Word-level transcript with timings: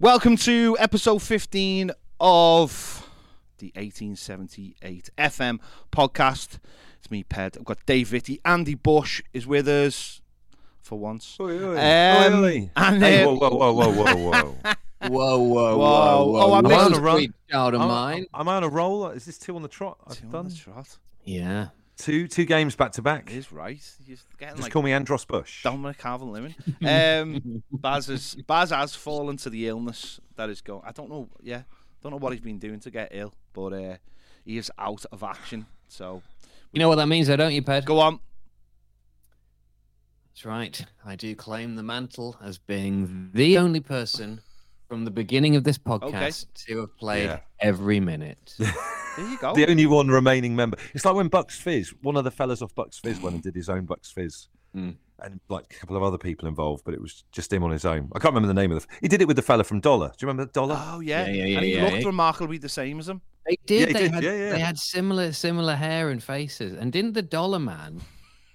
Welcome 0.00 0.36
to 0.38 0.76
episode 0.78 1.20
15 1.22 1.90
of 2.20 3.08
the 3.58 3.66
1878 3.74 5.10
FM 5.18 5.58
podcast. 5.90 6.58
It's 6.98 7.10
me, 7.10 7.24
Ped. 7.24 7.56
I've 7.58 7.64
got 7.64 7.84
Dave 7.86 8.08
Vitti. 8.08 8.38
Andy 8.44 8.74
Bush 8.74 9.22
is 9.32 9.46
with 9.46 9.66
us 9.66 10.20
for 10.80 10.98
once. 10.98 11.36
Oi, 11.40 11.50
oi. 11.64 11.70
Um, 11.78 12.34
Oi, 12.34 12.46
oi. 12.46 12.70
and, 12.76 13.02
Hey, 13.02 13.24
uh, 13.24 13.30
whoa, 13.30 13.50
whoa, 13.50 13.72
whoa, 13.72 13.90
whoa, 13.92 14.14
whoa, 14.16 14.30
whoa. 14.30 14.54
Whoa, 15.00 15.38
whoa, 15.38 15.38
Whoa. 15.38 15.78
whoa, 15.78 16.26
whoa! 16.32 16.40
Oh, 16.42 16.54
I 16.54 16.60
Not 16.60 16.68
missed 16.88 16.90
a 16.90 16.98
a 16.98 17.00
run. 17.04 17.16
sweet 17.18 17.32
child 17.48 17.74
of 17.74 17.80
I'm, 17.82 17.86
mine. 17.88 18.26
I'm 18.34 18.48
on 18.48 18.64
a 18.64 18.68
roll. 18.68 19.06
Is 19.10 19.26
this 19.26 19.38
two 19.38 19.54
on 19.54 19.62
the 19.62 19.68
trot? 19.68 19.96
I've 20.04 20.18
Two 20.18 20.26
on 20.26 20.32
done 20.32 20.48
the 20.48 20.54
trot. 20.56 20.98
Yeah. 21.22 21.68
Two 21.98 22.28
two 22.28 22.44
games 22.44 22.76
back 22.76 22.92
to 22.92 23.02
back. 23.02 23.30
It 23.30 23.36
is 23.36 23.50
right. 23.52 23.82
You're 24.06 24.16
getting 24.38 24.54
Just 24.56 24.62
like 24.66 24.72
call 24.72 24.82
me 24.82 24.92
Andros 24.92 25.24
Bush. 25.24 25.64
Dominic 25.64 25.98
Calvert-Lewin. 25.98 26.54
Um, 26.86 27.62
Baz, 27.72 28.06
has, 28.06 28.36
Baz 28.46 28.70
has 28.70 28.94
fallen 28.94 29.36
to 29.38 29.50
the 29.50 29.66
illness 29.66 30.20
that 30.36 30.48
is 30.48 30.60
going. 30.60 30.82
I 30.86 30.92
don't 30.92 31.10
know. 31.10 31.28
Yeah, 31.42 31.62
don't 32.00 32.12
know 32.12 32.18
what 32.18 32.32
he's 32.32 32.40
been 32.40 32.58
doing 32.60 32.78
to 32.80 32.90
get 32.92 33.08
ill, 33.10 33.34
but 33.52 33.72
uh, 33.72 33.96
he 34.44 34.58
is 34.58 34.70
out 34.78 35.04
of 35.10 35.24
action. 35.24 35.66
So 35.88 36.22
You 36.72 36.78
know 36.78 36.88
what 36.88 36.96
that 36.96 37.06
means, 37.08 37.26
though, 37.26 37.36
don't 37.36 37.52
you, 37.52 37.62
Ped? 37.62 37.84
go 37.84 37.98
on. 37.98 38.20
That's 40.30 40.44
right. 40.44 40.86
I 41.04 41.16
do 41.16 41.34
claim 41.34 41.74
the 41.74 41.82
mantle 41.82 42.36
as 42.40 42.58
being 42.58 43.30
the 43.34 43.58
only 43.58 43.80
person 43.80 44.40
from 44.88 45.04
the 45.04 45.10
beginning 45.10 45.54
of 45.56 45.64
this 45.64 45.78
podcast 45.78 46.46
to 46.66 46.80
have 46.80 46.96
played 46.96 47.26
Yeah. 47.26 47.40
every 47.60 48.00
minute. 48.00 48.54
There 49.18 49.28
you 49.28 49.38
go. 49.38 49.52
The 49.52 49.68
only 49.68 49.86
one 49.86 50.06
remaining 50.06 50.54
member. 50.54 50.76
It's 50.94 51.04
like 51.04 51.16
when 51.16 51.26
Bucks 51.26 51.58
Fizz, 51.58 51.92
one 52.02 52.16
of 52.16 52.22
the 52.22 52.30
fellas 52.30 52.62
off 52.62 52.72
Bucks 52.76 53.00
Fizz 53.00 53.20
went 53.20 53.34
and 53.34 53.42
did 53.42 53.56
his 53.56 53.68
own 53.68 53.84
Bucks 53.84 54.12
Fizz. 54.12 54.46
Mm. 54.76 54.94
And 55.18 55.40
like 55.48 55.64
a 55.72 55.74
couple 55.80 55.96
of 55.96 56.04
other 56.04 56.18
people 56.18 56.46
involved, 56.46 56.84
but 56.84 56.94
it 56.94 57.00
was 57.00 57.24
just 57.32 57.52
him 57.52 57.64
on 57.64 57.72
his 57.72 57.84
own. 57.84 58.12
I 58.14 58.20
can't 58.20 58.32
remember 58.32 58.46
the 58.46 58.54
name 58.54 58.70
of 58.70 58.80
the. 58.80 58.86
He 59.00 59.08
did 59.08 59.20
it 59.20 59.26
with 59.26 59.34
the 59.34 59.42
fella 59.42 59.64
from 59.64 59.80
Dollar. 59.80 60.10
Do 60.16 60.24
you 60.24 60.28
remember 60.28 60.48
Dollar? 60.52 60.80
Oh 60.80 61.00
yeah, 61.00 61.26
Yeah, 61.26 61.32
yeah, 61.32 61.44
yeah, 61.46 61.56
and 61.56 61.66
he 61.66 61.74
yeah, 61.74 61.82
looked 61.82 61.96
yeah. 62.02 62.06
remarkably 62.06 62.58
the 62.58 62.68
same 62.68 63.00
as 63.00 63.08
him. 63.08 63.20
They 63.44 63.58
did. 63.66 63.88
Yeah, 63.88 63.92
they 63.94 64.00
did, 64.02 64.14
had 64.14 64.22
yeah, 64.22 64.36
yeah. 64.36 64.50
they 64.52 64.60
had 64.60 64.78
similar 64.78 65.32
similar 65.32 65.74
hair 65.74 66.10
and 66.10 66.22
faces. 66.22 66.78
And 66.78 66.92
didn't 66.92 67.14
the 67.14 67.22
Dollar 67.22 67.58
Man? 67.58 68.00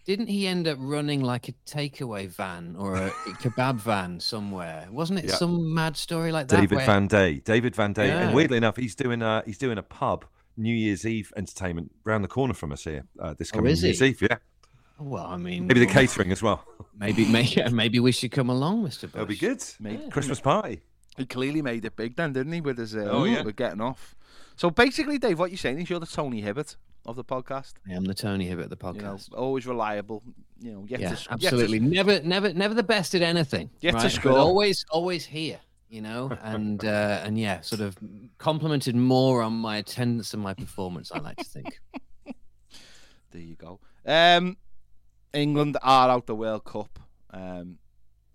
Didn't 0.06 0.28
he 0.28 0.48
end 0.48 0.68
up 0.68 0.78
running 0.82 1.22
like 1.22 1.48
a 1.48 1.54
takeaway 1.66 2.28
van 2.28 2.76
or 2.78 2.96
a 2.98 3.10
kebab 3.42 3.76
van 3.76 4.20
somewhere? 4.20 4.88
Wasn't 4.92 5.20
it 5.20 5.26
Yeah. 5.26 5.36
some 5.36 5.74
mad 5.74 5.96
story 5.96 6.32
like 6.32 6.48
that? 6.50 6.60
David 6.60 6.76
where- 6.78 6.86
Van 6.86 7.08
Day. 7.08 7.36
David 7.40 7.76
Van 7.76 7.94
Day. 7.94 8.08
Yeah. 8.08 8.20
And 8.28 8.36
weirdly 8.36 8.58
enough, 8.58 8.76
he's 8.76 8.96
doing 8.96 9.22
a 9.22 9.44
he's 9.46 9.58
doing 9.58 9.78
a 9.78 9.84
pub 9.84 10.26
New 10.58 10.74
Year's 10.76 11.06
Eve 11.06 11.32
entertainment 11.38 11.92
round 12.04 12.24
the 12.24 12.28
corner 12.28 12.54
from 12.54 12.72
us 12.72 12.84
here. 12.84 13.06
Uh, 13.20 13.34
this 13.38 13.50
Oh, 13.54 13.58
coming 13.58 13.72
is 13.72 13.82
New 13.82 13.88
Year's? 13.90 14.02
Eve, 14.02 14.22
yeah. 14.24 14.38
Well, 15.00 15.26
I 15.26 15.38
mean, 15.38 15.68
Maybe 15.68 15.80
the 15.80 15.86
well, 15.88 15.96
catering 15.96 16.32
as 16.32 16.44
well. 16.44 16.64
maybe, 16.98 17.26
maybe, 17.26 17.64
maybe 17.72 18.00
we 18.00 18.12
should 18.12 18.32
come 18.32 18.50
along, 18.50 18.84
Mister. 18.84 19.08
That'll 19.08 19.26
be 19.26 19.36
good. 19.36 19.64
Made, 19.80 20.12
Christmas 20.12 20.40
party. 20.40 20.82
He 21.18 21.26
clearly 21.26 21.62
made 21.62 21.84
it 21.86 21.96
big 21.96 22.16
then, 22.16 22.34
didn't 22.34 22.54
he? 22.54 22.62
With 22.62 22.78
his 22.78 22.96
uh, 22.96 23.08
Oh, 23.12 23.24
yeah. 23.24 23.42
with 23.44 23.56
getting 23.56 23.82
off. 23.82 24.16
So 24.56 24.70
basically, 24.70 25.18
Dave, 25.18 25.40
what 25.40 25.50
you're 25.50 25.58
saying 25.58 25.80
is 25.80 25.90
you're 25.90 26.00
the 26.00 26.06
Tony 26.06 26.42
Hibbert 26.42 26.76
of 27.06 27.16
the 27.16 27.24
podcast. 27.24 27.74
I 27.90 27.94
am 27.94 28.06
the 28.06 28.14
Tony 28.14 28.46
Hibbert 28.46 28.72
of 28.72 28.80
the 28.80 28.88
You 28.88 28.94
know, 29.02 29.14
podcast. 29.14 29.30
always 29.34 29.68
reliable. 29.68 30.24
You 30.60 30.72
know, 30.74 30.86
yet 30.88 31.00
yeah, 31.00 31.10
to, 31.10 31.14
yet 31.16 31.24
to- 31.24 31.32
absolutely. 31.34 31.80
Never, 31.80 32.22
never, 32.22 32.54
never 32.54 32.74
the 32.74 32.84
best 32.84 33.14
at 33.16 33.22
anything. 33.22 33.70
Yet 33.82 33.92
to 33.92 33.98
right? 33.98 34.12
score. 34.12 34.32
But 34.34 34.40
always, 34.40 34.86
always 34.90 35.26
here. 35.26 35.60
You 35.90 36.02
know, 36.02 36.36
and 36.42 36.84
uh, 36.84 37.22
and 37.24 37.38
yeah, 37.38 37.62
sort 37.62 37.82
of 37.82 37.96
complimented 38.40 38.96
more 38.96 39.44
on 39.44 39.54
my 39.54 39.78
attendance 39.78 40.34
and 40.34 40.42
my 40.42 40.54
performance. 40.56 41.12
I 41.12 41.20
like 41.20 41.38
to 41.38 41.44
think. 41.44 41.80
There 43.32 43.42
you 43.42 43.56
go. 43.56 43.80
Um, 44.06 44.58
England 45.34 45.78
are 45.82 46.10
out 46.10 46.28
the 46.28 46.36
World 46.36 46.66
Cup, 46.66 47.00
um, 47.32 47.80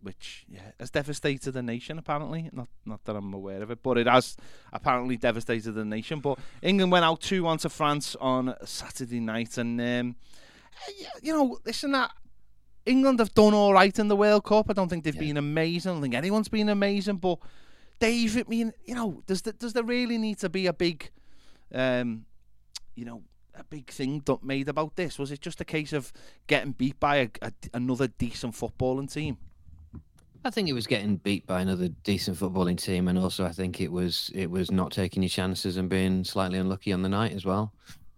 which 0.01 0.45
yeah 0.49 0.71
has 0.79 0.91
devastated 0.91 1.53
the 1.53 1.63
nation. 1.63 1.99
Apparently, 1.99 2.49
not 2.53 2.69
not 2.85 3.05
that 3.05 3.17
I'm 3.17 3.33
aware 3.35 3.63
of 3.63 3.71
it, 3.71 3.83
but 3.83 3.99
it 3.99 4.07
has 4.07 4.37
apparently 4.73 5.17
devastated 5.17 5.73
the 5.73 5.85
nation. 5.85 6.21
But 6.21 6.39
England 6.63 6.93
went 6.93 7.05
out 7.05 7.21
two 7.21 7.45
one 7.45 7.59
to 7.59 7.69
France 7.69 8.17
on 8.21 8.55
Saturday 8.65 9.21
night, 9.21 9.59
and 9.59 9.81
um, 9.81 10.17
you 11.23 11.33
know, 11.33 11.59
listen, 11.65 11.93
that 11.93 12.11
England 12.87 13.19
have 13.19 13.35
done 13.35 13.55
all 13.55 13.73
right 13.73 13.97
in 13.99 14.09
the 14.09 14.17
World 14.17 14.45
Cup. 14.45 14.71
I 14.71 14.73
don't 14.73 14.89
think 14.89 15.05
they've 15.05 15.15
Yeah. 15.15 15.21
been 15.21 15.37
amazing. 15.37 15.91
I 15.91 15.95
don't 15.95 16.03
think 16.03 16.15
anyone's 16.15 16.49
been 16.49 16.69
amazing, 16.69 17.17
but 17.17 17.39
Dave, 17.99 18.37
I 18.37 18.45
mean, 18.49 18.73
you 18.85 18.95
know, 18.95 19.23
does 19.27 19.43
the, 19.43 19.53
does 19.53 19.73
there 19.73 19.83
really 19.83 20.19
need 20.19 20.39
to 20.39 20.49
be 20.49 20.67
a 20.67 20.73
big, 20.73 21.11
um, 21.75 22.25
you 22.95 23.05
know, 23.05 23.23
a 23.55 23.65
big 23.65 23.91
thing 23.91 24.23
made 24.43 24.69
about 24.69 24.95
this? 24.95 25.19
Was 25.19 25.33
it 25.33 25.41
just 25.41 25.61
a 25.61 25.65
case 25.65 25.93
of 25.93 26.13
getting 26.47 26.73
beat 26.73 27.01
by 27.01 27.17
a, 27.17 27.29
a, 27.43 27.53
another 27.75 28.07
decent 28.07 28.55
footballing 28.55 29.13
team? 29.13 29.37
I 30.45 30.51
think 30.51 30.69
it 30.69 30.73
was 30.73 30.87
getting 30.87 31.17
beat 31.17 31.47
by 31.47 31.61
another 31.61 31.89
decent 31.89 32.39
footballing 32.39 32.81
team, 32.81 33.09
and 33.09 33.19
also 33.19 33.45
I 33.45 33.53
think 33.53 33.81
it 33.81 33.91
was 33.91 34.31
it 34.35 34.51
was 34.51 34.71
not 34.71 34.93
taking 34.93 35.23
your 35.23 35.31
chances 35.31 35.77
and 35.77 35.89
being 35.89 36.25
slightly 36.25 36.59
unlucky 36.59 36.93
on 36.93 37.03
the 37.03 37.09
night 37.09 37.33
as 37.33 37.45
well. 37.45 37.73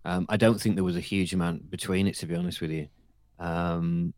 Um, 0.05 0.27
I 0.29 0.37
don't 0.37 0.61
think 0.61 0.77
there 0.77 0.85
was 0.85 0.97
a 0.97 1.01
huge 1.01 1.35
amount 1.35 1.71
between 1.71 2.07
it, 2.07 2.15
to 2.17 2.27
be 2.27 2.35
honest 2.35 2.61
with 2.61 2.71
you. 2.71 2.89
Um, 3.39 4.15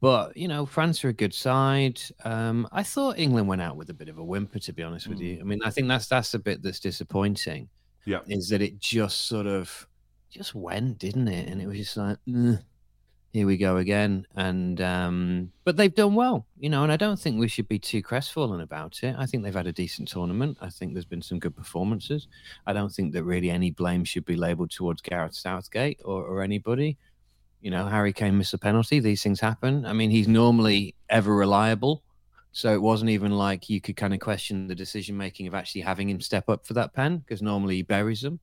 but 0.00 0.36
you 0.36 0.48
know, 0.48 0.66
France 0.66 1.04
are 1.04 1.08
a 1.08 1.12
good 1.12 1.34
side. 1.34 2.00
Um, 2.24 2.68
I 2.72 2.82
thought 2.82 3.18
England 3.18 3.48
went 3.48 3.62
out 3.62 3.76
with 3.76 3.90
a 3.90 3.94
bit 3.94 4.08
of 4.08 4.18
a 4.18 4.24
whimper, 4.24 4.58
to 4.60 4.72
be 4.72 4.82
honest 4.82 5.08
with 5.08 5.20
you. 5.20 5.38
I 5.40 5.44
mean, 5.44 5.60
I 5.64 5.70
think 5.70 5.88
that's 5.88 6.06
that's 6.08 6.32
the 6.32 6.38
bit 6.38 6.62
that's 6.62 6.80
disappointing. 6.80 7.68
Yeah. 8.04 8.20
is 8.26 8.48
that 8.48 8.62
it 8.62 8.78
just 8.78 9.26
sort 9.26 9.46
of 9.46 9.86
just 10.30 10.54
went, 10.54 10.98
didn't 10.98 11.28
it? 11.28 11.48
And 11.48 11.60
it 11.60 11.66
was 11.66 11.76
just 11.76 11.96
like, 11.96 12.16
"Ugh, 12.34 12.58
here 13.32 13.46
we 13.46 13.56
go 13.56 13.76
again. 13.76 14.26
And 14.36 14.80
um, 14.80 15.52
but 15.64 15.76
they've 15.76 15.94
done 15.94 16.14
well, 16.14 16.46
you 16.58 16.70
know. 16.70 16.82
And 16.82 16.92
I 16.92 16.96
don't 16.96 17.18
think 17.18 17.38
we 17.38 17.48
should 17.48 17.68
be 17.68 17.78
too 17.78 18.02
crestfallen 18.02 18.60
about 18.60 19.02
it. 19.02 19.14
I 19.18 19.26
think 19.26 19.42
they've 19.42 19.54
had 19.54 19.66
a 19.66 19.72
decent 19.72 20.08
tournament. 20.08 20.58
I 20.60 20.70
think 20.70 20.92
there's 20.92 21.04
been 21.04 21.22
some 21.22 21.38
good 21.38 21.56
performances. 21.56 22.28
I 22.66 22.72
don't 22.72 22.92
think 22.92 23.12
that 23.12 23.24
really 23.24 23.50
any 23.50 23.70
blame 23.70 24.04
should 24.04 24.24
be 24.24 24.36
labelled 24.36 24.70
towards 24.70 25.02
Gareth 25.02 25.34
Southgate 25.34 26.00
or, 26.04 26.24
or 26.24 26.42
anybody. 26.42 26.96
You 27.60 27.70
know, 27.70 27.86
Harry 27.86 28.12
Kane 28.12 28.38
missed 28.38 28.54
a 28.54 28.58
penalty. 28.58 29.00
These 29.00 29.22
things 29.22 29.40
happen. 29.40 29.84
I 29.84 29.92
mean, 29.92 30.10
he's 30.10 30.28
normally 30.28 30.94
ever 31.08 31.34
reliable. 31.34 32.02
So 32.52 32.72
it 32.72 32.82
wasn't 32.82 33.10
even 33.10 33.32
like 33.32 33.68
you 33.68 33.80
could 33.80 33.96
kind 33.96 34.14
of 34.14 34.20
question 34.20 34.66
the 34.68 34.74
decision 34.74 35.16
making 35.16 35.46
of 35.46 35.54
actually 35.54 35.82
having 35.82 36.08
him 36.08 36.20
step 36.20 36.48
up 36.48 36.66
for 36.66 36.74
that 36.74 36.92
pen 36.92 37.18
because 37.18 37.42
normally 37.42 37.76
he 37.76 37.82
buries 37.82 38.22
them. 38.22 38.40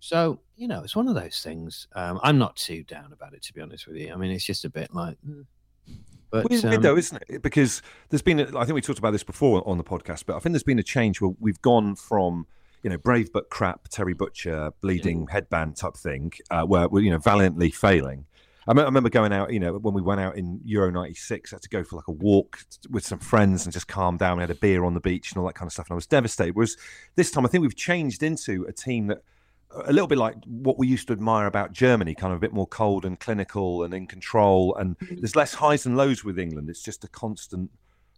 So, 0.00 0.40
you 0.56 0.66
know, 0.66 0.82
it's 0.82 0.96
one 0.96 1.06
of 1.06 1.14
those 1.14 1.40
things. 1.42 1.86
Um, 1.94 2.18
I'm 2.22 2.38
not 2.38 2.56
too 2.56 2.82
down 2.82 3.12
about 3.12 3.34
it, 3.34 3.42
to 3.42 3.52
be 3.52 3.60
honest 3.60 3.86
with 3.86 3.96
you. 3.96 4.12
I 4.12 4.16
mean, 4.16 4.30
it's 4.30 4.44
just 4.44 4.64
a 4.64 4.70
bit 4.70 4.94
like. 4.94 5.16
"Mm." 5.26 5.44
But 6.30 6.50
Weird, 6.50 6.64
um, 6.64 6.70
weird 6.70 6.82
though, 6.82 6.96
isn't 6.96 7.22
it? 7.28 7.42
Because 7.42 7.82
there's 8.08 8.22
been, 8.22 8.40
a, 8.40 8.58
I 8.58 8.64
think 8.64 8.74
we 8.74 8.80
talked 8.80 8.98
about 8.98 9.12
this 9.12 9.22
before 9.22 9.62
on 9.66 9.78
the 9.78 9.84
podcast, 9.84 10.24
but 10.26 10.34
I 10.34 10.40
think 10.40 10.52
there's 10.52 10.62
been 10.62 10.78
a 10.78 10.82
change 10.82 11.20
where 11.20 11.32
we've 11.38 11.60
gone 11.62 11.94
from, 11.94 12.46
you 12.82 12.90
know, 12.90 12.98
brave 12.98 13.32
but 13.32 13.48
crap, 13.48 13.88
Terry 13.88 14.14
Butcher, 14.14 14.72
bleeding 14.80 15.28
headband 15.28 15.76
type 15.76 15.96
thing, 15.96 16.32
uh, 16.50 16.64
where 16.64 16.88
we're, 16.88 17.02
you 17.02 17.10
know, 17.10 17.18
valiantly 17.18 17.70
failing. 17.70 18.26
I, 18.66 18.74
me- 18.74 18.82
I 18.82 18.84
remember 18.84 19.10
going 19.10 19.32
out, 19.32 19.52
you 19.52 19.60
know, 19.60 19.74
when 19.74 19.94
we 19.94 20.02
went 20.02 20.20
out 20.20 20.36
in 20.36 20.60
Euro 20.64 20.90
96, 20.90 21.52
I 21.52 21.56
had 21.56 21.62
to 21.62 21.68
go 21.68 21.84
for 21.84 21.96
like 21.96 22.08
a 22.08 22.12
walk 22.12 22.60
with 22.90 23.06
some 23.06 23.18
friends 23.18 23.64
and 23.64 23.72
just 23.72 23.88
calm 23.88 24.16
down. 24.16 24.38
We 24.38 24.42
had 24.42 24.50
a 24.50 24.56
beer 24.56 24.84
on 24.84 24.94
the 24.94 25.00
beach 25.00 25.32
and 25.32 25.38
all 25.38 25.46
that 25.46 25.54
kind 25.54 25.68
of 25.68 25.72
stuff. 25.72 25.86
And 25.86 25.92
I 25.92 25.96
was 25.96 26.06
devastated. 26.06 26.56
Whereas 26.56 26.76
this 27.14 27.30
time, 27.30 27.46
I 27.46 27.48
think 27.48 27.62
we've 27.62 27.76
changed 27.76 28.22
into 28.22 28.64
a 28.68 28.72
team 28.72 29.06
that 29.08 29.22
a 29.84 29.92
little 29.92 30.08
bit 30.08 30.18
like 30.18 30.36
what 30.46 30.78
we 30.78 30.86
used 30.86 31.06
to 31.08 31.12
admire 31.12 31.46
about 31.46 31.72
Germany, 31.72 32.14
kind 32.14 32.32
of 32.32 32.38
a 32.38 32.40
bit 32.40 32.52
more 32.52 32.66
cold 32.66 33.04
and 33.04 33.18
clinical 33.20 33.82
and 33.82 33.92
in 33.92 34.06
control. 34.06 34.74
And 34.74 34.98
mm-hmm. 34.98 35.16
there's 35.16 35.36
less 35.36 35.54
highs 35.54 35.86
and 35.86 35.96
lows 35.96 36.24
with 36.24 36.38
England. 36.38 36.70
It's 36.70 36.82
just 36.82 37.04
a 37.04 37.08
constant 37.08 37.70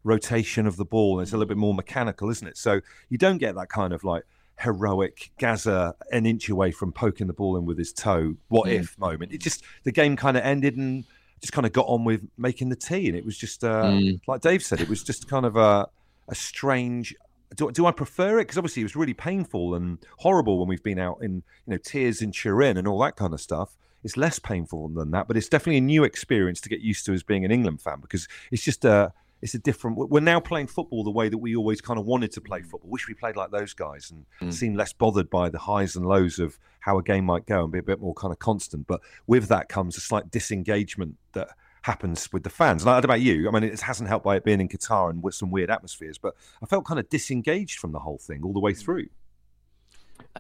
rotation 0.04 0.66
of 0.66 0.76
the 0.76 0.84
ball. 0.84 1.20
It's 1.20 1.32
a 1.32 1.36
little 1.36 1.48
bit 1.48 1.56
more 1.56 1.74
mechanical, 1.74 2.30
isn't 2.30 2.46
it? 2.46 2.56
So 2.56 2.80
you 3.08 3.18
don't 3.18 3.38
get 3.38 3.54
that 3.56 3.68
kind 3.68 3.92
of 3.92 4.04
like 4.04 4.24
heroic 4.58 5.30
Gazza 5.38 5.94
an 6.12 6.26
inch 6.26 6.48
away 6.48 6.70
from 6.72 6.92
poking 6.92 7.26
the 7.26 7.32
ball 7.32 7.56
in 7.56 7.64
with 7.64 7.78
his 7.78 7.92
toe. 7.92 8.34
What 8.48 8.68
Mm. 8.68 8.80
if 8.80 8.98
moment? 8.98 9.32
It 9.32 9.40
just 9.40 9.62
the 9.84 9.92
game 9.92 10.16
kind 10.16 10.36
of 10.36 10.42
ended 10.44 10.76
and 10.76 11.04
just 11.40 11.52
kind 11.52 11.66
of 11.66 11.72
got 11.72 11.86
on 11.86 12.04
with 12.04 12.26
making 12.36 12.68
the 12.68 12.76
tea, 12.76 13.08
and 13.08 13.16
it 13.16 13.24
was 13.24 13.38
just 13.38 13.62
uh, 13.64 13.84
Mm. 13.84 14.20
like 14.26 14.40
Dave 14.40 14.62
said, 14.62 14.80
it 14.80 14.88
was 14.88 15.02
just 15.02 15.28
kind 15.28 15.46
of 15.46 15.56
a 15.56 15.88
a 16.28 16.34
strange. 16.34 17.14
Do, 17.56 17.70
do 17.70 17.86
I 17.86 17.92
prefer 17.92 18.38
it? 18.38 18.42
Because 18.42 18.58
obviously 18.58 18.82
it 18.82 18.84
was 18.84 18.94
really 18.96 19.14
painful 19.14 19.74
and 19.74 19.96
horrible 20.18 20.58
when 20.58 20.68
we've 20.68 20.82
been 20.82 20.98
out 20.98 21.18
in 21.22 21.36
you 21.66 21.72
know 21.72 21.78
tears 21.78 22.20
in 22.20 22.32
Turin 22.32 22.76
and 22.76 22.86
all 22.86 22.98
that 23.00 23.16
kind 23.16 23.32
of 23.32 23.40
stuff. 23.40 23.76
It's 24.04 24.16
less 24.16 24.38
painful 24.38 24.88
than 24.90 25.10
that, 25.12 25.26
but 25.28 25.36
it's 25.36 25.48
definitely 25.48 25.78
a 25.78 25.80
new 25.80 26.04
experience 26.04 26.60
to 26.62 26.68
get 26.68 26.80
used 26.80 27.06
to 27.06 27.12
as 27.12 27.22
being 27.22 27.44
an 27.44 27.50
England 27.50 27.80
fan 27.80 28.00
because 28.00 28.28
it's 28.52 28.62
just 28.62 28.84
a 28.84 29.12
it's 29.40 29.54
a 29.54 29.58
different. 29.58 29.96
We're 29.96 30.20
now 30.20 30.40
playing 30.40 30.66
football 30.66 31.04
the 31.04 31.10
way 31.10 31.28
that 31.28 31.38
we 31.38 31.54
always 31.54 31.80
kind 31.80 31.98
of 31.98 32.06
wanted 32.06 32.32
to 32.32 32.40
play 32.40 32.62
football. 32.62 32.90
Wish 32.90 33.06
we 33.08 33.14
played 33.14 33.36
like 33.36 33.50
those 33.50 33.72
guys 33.74 34.10
and 34.10 34.26
Mm. 34.40 34.52
seemed 34.52 34.76
less 34.76 34.92
bothered 34.92 35.30
by 35.30 35.48
the 35.48 35.58
highs 35.58 35.94
and 35.96 36.06
lows 36.06 36.38
of 36.38 36.58
how 36.80 36.98
a 36.98 37.02
game 37.02 37.24
might 37.24 37.46
go 37.46 37.62
and 37.64 37.72
be 37.72 37.78
a 37.78 37.82
bit 37.82 38.00
more 38.00 38.14
kind 38.14 38.32
of 38.32 38.38
constant. 38.38 38.86
But 38.86 39.00
with 39.26 39.48
that 39.48 39.68
comes 39.68 39.96
a 39.96 40.00
slight 40.00 40.30
disengagement 40.30 41.16
that 41.32 41.48
happens 41.82 42.32
with 42.32 42.42
the 42.42 42.50
fans. 42.50 42.82
And 42.82 42.90
I 42.90 42.94
don't 42.94 43.02
know 43.08 43.14
about 43.14 43.20
you. 43.20 43.48
I 43.48 43.52
mean, 43.52 43.62
it 43.62 43.80
hasn't 43.80 44.08
helped 44.08 44.24
by 44.24 44.36
it 44.36 44.44
being 44.44 44.60
in 44.60 44.68
Qatar 44.68 45.10
and 45.10 45.22
with 45.22 45.34
some 45.34 45.50
weird 45.50 45.70
atmospheres, 45.70 46.18
but 46.18 46.34
I 46.62 46.66
felt 46.66 46.84
kind 46.84 46.98
of 46.98 47.08
disengaged 47.08 47.78
from 47.78 47.92
the 47.92 48.00
whole 48.00 48.18
thing 48.18 48.42
all 48.42 48.52
the 48.52 48.60
way 48.60 48.74
through. 48.74 49.06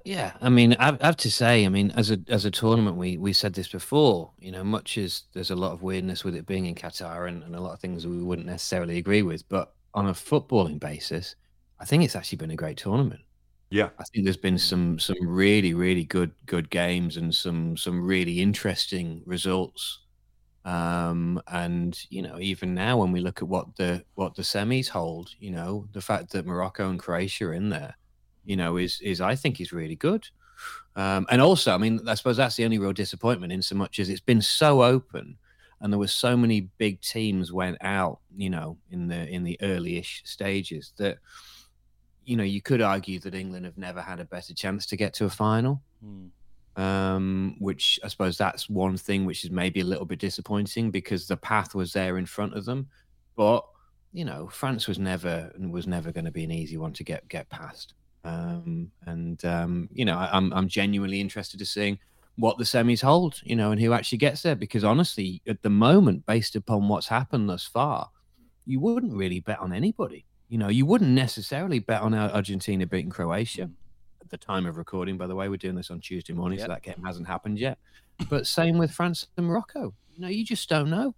Yeah, 0.04 0.36
I 0.40 0.48
mean, 0.48 0.74
I 0.78 0.96
have 1.04 1.16
to 1.18 1.30
say, 1.30 1.66
I 1.66 1.68
mean, 1.68 1.90
as 1.92 2.10
a 2.10 2.18
as 2.28 2.44
a 2.44 2.50
tournament, 2.50 2.96
we 2.96 3.18
we 3.18 3.32
said 3.32 3.54
this 3.54 3.68
before. 3.68 4.32
You 4.38 4.52
know, 4.52 4.64
much 4.64 4.96
as 4.98 5.24
there's 5.32 5.50
a 5.50 5.56
lot 5.56 5.72
of 5.72 5.82
weirdness 5.82 6.24
with 6.24 6.34
it 6.36 6.46
being 6.46 6.66
in 6.66 6.74
Qatar 6.74 7.28
and, 7.28 7.42
and 7.42 7.54
a 7.56 7.60
lot 7.60 7.72
of 7.74 7.80
things 7.80 8.06
we 8.06 8.22
wouldn't 8.22 8.46
necessarily 8.46 8.98
agree 8.98 9.22
with, 9.22 9.48
but 9.48 9.74
on 9.94 10.06
a 10.06 10.12
footballing 10.12 10.78
basis, 10.78 11.34
I 11.80 11.84
think 11.84 12.04
it's 12.04 12.14
actually 12.16 12.38
been 12.38 12.50
a 12.52 12.56
great 12.56 12.76
tournament. 12.78 13.20
Yeah, 13.70 13.90
I 13.98 14.04
think 14.04 14.24
there's 14.24 14.36
been 14.38 14.58
some 14.58 14.98
some 14.98 15.16
really 15.26 15.74
really 15.74 16.04
good 16.04 16.32
good 16.46 16.70
games 16.70 17.16
and 17.16 17.34
some 17.34 17.76
some 17.76 18.00
really 18.06 18.40
interesting 18.40 19.22
results. 19.26 20.00
Um, 20.64 21.42
and 21.48 21.98
you 22.10 22.22
know, 22.22 22.38
even 22.40 22.74
now 22.74 22.98
when 22.98 23.12
we 23.12 23.20
look 23.20 23.42
at 23.42 23.48
what 23.48 23.76
the 23.76 24.04
what 24.14 24.34
the 24.36 24.42
semis 24.42 24.88
hold, 24.88 25.30
you 25.38 25.50
know, 25.50 25.88
the 25.92 26.02
fact 26.02 26.32
that 26.32 26.46
Morocco 26.46 26.90
and 26.90 26.98
Croatia 27.00 27.46
are 27.46 27.54
in 27.54 27.70
there, 27.70 27.96
you 28.48 28.56
know, 28.56 28.78
is 28.78 29.00
is 29.02 29.20
I 29.20 29.36
think 29.36 29.60
is 29.60 29.72
really 29.72 29.94
good. 29.94 30.26
Um, 30.96 31.26
and 31.30 31.40
also, 31.40 31.72
I 31.72 31.78
mean, 31.78 32.00
I 32.08 32.14
suppose 32.14 32.38
that's 32.38 32.56
the 32.56 32.64
only 32.64 32.78
real 32.78 32.94
disappointment 32.94 33.52
in 33.52 33.62
so 33.62 33.76
much 33.76 34.00
as 34.00 34.08
it's 34.08 34.22
been 34.22 34.40
so 34.40 34.82
open, 34.82 35.36
and 35.80 35.92
there 35.92 35.98
were 35.98 36.08
so 36.08 36.34
many 36.34 36.62
big 36.78 37.00
teams 37.02 37.52
went 37.52 37.76
out, 37.82 38.20
you 38.34 38.48
know, 38.48 38.78
in 38.90 39.06
the 39.06 39.28
in 39.28 39.44
the 39.44 39.58
early-ish 39.60 40.22
stages 40.24 40.94
that, 40.96 41.18
you 42.24 42.36
know, 42.36 42.42
you 42.42 42.62
could 42.62 42.80
argue 42.80 43.20
that 43.20 43.34
England 43.34 43.66
have 43.66 43.76
never 43.76 44.00
had 44.00 44.18
a 44.18 44.24
better 44.24 44.54
chance 44.54 44.86
to 44.86 44.96
get 44.96 45.12
to 45.14 45.26
a 45.26 45.30
final. 45.30 45.82
Hmm. 46.02 46.26
Um, 46.82 47.56
which 47.58 47.98
I 48.04 48.08
suppose 48.08 48.38
that's 48.38 48.70
one 48.70 48.96
thing 48.96 49.26
which 49.26 49.44
is 49.44 49.50
maybe 49.50 49.80
a 49.80 49.84
little 49.84 50.04
bit 50.04 50.20
disappointing 50.20 50.92
because 50.92 51.26
the 51.26 51.36
path 51.36 51.74
was 51.74 51.92
there 51.92 52.18
in 52.18 52.26
front 52.26 52.54
of 52.54 52.64
them, 52.64 52.86
but 53.36 53.64
you 54.12 54.24
know, 54.24 54.48
France 54.48 54.86
was 54.86 54.98
never 54.98 55.52
was 55.58 55.88
never 55.88 56.12
going 56.12 56.24
to 56.24 56.30
be 56.30 56.44
an 56.44 56.52
easy 56.52 56.76
one 56.76 56.92
to 56.94 57.04
get 57.04 57.28
get 57.28 57.50
past. 57.50 57.94
Um, 58.24 58.90
and 59.06 59.42
um, 59.44 59.88
you 59.92 60.04
know, 60.04 60.16
I, 60.18 60.30
I'm 60.32 60.52
I'm 60.52 60.68
genuinely 60.68 61.20
interested 61.20 61.58
to 61.58 61.66
seeing 61.66 61.98
what 62.36 62.58
the 62.58 62.64
semis 62.64 63.02
hold, 63.02 63.40
you 63.44 63.56
know, 63.56 63.72
and 63.72 63.80
who 63.80 63.92
actually 63.92 64.18
gets 64.18 64.42
there. 64.42 64.54
Because 64.56 64.84
honestly, 64.84 65.42
at 65.46 65.62
the 65.62 65.70
moment, 65.70 66.26
based 66.26 66.54
upon 66.56 66.88
what's 66.88 67.08
happened 67.08 67.48
thus 67.48 67.64
far, 67.64 68.10
you 68.66 68.80
wouldn't 68.80 69.12
really 69.14 69.40
bet 69.40 69.58
on 69.60 69.72
anybody. 69.72 70.24
You 70.48 70.58
know, 70.58 70.68
you 70.68 70.86
wouldn't 70.86 71.10
necessarily 71.10 71.78
bet 71.78 72.00
on 72.00 72.14
Argentina 72.14 72.86
beating 72.86 73.10
Croatia. 73.10 73.70
At 74.20 74.30
the 74.30 74.36
time 74.38 74.66
of 74.66 74.76
recording, 74.76 75.16
by 75.16 75.26
the 75.26 75.34
way, 75.34 75.48
we're 75.48 75.56
doing 75.56 75.74
this 75.74 75.90
on 75.90 76.00
Tuesday 76.00 76.32
morning, 76.32 76.58
Yep. 76.58 76.66
so 76.68 76.72
that 76.74 76.82
game 76.82 77.02
hasn't 77.04 77.26
happened 77.26 77.58
yet. 77.58 77.78
But 78.28 78.46
same 78.46 78.76
with 78.78 78.90
France 78.90 79.26
and 79.36 79.46
Morocco. 79.46 79.94
You 80.14 80.20
know, 80.22 80.28
you 80.28 80.44
just 80.44 80.68
don't 80.68 80.90
know. 80.90 81.14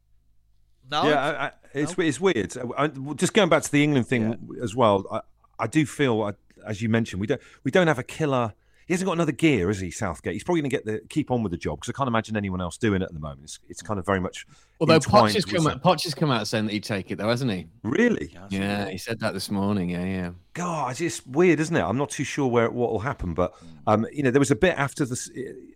No, 0.90 1.08
yeah, 1.08 1.20
I, 1.20 1.44
I, 1.46 1.50
it's 1.74 1.94
it's 1.98 2.20
weird. 2.20 2.56
I, 2.76 2.84
I- 2.84 2.88
just 3.14 3.32
going 3.34 3.48
back 3.48 3.62
to 3.62 3.70
the 3.72 3.82
England 3.82 4.06
thing 4.08 4.56
as 4.62 4.74
well. 4.74 5.04
I, 5.10 5.20
I 5.60 5.66
do 5.66 5.86
feel, 5.86 6.22
I, 6.22 6.32
as 6.66 6.82
you 6.82 6.88
mentioned, 6.88 7.20
we 7.20 7.26
don't 7.26 7.40
we 7.64 7.70
don't 7.70 7.86
have 7.86 7.98
a 7.98 8.04
killer. 8.04 8.54
He 8.86 8.94
hasn't 8.94 9.06
got 9.06 9.12
another 9.12 9.30
gear, 9.30 9.68
has 9.68 9.78
he, 9.78 9.92
Southgate? 9.92 10.32
He's 10.32 10.42
probably 10.42 10.62
going 10.62 10.70
to 10.70 10.76
get 10.76 10.84
the 10.84 11.00
keep 11.08 11.30
on 11.30 11.44
with 11.44 11.52
the 11.52 11.58
job 11.58 11.78
because 11.78 11.94
I 11.94 11.96
can't 11.96 12.08
imagine 12.08 12.36
anyone 12.36 12.60
else 12.60 12.76
doing 12.76 13.02
it 13.02 13.04
at 13.04 13.14
the 13.14 13.20
moment. 13.20 13.42
It's, 13.44 13.60
it's 13.68 13.82
kind 13.82 14.00
of 14.00 14.06
very 14.06 14.18
much 14.18 14.46
Although 14.80 14.94
entwined 14.94 15.28
Poch 15.28 15.34
has 15.34 15.44
come 15.44 15.66
out, 15.68 15.80
Poch 15.80 16.02
has 16.02 16.14
come 16.14 16.30
out 16.32 16.48
saying 16.48 16.66
that 16.66 16.72
he'd 16.72 16.82
take 16.82 17.12
it 17.12 17.18
though, 17.18 17.28
hasn't 17.28 17.52
he? 17.52 17.68
really. 17.84 18.36
Yeah, 18.48 18.88
he 18.88 18.98
said 18.98 19.20
that 19.20 19.32
this 19.32 19.48
morning. 19.48 19.90
Yeah, 19.90 20.04
yeah. 20.04 20.30
God, 20.54 20.90
it's 20.90 20.98
just 20.98 21.24
weird, 21.26 21.60
isn't 21.60 21.76
it? 21.76 21.82
I'm 21.82 21.98
not 21.98 22.10
too 22.10 22.24
sure 22.24 22.48
where 22.48 22.68
what 22.68 22.90
will 22.90 22.98
happen, 22.98 23.32
but 23.32 23.54
um, 23.86 24.06
you 24.12 24.24
know, 24.24 24.32
there 24.32 24.40
was 24.40 24.50
a 24.50 24.56
bit 24.56 24.74
after 24.76 25.04
this 25.04 25.30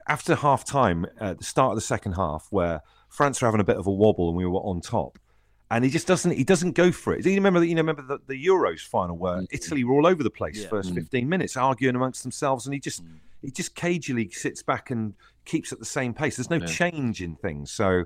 after 0.08 0.34
half 0.34 0.64
time, 0.64 1.06
at 1.20 1.38
the 1.38 1.44
start 1.44 1.70
of 1.70 1.76
the 1.76 1.82
second 1.82 2.14
half, 2.14 2.48
where 2.50 2.81
France 3.10 3.40
were 3.40 3.46
having 3.46 3.60
a 3.60 3.64
bit 3.64 3.76
of 3.76 3.86
a 3.86 3.92
wobble 3.92 4.28
and 4.28 4.36
we 4.36 4.44
were 4.44 4.58
on 4.60 4.81
top, 4.81 5.20
and 5.70 5.84
he 5.84 5.90
just 5.90 6.06
doesn't 6.06 6.32
he 6.32 6.44
doesn't 6.44 6.72
go 6.72 6.93
for 6.93 7.12
it. 7.14 7.22
Do 7.22 7.31
you 7.31 7.37
remember 7.37 7.61
that? 7.61 7.66
You 7.66 7.75
know, 7.75 7.81
remember 7.82 8.02
the, 8.02 8.19
the 8.26 8.46
Euros 8.46 8.81
final 8.81 9.16
where 9.16 9.37
Mm. 9.38 9.46
Italy 9.50 9.84
were 9.84 9.94
all 9.94 10.06
over 10.06 10.22
the 10.22 10.31
place 10.31 10.58
Yeah. 10.62 10.69
first 10.69 10.90
Mm. 10.93 10.96
15 10.96 11.28
minutes, 11.28 11.56
arguing 11.56 11.96
amongst 11.96 12.22
themselves, 12.22 12.66
and 12.66 12.75
he 12.75 12.81
just 12.81 13.05
Mm. 13.05 13.19
he 13.43 13.50
just 13.50 13.75
cagily 13.75 14.28
sits 14.31 14.62
back 14.62 14.90
and 14.90 15.14
keeps 15.44 15.72
at 15.72 15.78
the 15.78 15.84
same 15.84 16.14
pace. 16.14 16.37
There's 16.37 16.50
no 16.50 16.56
Yeah. 16.58 16.66
change 16.66 17.22
in 17.22 17.37
things, 17.37 17.70
so. 17.70 18.05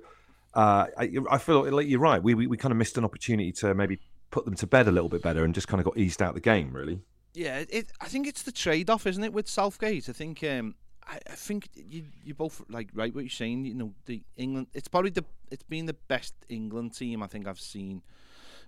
Uh, 0.55 0.87
I, 0.99 1.11
I 1.31 1.39
feel 1.39 1.71
like 1.71 1.87
you're 1.87 2.01
right. 2.01 2.21
We, 2.23 2.35
we 2.35 2.47
we 2.47 2.57
kind 2.57 2.73
of 2.73 2.79
missed 2.79 2.97
an 2.97 3.05
opportunity 3.05 3.53
to 3.53 3.75
maybe 3.75 4.01
put 4.31 4.45
them 4.47 4.55
to 4.57 4.67
bed 4.67 4.89
a 4.89 4.91
little 4.91 5.11
bit 5.11 5.23
better 5.23 5.45
and 5.45 5.55
just 5.55 5.69
kind 5.69 5.79
of 5.79 5.85
got 5.85 5.97
eased 5.99 6.23
out 6.23 6.35
the 6.35 6.41
game. 6.41 6.73
Really, 6.73 7.01
Yeah, 7.35 7.65
it, 7.69 7.93
I 8.01 8.07
think 8.09 8.27
it's 8.27 8.43
the 8.43 8.51
trade-off, 8.51 9.07
isn't 9.07 9.23
it, 9.23 9.33
with 9.33 9.47
Southgate? 9.47 10.09
I 10.09 10.13
think 10.13 10.43
um, 10.43 10.75
I, 11.09 11.19
I 11.31 11.35
think 11.35 11.69
you 11.75 12.05
you 12.25 12.35
both 12.35 12.63
like 12.69 12.89
right 12.95 13.15
what 13.15 13.23
you're 13.25 13.31
saying. 13.31 13.65
You 13.65 13.75
know, 13.75 13.95
the 14.07 14.23
England. 14.37 14.69
It's 14.75 14.89
probably 14.89 15.11
the 15.11 15.25
it's 15.51 15.65
been 15.65 15.87
the 15.87 15.97
best 16.09 16.35
England 16.49 16.95
team 16.95 17.23
I 17.23 17.27
think 17.27 17.47
I've 17.49 17.61
seen 17.61 18.03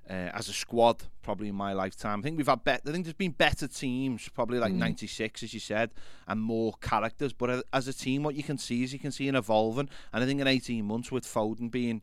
uh, 0.09 0.13
as 0.35 0.49
a 0.49 0.53
squad 0.53 1.03
probably 1.23 1.49
in 1.49 1.55
my 1.55 1.73
lifetime. 1.75 2.21
I 2.21 2.23
think 2.23 2.39
we've 2.39 2.47
had 2.47 2.65
better. 2.65 2.89
I 2.89 2.93
think 2.93 3.05
there's 3.05 3.15
been 3.15 3.33
better 3.33 3.69
teams, 3.69 4.29
probably 4.31 4.59
like 4.59 4.73
Mm. 4.73 4.79
'96, 4.79 5.43
as 5.43 5.53
you 5.55 5.61
said, 5.61 5.91
and 6.27 6.41
more 6.41 6.73
characters. 6.81 7.33
But 7.35 7.65
as 7.73 7.87
a 7.89 7.93
team, 7.93 8.23
what 8.23 8.35
you 8.35 8.43
can 8.43 8.57
see 8.59 8.83
is 8.83 8.93
you 8.93 8.99
can 8.99 9.13
see 9.13 9.29
an 9.29 9.37
evolving. 9.37 9.89
And 10.13 10.25
I 10.25 10.27
think 10.27 10.41
in 10.41 10.47
18 10.47 10.85
months, 10.85 11.13
with 11.13 11.25
Foden 11.27 11.71
being 11.71 12.01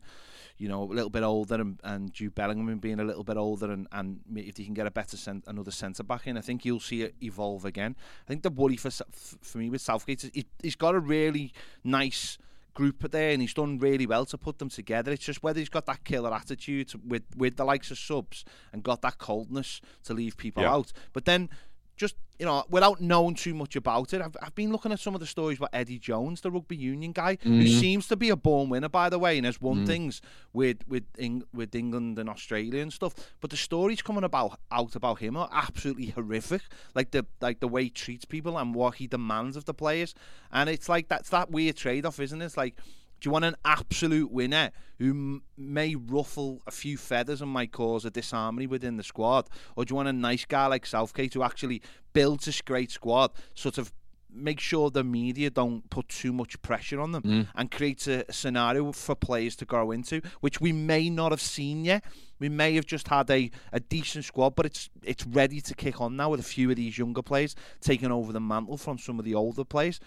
you 0.58 0.68
know, 0.68 0.82
a 0.82 0.92
little 0.92 1.10
bit 1.10 1.22
older 1.22 1.54
and, 1.54 1.78
and 1.84 2.12
Jude 2.12 2.34
Bellingham 2.34 2.78
being 2.78 3.00
a 3.00 3.04
little 3.04 3.24
bit 3.24 3.36
older 3.36 3.70
and, 3.70 3.86
and 3.92 4.20
if 4.34 4.58
you 4.58 4.64
can 4.64 4.74
get 4.74 4.86
a 4.86 4.90
better 4.90 5.16
cent- 5.16 5.44
another 5.46 5.70
centre 5.70 6.02
back 6.02 6.26
in, 6.26 6.36
I 6.36 6.40
think 6.40 6.64
you'll 6.64 6.80
see 6.80 7.02
it 7.02 7.14
evolve 7.22 7.64
again. 7.64 7.94
I 8.24 8.28
think 8.28 8.42
the 8.42 8.50
worry 8.50 8.76
for 8.76 8.90
for 8.90 9.58
me 9.58 9.70
with 9.70 9.80
Southgate 9.80 10.24
is 10.24 10.30
he, 10.34 10.46
he's 10.62 10.76
got 10.76 10.94
a 10.94 11.00
really 11.00 11.52
nice 11.84 12.38
group 12.74 13.10
there 13.10 13.30
and 13.30 13.42
he's 13.42 13.54
done 13.54 13.78
really 13.80 14.06
well 14.06 14.24
to 14.24 14.38
put 14.38 14.58
them 14.58 14.68
together. 14.68 15.10
It's 15.10 15.24
just 15.24 15.42
whether 15.42 15.58
he's 15.58 15.68
got 15.68 15.86
that 15.86 16.04
killer 16.04 16.32
attitude 16.32 16.92
with 17.06 17.24
with 17.36 17.56
the 17.56 17.64
likes 17.64 17.90
of 17.90 17.98
subs 17.98 18.44
and 18.72 18.82
got 18.82 19.02
that 19.02 19.18
coldness 19.18 19.80
to 20.04 20.14
leave 20.14 20.36
people 20.36 20.62
Yeah. 20.62 20.74
out. 20.74 20.92
But 21.12 21.24
then 21.24 21.50
just 21.98 22.14
you 22.38 22.46
know, 22.46 22.62
without 22.70 23.00
knowing 23.00 23.34
too 23.34 23.52
much 23.52 23.74
about 23.74 24.14
it, 24.14 24.22
I've, 24.22 24.36
I've 24.40 24.54
been 24.54 24.70
looking 24.70 24.92
at 24.92 25.00
some 25.00 25.12
of 25.12 25.18
the 25.20 25.26
stories 25.26 25.58
about 25.58 25.70
Eddie 25.72 25.98
Jones, 25.98 26.40
the 26.40 26.52
rugby 26.52 26.76
union 26.76 27.10
guy, 27.10 27.36
who 27.42 27.50
Mhm. 27.64 27.80
seems 27.80 28.06
to 28.06 28.16
be 28.16 28.28
a 28.30 28.36
born 28.36 28.68
winner, 28.68 28.88
by 28.88 29.08
the 29.08 29.18
way, 29.18 29.36
and 29.38 29.44
has 29.44 29.60
won 29.60 29.78
Mm. 29.82 29.86
things 29.88 30.20
with 30.52 30.86
with 30.86 31.02
Eng- 31.18 31.42
with 31.52 31.74
England 31.74 32.16
and 32.16 32.30
Australia 32.30 32.80
and 32.80 32.92
stuff. 32.92 33.14
But 33.40 33.50
the 33.50 33.56
stories 33.56 34.02
coming 34.02 34.22
about 34.22 34.60
out 34.70 34.94
about 34.94 35.18
him 35.18 35.36
are 35.36 35.48
absolutely 35.52 36.06
horrific. 36.10 36.62
Like 36.94 37.10
the 37.10 37.26
like 37.40 37.58
the 37.58 37.66
way 37.68 37.84
he 37.84 37.90
treats 37.90 38.24
people 38.24 38.56
and 38.56 38.72
what 38.72 38.94
he 38.94 39.08
demands 39.08 39.56
of 39.56 39.64
the 39.64 39.74
players, 39.74 40.14
and 40.52 40.70
it's 40.70 40.88
like 40.88 41.08
that's 41.08 41.30
that 41.30 41.50
weird 41.50 41.76
trade 41.76 42.06
off, 42.06 42.20
isn't 42.20 42.40
it? 42.40 42.44
It's 42.44 42.56
like. 42.56 42.76
Do 43.20 43.28
you 43.28 43.32
want 43.32 43.44
an 43.44 43.56
absolute 43.64 44.30
winner 44.30 44.70
who 44.98 45.10
m- 45.10 45.42
may 45.56 45.94
ruffle 45.94 46.60
a 46.66 46.70
few 46.70 46.96
feathers 46.96 47.40
and 47.42 47.50
might 47.50 47.72
cause 47.72 48.04
a 48.04 48.10
disharmony 48.10 48.66
within 48.66 48.96
the 48.96 49.02
squad? 49.02 49.48
Or 49.76 49.84
do 49.84 49.92
you 49.92 49.96
want 49.96 50.08
a 50.08 50.12
nice 50.12 50.44
guy 50.44 50.66
like 50.66 50.86
Southgate 50.86 51.34
who 51.34 51.42
actually 51.42 51.82
builds 52.12 52.44
this 52.46 52.60
great 52.60 52.90
squad, 52.90 53.32
sort 53.54 53.78
of 53.78 53.92
make 54.30 54.60
sure 54.60 54.90
the 54.90 55.02
media 55.02 55.48
don't 55.48 55.88
put 55.88 56.06
too 56.08 56.32
much 56.34 56.60
pressure 56.60 57.00
on 57.00 57.12
them 57.12 57.22
Mm. 57.22 57.46
and 57.54 57.70
creates 57.70 58.06
a 58.06 58.24
scenario 58.30 58.92
for 58.92 59.14
players 59.14 59.56
to 59.56 59.64
grow 59.64 59.90
into, 59.90 60.20
which 60.40 60.60
we 60.60 60.70
may 60.70 61.08
not 61.08 61.32
have 61.32 61.40
seen 61.40 61.84
yet. 61.84 62.04
We 62.38 62.50
may 62.50 62.74
have 62.74 62.84
just 62.84 63.08
had 63.08 63.30
a, 63.30 63.50
a 63.72 63.80
decent 63.80 64.26
squad, 64.26 64.54
but 64.54 64.66
it's 64.66 64.90
it's 65.02 65.26
ready 65.26 65.60
to 65.62 65.74
kick 65.74 66.00
on 66.00 66.14
now 66.16 66.30
with 66.30 66.40
a 66.40 66.44
few 66.44 66.68
of 66.70 66.76
these 66.76 66.98
younger 66.98 67.22
players 67.22 67.56
taking 67.80 68.12
over 68.12 68.32
the 68.32 68.40
mantle 68.40 68.76
from 68.76 68.98
some 68.98 69.18
of 69.18 69.24
the 69.24 69.34
older 69.34 69.64
players. 69.64 69.98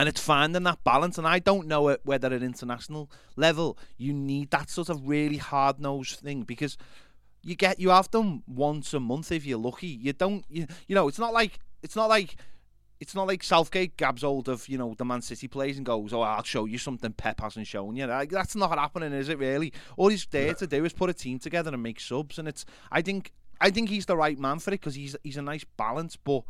And 0.00 0.08
it's 0.08 0.22
finding 0.22 0.62
that 0.62 0.82
balance, 0.82 1.18
and 1.18 1.26
I 1.26 1.40
don't 1.40 1.66
know 1.66 1.88
it, 1.88 2.00
whether 2.04 2.32
at 2.32 2.42
international 2.42 3.10
level 3.36 3.76
you 3.98 4.14
need 4.14 4.50
that 4.50 4.70
sort 4.70 4.88
of 4.88 5.06
really 5.06 5.36
hard 5.36 5.78
nosed 5.78 6.20
thing 6.20 6.44
because 6.44 6.78
you 7.42 7.54
get 7.54 7.78
you 7.78 7.90
have 7.90 8.10
them 8.10 8.42
once 8.46 8.94
a 8.94 8.98
month 8.98 9.30
if 9.30 9.44
you're 9.44 9.58
lucky. 9.58 9.88
You 9.88 10.14
don't, 10.14 10.42
you, 10.48 10.66
you 10.88 10.94
know, 10.94 11.06
it's 11.06 11.18
not 11.18 11.34
like 11.34 11.58
it's 11.82 11.96
not 11.96 12.08
like 12.08 12.36
it's 12.98 13.14
not 13.14 13.26
like 13.26 13.42
Southgate 13.42 13.98
grabs 13.98 14.22
hold 14.22 14.48
of 14.48 14.66
you 14.70 14.78
know 14.78 14.94
the 14.96 15.04
Man 15.04 15.20
City 15.20 15.48
players 15.48 15.76
and 15.76 15.84
goes, 15.84 16.14
"Oh, 16.14 16.22
I'll 16.22 16.44
show 16.44 16.64
you 16.64 16.78
something 16.78 17.12
Pep 17.12 17.38
hasn't 17.38 17.66
shown 17.66 17.94
you." 17.94 18.06
Like, 18.06 18.30
that's 18.30 18.56
not 18.56 18.78
happening, 18.78 19.12
is 19.12 19.28
it? 19.28 19.38
Really? 19.38 19.70
All 19.98 20.08
he's 20.08 20.24
there 20.24 20.54
to 20.54 20.66
do 20.66 20.82
is 20.86 20.94
put 20.94 21.10
a 21.10 21.12
team 21.12 21.38
together 21.38 21.74
and 21.74 21.82
make 21.82 22.00
subs, 22.00 22.38
and 22.38 22.48
it's. 22.48 22.64
I 22.90 23.02
think 23.02 23.32
I 23.60 23.68
think 23.68 23.90
he's 23.90 24.06
the 24.06 24.16
right 24.16 24.38
man 24.38 24.60
for 24.60 24.70
it 24.70 24.80
because 24.80 24.94
he's 24.94 25.14
he's 25.22 25.36
a 25.36 25.42
nice 25.42 25.64
balance. 25.76 26.16
But 26.16 26.44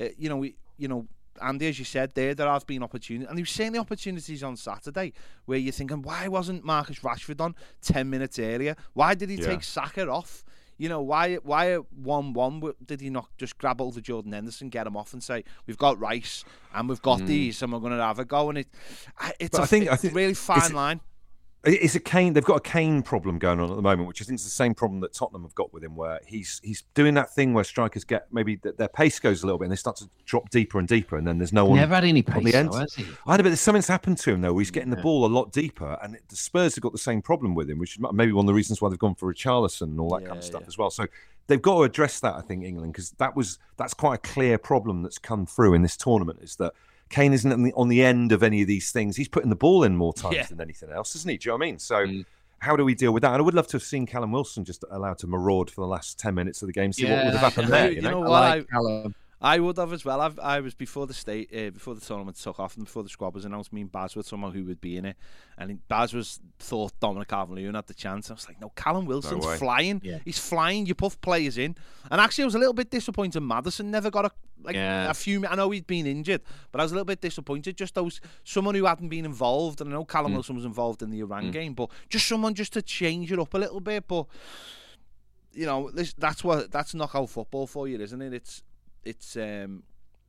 uh, 0.00 0.10
you 0.16 0.28
know, 0.28 0.36
we, 0.36 0.54
you 0.76 0.86
know. 0.86 1.08
Andy, 1.40 1.68
as 1.68 1.78
you 1.78 1.84
said 1.84 2.14
there, 2.14 2.34
there 2.34 2.48
have 2.48 2.66
been 2.66 2.82
opportunities, 2.82 3.28
and 3.28 3.38
he 3.38 3.42
was 3.42 3.50
saying 3.50 3.72
the 3.72 3.78
opportunities 3.78 4.42
on 4.42 4.56
Saturday 4.56 5.12
where 5.46 5.58
you're 5.58 5.72
thinking, 5.72 6.02
why 6.02 6.28
wasn't 6.28 6.64
Marcus 6.64 7.00
Rashford 7.00 7.40
on 7.40 7.54
ten 7.80 8.10
minutes 8.10 8.38
earlier? 8.38 8.76
Why 8.92 9.14
did 9.14 9.30
he 9.30 9.36
Yeah. 9.36 9.46
take 9.46 9.62
Saka 9.62 10.08
off? 10.08 10.44
You 10.78 10.88
know, 10.88 11.00
why 11.00 11.36
why 11.36 11.72
at 11.72 11.92
one 11.92 12.32
one 12.32 12.60
did 12.84 13.00
he 13.00 13.10
not 13.10 13.28
just 13.36 13.56
grab 13.58 13.80
of 13.80 14.02
Jordan 14.02 14.32
Henderson, 14.32 14.68
get 14.68 14.86
him 14.86 14.96
off, 14.96 15.12
and 15.12 15.22
say 15.22 15.44
we've 15.66 15.78
got 15.78 15.98
Rice 16.00 16.44
and 16.74 16.88
we've 16.88 17.02
got 17.02 17.20
hmm. 17.20 17.26
these, 17.26 17.62
and 17.62 17.72
we're 17.72 17.78
going 17.78 17.96
to 17.96 18.02
have 18.02 18.18
a 18.18 18.24
go? 18.24 18.48
And 18.48 18.58
it, 18.58 18.68
it's 19.38 19.50
But 19.50 19.60
a 19.60 19.62
I 19.62 19.66
think- 19.66 19.88
I 19.88 19.96
think 19.96 20.12
a 20.12 20.16
really 20.16 20.34
fine 20.34 20.56
it's- 20.58 20.72
line. 20.72 21.00
It's 21.64 21.94
a 21.94 22.00
Kane. 22.00 22.32
They've 22.32 22.44
got 22.44 22.56
a 22.56 22.60
Kane 22.60 23.02
problem 23.02 23.38
going 23.38 23.60
on 23.60 23.70
at 23.70 23.76
the 23.76 23.82
moment, 23.82 24.08
which 24.08 24.20
I 24.20 24.24
think 24.24 24.40
is 24.40 24.44
the 24.44 24.50
same 24.50 24.74
problem 24.74 25.00
that 25.00 25.12
Tottenham 25.12 25.42
have 25.42 25.54
got 25.54 25.72
with 25.72 25.84
him, 25.84 25.94
where 25.94 26.18
he's 26.26 26.60
he's 26.64 26.82
doing 26.94 27.14
that 27.14 27.32
thing 27.32 27.54
where 27.54 27.62
strikers 27.62 28.02
get 28.02 28.26
maybe 28.32 28.56
th- 28.56 28.76
their 28.76 28.88
pace 28.88 29.20
goes 29.20 29.44
a 29.44 29.46
little 29.46 29.58
bit 29.58 29.66
and 29.66 29.72
they 29.72 29.76
start 29.76 29.94
to 29.96 30.10
drop 30.24 30.50
deeper 30.50 30.80
and 30.80 30.88
deeper, 30.88 31.16
and 31.16 31.26
then 31.26 31.38
there's 31.38 31.52
no 31.52 31.64
one. 31.64 31.78
Never 31.78 31.94
had 31.94 32.02
any 32.02 32.24
on 32.26 32.34
the 32.34 32.50
pace, 32.50 32.54
end. 32.54 32.72
though, 32.72 32.78
has 32.78 32.94
he? 32.94 33.04
I 33.26 33.36
know, 33.36 33.44
but 33.44 33.50
there's 33.50 33.60
something's 33.60 33.86
happened 33.86 34.18
to 34.18 34.32
him 34.32 34.40
though. 34.40 34.52
Where 34.52 34.60
he's 34.60 34.72
getting 34.72 34.90
the 34.90 34.96
ball 34.96 35.24
a 35.24 35.28
lot 35.28 35.52
deeper, 35.52 35.96
and 36.02 36.18
the 36.28 36.36
Spurs 36.36 36.74
have 36.74 36.82
got 36.82 36.90
the 36.90 36.98
same 36.98 37.22
problem 37.22 37.54
with 37.54 37.70
him, 37.70 37.78
which 37.78 37.96
is 37.96 38.04
maybe 38.12 38.32
one 38.32 38.44
of 38.44 38.48
the 38.48 38.54
reasons 38.54 38.82
why 38.82 38.88
they've 38.88 38.98
gone 38.98 39.14
for 39.14 39.32
Richarlison 39.32 39.82
and 39.82 40.00
all 40.00 40.10
that 40.18 40.26
kind 40.26 40.38
of 40.38 40.44
stuff 40.44 40.62
yeah. 40.62 40.68
as 40.68 40.76
well. 40.78 40.90
So 40.90 41.06
they've 41.46 41.62
got 41.62 41.76
to 41.76 41.82
address 41.84 42.18
that, 42.20 42.34
I 42.34 42.40
think, 42.40 42.64
England, 42.64 42.92
because 42.92 43.12
that 43.12 43.36
was 43.36 43.60
that's 43.76 43.94
quite 43.94 44.14
a 44.16 44.18
clear 44.18 44.58
problem 44.58 45.02
that's 45.02 45.18
come 45.18 45.46
through 45.46 45.74
in 45.74 45.82
this 45.82 45.96
tournament. 45.96 46.40
Is 46.42 46.56
that 46.56 46.72
Kane 47.12 47.32
isn't 47.32 47.52
on 47.52 47.62
the, 47.62 47.72
on 47.74 47.86
the 47.88 48.02
end 48.02 48.32
of 48.32 48.42
any 48.42 48.60
of 48.62 48.66
these 48.66 48.90
things. 48.90 49.16
He's 49.16 49.28
putting 49.28 49.50
the 49.50 49.54
ball 49.56 49.84
in 49.84 49.96
more 49.96 50.12
times 50.12 50.34
Yeah. 50.34 50.46
than 50.46 50.60
anything 50.60 50.90
else, 50.90 51.14
isn't 51.14 51.30
he? 51.30 51.36
Do 51.36 51.46
you 51.48 51.52
know 51.52 51.56
what 51.58 51.64
I 51.64 51.66
mean? 51.66 51.78
So. 51.78 51.94
Mm. 52.06 52.24
how 52.58 52.76
do 52.76 52.84
we 52.84 52.94
deal 52.94 53.12
with 53.12 53.22
that? 53.22 53.32
And 53.32 53.38
I 53.38 53.42
would 53.42 53.54
love 53.54 53.66
to 53.68 53.72
have 53.76 53.82
seen 53.82 54.06
Callum 54.06 54.30
Wilson 54.32 54.64
just 54.64 54.84
allowed 54.90 55.18
to 55.18 55.26
maraud 55.26 55.68
for 55.70 55.80
the 55.80 55.86
last 55.86 56.18
ten 56.18 56.34
minutes 56.34 56.62
of 56.62 56.68
the 56.68 56.72
game, 56.72 56.92
see 56.92 57.04
what 57.10 57.24
would 57.24 57.34
have 57.34 57.40
happened 57.54 57.66
I- 57.66 57.70
there. 57.70 57.90
you 57.90 57.96
You 57.96 58.02
know, 58.02 58.10
know 58.10 58.18
I 58.18 58.20
what, 58.20 58.30
like 58.30 58.62
I- 58.62 58.70
Callum. 58.72 59.14
I 59.44 59.58
would 59.58 59.76
have 59.76 59.92
as 59.92 60.04
well. 60.04 60.20
I've, 60.20 60.38
I 60.38 60.60
was 60.60 60.72
before 60.74 61.06
the 61.08 61.14
state, 61.14 61.50
uh, 61.52 61.70
before 61.70 61.94
the 61.96 62.00
tournament 62.00 62.36
took 62.36 62.60
off, 62.60 62.76
and 62.76 62.84
before 62.84 63.02
the 63.02 63.08
squad 63.08 63.34
was 63.34 63.44
announced. 63.44 63.72
Me 63.72 63.80
and 63.80 63.90
Baz 63.90 64.14
were 64.14 64.22
someone 64.22 64.52
who 64.52 64.64
would 64.64 64.80
be 64.80 64.96
in 64.96 65.04
it, 65.04 65.16
and 65.58 65.86
Baz 65.88 66.14
was 66.14 66.38
thought 66.60 66.92
Dominic 67.00 67.28
Calvert-Lewin 67.28 67.74
had 67.74 67.86
the 67.88 67.94
chance. 67.94 68.30
I 68.30 68.34
was 68.34 68.46
like, 68.46 68.60
no, 68.60 68.70
Callum 68.76 69.04
Wilson's 69.04 69.44
way. 69.44 69.56
flying. 69.56 70.00
Yeah. 70.04 70.18
He's 70.24 70.38
flying. 70.38 70.86
You 70.86 70.94
put 70.94 71.20
players 71.20 71.58
in, 71.58 71.74
and 72.10 72.20
actually, 72.20 72.42
I 72.42 72.46
was 72.46 72.54
a 72.54 72.58
little 72.60 72.72
bit 72.72 72.90
disappointed. 72.90 73.40
Maddison 73.40 73.90
never 73.90 74.10
got 74.10 74.26
a 74.26 74.30
like 74.62 74.76
Yeah. 74.76 75.10
a 75.10 75.14
few. 75.14 75.44
I 75.44 75.56
know 75.56 75.70
he'd 75.70 75.88
been 75.88 76.06
injured, 76.06 76.42
but 76.70 76.80
I 76.80 76.84
was 76.84 76.92
a 76.92 76.94
little 76.94 77.04
bit 77.04 77.20
disappointed. 77.20 77.76
Just 77.76 77.96
those 77.96 78.20
someone 78.44 78.76
who 78.76 78.84
hadn't 78.84 79.08
been 79.08 79.24
involved, 79.24 79.80
and 79.80 79.90
I 79.90 79.92
know 79.94 80.04
Callum 80.04 80.34
Wilson 80.34 80.54
was 80.54 80.64
involved 80.64 81.02
in 81.02 81.10
the 81.10 81.18
Iran 81.18 81.50
game, 81.50 81.74
but 81.74 81.90
just 82.08 82.28
someone 82.28 82.54
just 82.54 82.72
to 82.74 82.82
change 82.82 83.32
it 83.32 83.40
up 83.40 83.52
a 83.54 83.58
little 83.58 83.80
bit. 83.80 84.06
But 84.06 84.26
you 85.52 85.66
know, 85.66 85.90
this, 85.90 86.14
that's 86.16 86.44
what 86.44 86.70
that's 86.70 86.94
knockout 86.94 87.28
football 87.28 87.66
for 87.66 87.88
you, 87.88 87.98
isn't 88.00 88.22
it? 88.22 88.32
It's 88.32 88.62
it's 89.04 89.36
um 89.36 89.82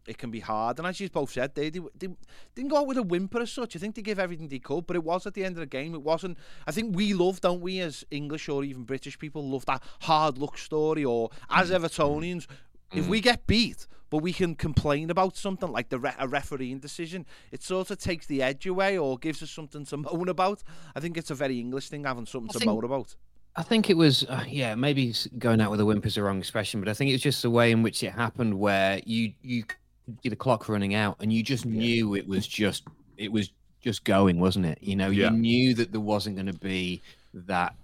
it 0.08 0.18
can 0.18 0.32
be 0.32 0.40
hard. 0.40 0.80
And 0.80 0.88
as 0.88 1.00
you 1.00 1.10
both 1.10 1.32
said, 1.32 1.56
they, 1.56 1.70
they, 1.70 1.80
they 1.98 2.10
didn't 2.56 2.70
go 2.70 2.78
out 2.78 2.88
with 2.88 2.98
a 2.98 3.04
whimper 3.04 3.42
as 3.42 3.52
such. 3.52 3.76
I 3.76 3.80
think 3.80 3.96
they 3.96 4.02
gave 4.02 4.20
everything 4.20 4.48
they 4.48 4.60
could, 4.60 4.86
but 4.86 4.96
it 4.96 5.04
was 5.04 5.26
at 5.26 5.34
the 5.34 5.46
end 5.46 5.56
of 5.56 5.62
the 5.62 5.66
game. 5.66 5.94
It 5.94 6.02
wasn't. 6.02 6.38
I 6.68 6.72
think 6.72 6.96
we 6.96 7.14
love, 7.14 7.42
don't 7.42 7.62
we, 7.62 7.80
as 7.80 8.04
English 8.12 8.50
or 8.50 8.64
even 8.64 8.84
British 8.84 9.18
people, 9.18 9.48
love 9.50 9.66
that 9.66 9.82
hard 10.02 10.38
luck 10.38 10.58
story. 10.58 11.06
Or 11.06 11.30
as 11.50 11.72
Evertonians, 11.72 12.48
if 12.94 13.08
we 13.08 13.22
get 13.22 13.48
beat, 13.48 13.88
but 14.10 14.18
we 14.18 14.34
can 14.34 14.56
complain 14.56 15.10
about 15.10 15.36
something 15.38 15.72
like 15.72 15.90
the 15.90 16.00
re- 16.00 16.14
a 16.20 16.28
refereeing 16.28 16.80
decision, 16.80 17.26
it 17.52 17.64
sort 17.64 17.90
of 17.90 17.98
takes 17.98 18.28
the 18.28 18.44
edge 18.44 18.68
away 18.68 18.98
or 18.98 19.18
gives 19.18 19.42
us 19.42 19.50
something 19.50 19.86
to 19.86 19.98
moan 19.98 20.30
about. 20.30 20.64
I 20.96 21.00
think 21.00 21.18
it's 21.18 21.32
a 21.32 21.36
very 21.36 21.60
English 21.60 21.90
thing 21.90 22.04
having 22.04 22.26
something 22.26 22.52
I 22.56 22.60
to 22.60 22.66
moan 22.66 22.84
about. 22.84 23.16
I 23.56 23.62
think 23.64 23.90
it 23.90 23.98
was, 23.98 24.24
uh, 24.26 24.44
yeah, 24.48 24.74
maybe 24.76 25.14
going 25.38 25.62
out 25.62 25.70
with 25.70 25.80
a 25.80 25.86
whimper 25.86 26.08
is 26.08 26.16
the 26.16 26.24
wrong 26.24 26.40
expression, 26.40 26.80
but 26.80 26.90
I 26.90 26.94
think 26.94 27.10
it 27.10 27.14
was 27.14 27.22
just 27.22 27.42
the 27.44 27.50
way 27.52 27.72
in 27.72 27.84
which 27.84 28.02
it 28.04 28.12
happened, 28.12 28.58
where 28.60 29.00
you 29.06 29.34
you 29.44 29.64
could 29.64 29.78
see 30.24 30.30
the 30.30 30.36
clock 30.36 30.68
running 30.70 30.96
out, 30.96 31.18
and 31.20 31.32
you 31.32 31.44
just 31.44 31.66
knew 31.66 32.16
it 32.16 32.28
was 32.28 32.48
just 32.48 32.84
it 33.18 33.32
was 33.32 33.52
just 33.82 34.04
going, 34.06 34.40
wasn't 34.40 34.66
it? 34.66 34.80
You 34.82 34.96
know, 34.96 35.10
Yeah. 35.10 35.30
you 35.32 35.38
knew 35.38 35.74
that 35.76 35.92
there 35.92 36.02
wasn't 36.02 36.36
going 36.36 36.48
to 36.48 36.58
be 36.60 37.02
that 37.34 37.76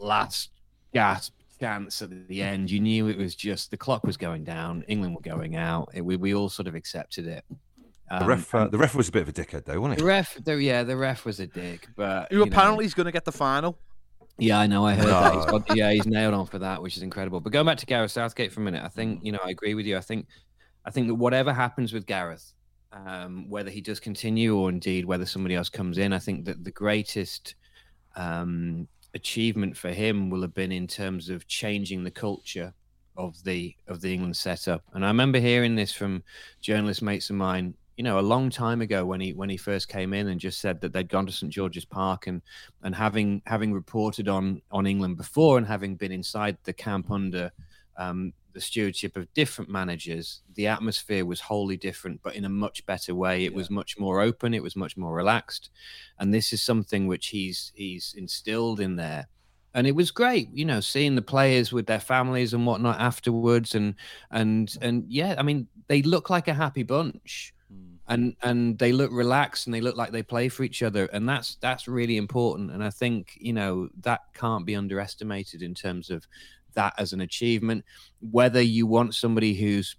last 0.00 0.50
gasp 0.92 1.32
chance 1.60 2.02
at 2.02 2.10
the 2.26 2.42
end. 2.42 2.70
You 2.70 2.80
knew 2.80 3.06
it 3.08 3.16
was 3.16 3.36
just 3.36 3.70
the 3.70 3.76
clock 3.76 4.02
was 4.04 4.16
going 4.16 4.42
down, 4.42 4.82
England 4.88 5.14
were 5.14 5.20
going 5.22 5.54
out. 5.54 5.90
It, 5.94 6.00
we 6.04 6.16
we 6.16 6.34
all 6.34 6.48
sort 6.48 6.66
of 6.66 6.74
accepted 6.74 7.28
it. 7.28 7.44
the 8.10 8.16
Um, 8.22 8.26
ref, 8.26 8.52
uh, 8.54 8.66
the 8.66 8.78
ref 8.78 8.94
was 8.96 9.08
a 9.08 9.12
bit 9.12 9.22
of 9.22 9.28
a 9.28 9.32
dickhead, 9.32 9.66
though, 9.66 9.80
wasn't 9.80 9.98
the 9.98 10.04
he? 10.04 10.08
ref, 10.08 10.36
the, 10.42 10.56
yeah, 10.60 10.82
the 10.82 10.96
ref 10.96 11.24
was 11.24 11.38
a 11.38 11.46
dick, 11.46 11.86
but 11.94 12.26
Who 12.32 12.38
you 12.40 12.44
know. 12.46 12.50
apparently 12.50 12.84
is 12.86 12.94
going 12.94 13.06
to 13.06 13.12
get 13.12 13.24
the 13.24 13.30
final. 13.32 13.78
Yeah, 14.38 14.58
I 14.58 14.66
know. 14.66 14.84
I 14.86 14.94
heard 14.94 15.06
that. 15.08 15.34
He's 15.34 15.46
No. 15.46 15.58
got, 15.58 15.76
yeah, 15.76 15.92
he's 15.92 16.06
nailed 16.06 16.34
on 16.34 16.46
for 16.46 16.58
that, 16.58 16.82
which 16.82 16.96
is 16.96 17.02
incredible. 17.02 17.40
But 17.40 17.52
going 17.52 17.66
back 17.66 17.78
to 17.78 17.86
Gareth 17.86 18.10
Southgate 18.10 18.50
for 18.52 18.60
a 18.60 18.64
minute, 18.64 18.82
I 18.84 18.88
think 18.88 19.20
you 19.22 19.32
know 19.32 19.38
I 19.44 19.50
agree 19.50 19.74
with 19.74 19.86
you. 19.86 19.96
I 19.96 20.00
think 20.00 20.26
I 20.84 20.90
think 20.90 21.06
that 21.08 21.14
whatever 21.14 21.52
happens 21.52 21.92
with 21.92 22.06
Gareth, 22.06 22.52
um, 22.92 23.48
whether 23.48 23.70
he 23.70 23.80
does 23.80 24.00
continue 24.00 24.56
or 24.56 24.68
indeed 24.68 25.04
whether 25.04 25.26
somebody 25.26 25.54
else 25.54 25.68
comes 25.68 25.98
in, 25.98 26.12
I 26.12 26.18
think 26.18 26.44
that 26.46 26.64
the 26.64 26.70
greatest 26.72 27.54
um, 28.16 28.88
achievement 29.14 29.76
for 29.76 29.90
him 29.90 30.30
will 30.30 30.42
have 30.42 30.54
been 30.54 30.72
in 30.72 30.86
terms 30.86 31.28
of 31.28 31.46
changing 31.46 32.02
the 32.02 32.10
culture 32.10 32.74
of 33.16 33.42
the 33.44 33.76
of 33.86 34.00
the 34.00 34.12
England 34.12 34.36
setup. 34.36 34.82
And 34.94 35.04
I 35.04 35.08
remember 35.08 35.38
hearing 35.38 35.76
this 35.76 35.92
from 35.92 36.22
journalist 36.60 37.02
mates 37.02 37.28
of 37.30 37.36
mine, 37.36 37.74
you 37.96 38.04
know, 38.04 38.18
a 38.18 38.20
long 38.20 38.50
time 38.50 38.80
ago 38.80 39.04
when 39.04 39.20
he 39.20 39.32
when 39.32 39.50
he 39.50 39.56
first 39.56 39.88
came 39.88 40.14
in 40.14 40.28
and 40.28 40.40
just 40.40 40.60
said 40.60 40.80
that 40.80 40.92
they'd 40.92 41.08
gone 41.08 41.26
to 41.26 41.32
St 41.32 41.52
George's 41.52 41.84
Park 41.84 42.26
and 42.26 42.40
and 42.82 42.94
having 42.94 43.42
having 43.46 43.72
reported 43.72 44.28
on 44.28 44.62
on 44.70 44.86
England 44.86 45.16
before 45.16 45.58
and 45.58 45.66
having 45.66 45.96
been 45.96 46.12
inside 46.12 46.56
the 46.64 46.72
camp 46.72 47.10
under 47.10 47.52
um, 47.96 48.32
the 48.52 48.60
stewardship 48.60 49.16
of 49.16 49.32
different 49.34 49.70
managers, 49.70 50.42
the 50.54 50.66
atmosphere 50.66 51.24
was 51.24 51.40
wholly 51.40 51.76
different, 51.76 52.20
but 52.22 52.34
in 52.34 52.44
a 52.44 52.48
much 52.48 52.84
better 52.86 53.14
way. 53.14 53.44
It 53.44 53.54
was 53.54 53.70
much 53.70 53.98
more 53.98 54.20
open. 54.20 54.54
It 54.54 54.62
was 54.62 54.76
much 54.76 54.96
more 54.96 55.12
relaxed, 55.12 55.70
and 56.18 56.32
this 56.32 56.52
is 56.52 56.62
something 56.62 57.06
which 57.06 57.28
he's 57.28 57.72
he's 57.74 58.14
instilled 58.16 58.80
in 58.80 58.96
there. 58.96 59.28
And 59.74 59.86
it 59.86 59.96
was 59.96 60.10
great, 60.10 60.50
you 60.52 60.66
know, 60.66 60.80
seeing 60.80 61.14
the 61.14 61.22
players 61.22 61.72
with 61.72 61.86
their 61.86 62.00
families 62.00 62.52
and 62.52 62.66
whatnot 62.66 63.00
afterwards, 63.00 63.74
and 63.74 63.94
and 64.30 64.74
and 64.80 65.04
yeah, 65.08 65.34
I 65.38 65.42
mean, 65.42 65.66
they 65.88 66.02
look 66.02 66.30
like 66.30 66.48
a 66.48 66.54
happy 66.54 66.82
bunch 66.82 67.54
and 68.08 68.34
and 68.42 68.78
they 68.78 68.92
look 68.92 69.10
relaxed 69.12 69.66
and 69.66 69.74
they 69.74 69.80
look 69.80 69.96
like 69.96 70.12
they 70.12 70.22
play 70.22 70.48
for 70.48 70.64
each 70.64 70.82
other. 70.82 71.06
And 71.06 71.28
that's 71.28 71.56
that's 71.56 71.88
really 71.88 72.16
important. 72.16 72.70
And 72.70 72.82
i 72.82 72.90
think 72.90 73.36
you 73.40 73.52
know 73.52 73.88
that 74.00 74.20
can't 74.34 74.66
be 74.66 74.76
underestimated 74.76 75.62
in 75.62 75.74
terms 75.74 76.10
of 76.10 76.26
that 76.74 76.94
as 76.98 77.12
an 77.12 77.20
achievement. 77.20 77.84
Whether 78.20 78.62
you 78.62 78.86
want 78.86 79.14
somebody 79.14 79.54
who's 79.54 79.96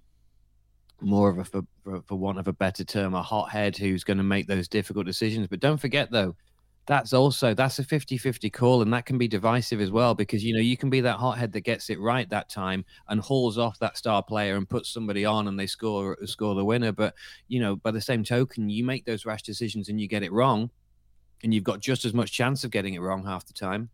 more 1.02 1.30
of 1.30 1.40
a 1.40 1.46
for, 1.46 1.64
for, 2.06 2.16
want 2.16 2.40
of 2.40 2.48
a 2.48 2.54
better 2.54 2.84
term 2.84 3.14
a 3.14 3.22
hothead 3.22 3.76
who's 3.76 4.04
going 4.04 4.18
to 4.18 4.24
make 4.24 4.48
those 4.48 4.68
difficult 4.68 5.06
decisions. 5.06 5.48
But 5.48 5.60
don't 5.60 5.80
forget 5.80 6.12
though 6.12 6.36
that's 6.86 7.14
also 7.14 7.54
that's 7.54 7.80
a 7.80 7.84
50-50 7.84 8.52
call 8.52 8.82
and 8.82 8.94
that 8.94 9.06
can 9.06 9.18
be 9.18 9.28
divisive 9.28 9.80
as 9.80 9.92
well 9.92 10.14
because 10.14 10.44
you 10.44 10.54
know 10.54 10.60
you 10.60 10.76
can 10.76 10.90
be 10.90 11.02
that 11.02 11.18
hothead 11.18 11.52
that 11.54 11.62
gets 11.62 11.90
it 11.90 12.00
right 12.00 12.30
that 12.30 12.50
time 12.50 12.84
and 13.08 13.22
hauls 13.22 13.58
off 13.58 13.80
that 13.80 13.98
star 13.98 14.22
player 14.22 14.56
and 14.58 14.70
puts 14.70 14.90
somebody 14.90 15.24
on 15.24 15.48
and 15.48 15.60
they 15.60 15.68
score 15.68 16.18
score 16.26 16.56
the 16.56 16.66
winner. 16.66 16.92
But 16.92 17.16
you 17.48 17.60
know 17.60 17.76
by 17.78 17.92
the 17.92 18.02
same 18.02 18.24
token 18.24 18.70
you 18.70 18.84
make 18.84 19.06
those 19.06 19.26
rash 19.26 19.44
decisions 19.44 19.90
and 19.90 20.00
you 20.00 20.08
get 20.08 20.24
it 20.24 20.32
wrong 20.32 20.70
and 21.44 21.54
you've 21.54 21.64
got 21.64 21.80
just 21.80 22.06
as 22.06 22.14
much 22.14 22.32
chance 22.32 22.64
of 22.64 22.72
getting 22.72 22.94
it 22.94 23.02
wrong 23.02 23.26
half 23.26 23.46
the 23.46 23.54
time 23.54 23.90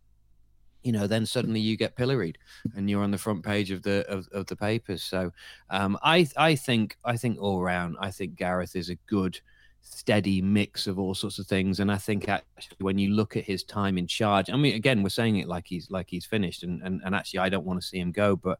you 0.82 0.92
know 0.92 1.06
then 1.06 1.26
suddenly 1.26 1.60
you 1.60 1.76
get 1.76 1.94
pilloried 1.94 2.38
and 2.74 2.88
you're 2.88 3.02
on 3.02 3.10
the 3.10 3.18
front 3.18 3.44
page 3.44 3.70
of 3.70 3.82
the 3.82 4.04
of, 4.08 4.26
of 4.32 4.46
the 4.46 4.56
papers. 4.56 5.02
So 5.02 5.30
um 5.68 5.96
i 6.02 6.26
i 6.36 6.56
think 6.56 6.96
i 7.04 7.16
think 7.16 7.40
all 7.40 7.62
round 7.62 7.96
i 8.00 8.10
think 8.10 8.34
gareth 8.34 8.74
is 8.74 8.88
a 8.88 8.96
good 9.06 9.40
steady 9.82 10.40
mix 10.40 10.86
of 10.86 10.98
all 10.98 11.14
sorts 11.14 11.38
of 11.38 11.46
things. 11.46 11.80
And 11.80 11.90
i 11.90 11.96
think 11.96 12.28
actually 12.28 12.76
when 12.80 12.98
you 12.98 13.10
look 13.10 13.36
at 13.36 13.44
his 13.44 13.64
time 13.64 13.98
in 13.98 14.06
charge 14.06 14.50
i 14.50 14.56
mean 14.56 14.74
again 14.74 15.02
we're 15.02 15.08
saying 15.08 15.36
it 15.36 15.48
like 15.48 15.66
he's 15.66 15.90
like 15.90 16.08
he's 16.08 16.26
finished 16.26 16.62
and 16.62 16.82
and, 16.82 17.00
and 17.04 17.14
actually 17.14 17.40
i 17.40 17.48
don't 17.48 17.64
want 17.64 17.80
to 17.80 17.86
see 17.86 17.98
him 17.98 18.12
go 18.12 18.36
but 18.36 18.58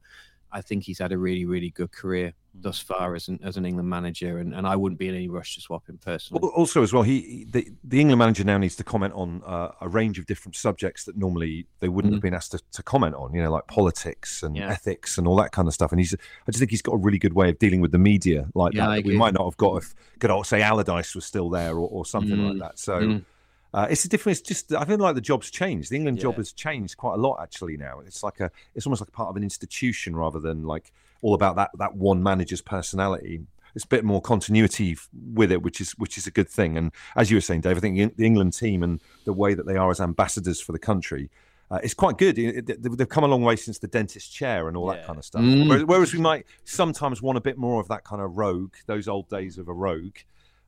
i 0.52 0.60
think 0.60 0.84
he's 0.84 0.98
had 0.98 1.12
a 1.12 1.18
really 1.18 1.44
really 1.44 1.70
good 1.70 1.92
career 1.92 2.32
thus 2.52 2.80
far 2.80 3.14
as 3.14 3.28
an 3.28 3.38
as 3.44 3.56
an 3.56 3.64
england 3.64 3.88
manager 3.88 4.38
and, 4.38 4.52
and 4.54 4.66
i 4.66 4.74
wouldn't 4.74 4.98
be 4.98 5.08
in 5.08 5.14
any 5.14 5.28
rush 5.28 5.54
to 5.54 5.60
swap 5.60 5.88
him 5.88 5.98
personally 6.04 6.40
Al- 6.42 6.50
Also, 6.50 6.82
as 6.82 6.92
well, 6.92 7.02
he 7.04 7.20
he- 7.20 7.44
the, 7.44 7.68
the 7.84 8.00
England 8.00 8.18
manager 8.18 8.42
now 8.44 8.58
needs 8.58 8.74
to 8.76 8.84
comment 8.84 9.14
on 9.14 9.42
uh, 9.46 9.70
a 9.80 9.88
range 9.88 10.18
of 10.18 10.26
different 10.26 10.56
subjects 10.56 11.04
that 11.04 11.16
normally 11.16 11.66
they 11.78 11.88
wouldn't 11.88 12.12
have 12.14 12.20
been 12.22 12.34
asked 12.34 12.50
to, 12.52 12.60
to 12.72 12.82
comment 12.82 13.14
on. 13.14 13.32
You 13.34 13.42
know, 13.42 13.50
like 13.52 13.66
politics 13.68 14.42
and. 14.42 14.56
Yeah. 14.56 14.68
ethics 14.70 15.16
and 15.18 15.26
all 15.28 15.36
that 15.36 15.52
kind 15.52 15.68
of 15.68 15.74
stuff. 15.74 15.90
And 15.92 16.00
he's, 16.00 16.12
I 16.14 16.50
just 16.50 16.58
think 16.58 16.70
he's 16.70 16.82
got 16.82 16.94
a 16.94 16.98
really 16.98 17.18
good 17.18 17.34
way 17.34 17.48
of 17.50 17.58
dealing 17.58 17.80
with 17.80 17.92
the 17.92 17.98
media 17.98 18.48
like 18.54 18.74
Yeah, 18.74 18.88
that. 18.88 18.96
That 18.96 19.04
we 19.06 19.16
might 19.16 19.32
not 19.34 19.44
have 19.44 19.56
got 19.56 19.76
if 19.82 19.94
good 20.18 20.30
old 20.30 20.46
say 20.46 20.60
Allardyce 20.62 21.14
was 21.14 21.24
still 21.24 21.48
there 21.50 21.74
or, 21.74 21.88
or 21.88 22.04
something 22.04 22.36
Mm. 22.36 22.48
like 22.50 22.58
that. 22.58 22.78
So. 22.78 23.00
Mm. 23.00 23.24
Uh, 23.72 23.86
it's 23.90 24.04
a 24.04 24.08
different. 24.08 24.38
It's 24.38 24.48
just. 24.48 24.72
I 24.72 24.84
feel 24.84 24.98
like 24.98 25.14
the 25.14 25.20
job's 25.20 25.50
changed. 25.50 25.90
The 25.90 25.96
England 25.96 26.18
job 26.18 26.36
has 26.36 26.52
changed 26.52 26.96
quite 26.96 27.14
a 27.14 27.18
lot 27.18 27.38
actually. 27.40 27.76
Now 27.76 28.00
it's 28.00 28.22
like 28.22 28.40
a. 28.40 28.50
It's 28.74 28.86
almost 28.86 29.00
like 29.00 29.08
a 29.08 29.12
part 29.12 29.28
of 29.28 29.36
an 29.36 29.42
institution 29.44 30.16
rather 30.16 30.40
than 30.40 30.64
like 30.64 30.92
all 31.22 31.34
about 31.34 31.56
that 31.56 31.70
that 31.78 31.94
one 31.94 32.22
manager's 32.22 32.62
personality. 32.62 33.40
It's 33.76 33.84
a 33.84 33.88
bit 33.88 34.04
more 34.04 34.20
continuity 34.20 34.96
with 35.34 35.52
it, 35.52 35.62
which 35.62 35.80
is 35.80 35.92
which 35.92 36.18
is 36.18 36.26
a 36.26 36.32
good 36.32 36.48
thing. 36.48 36.76
And 36.76 36.90
as 37.14 37.30
you 37.30 37.36
were 37.36 37.40
saying, 37.40 37.60
Dave, 37.60 37.76
I 37.76 37.80
think 37.80 37.96
the- 37.96 38.12
the 38.16 38.26
England 38.26 38.54
team 38.54 38.82
and 38.82 39.00
the 39.24 39.32
way 39.32 39.54
that 39.54 39.66
they 39.66 39.76
are 39.76 39.90
as 39.92 40.00
ambassadors 40.00 40.60
for 40.60 40.72
the 40.72 40.78
country. 40.80 41.30
Uh, 41.70 41.78
it's 41.84 41.94
quite 41.94 42.18
good. 42.18 42.36
It- 42.36 42.68
it- 42.68 42.82
They've 42.98 43.08
come 43.08 43.22
a 43.22 43.28
long 43.28 43.42
way 43.42 43.54
since 43.54 43.78
the 43.78 43.86
dentist 43.86 44.32
chair 44.32 44.66
and 44.66 44.76
all 44.76 44.86
that 44.88 45.06
kind 45.06 45.18
of 45.20 45.24
stuff. 45.24 45.42
Mm. 45.42 45.68
Whereas, 45.68 45.84
whereas 45.84 46.12
we 46.12 46.18
might 46.18 46.44
sometimes 46.64 47.22
want 47.22 47.38
a 47.38 47.40
bit 47.40 47.56
more 47.58 47.80
of 47.80 47.86
that 47.86 48.02
kind 48.02 48.20
of 48.20 48.36
rogue, 48.36 48.74
those 48.86 49.06
old 49.06 49.28
days 49.28 49.56
of 49.56 49.68
a 49.68 49.72
rogue. 49.72 50.16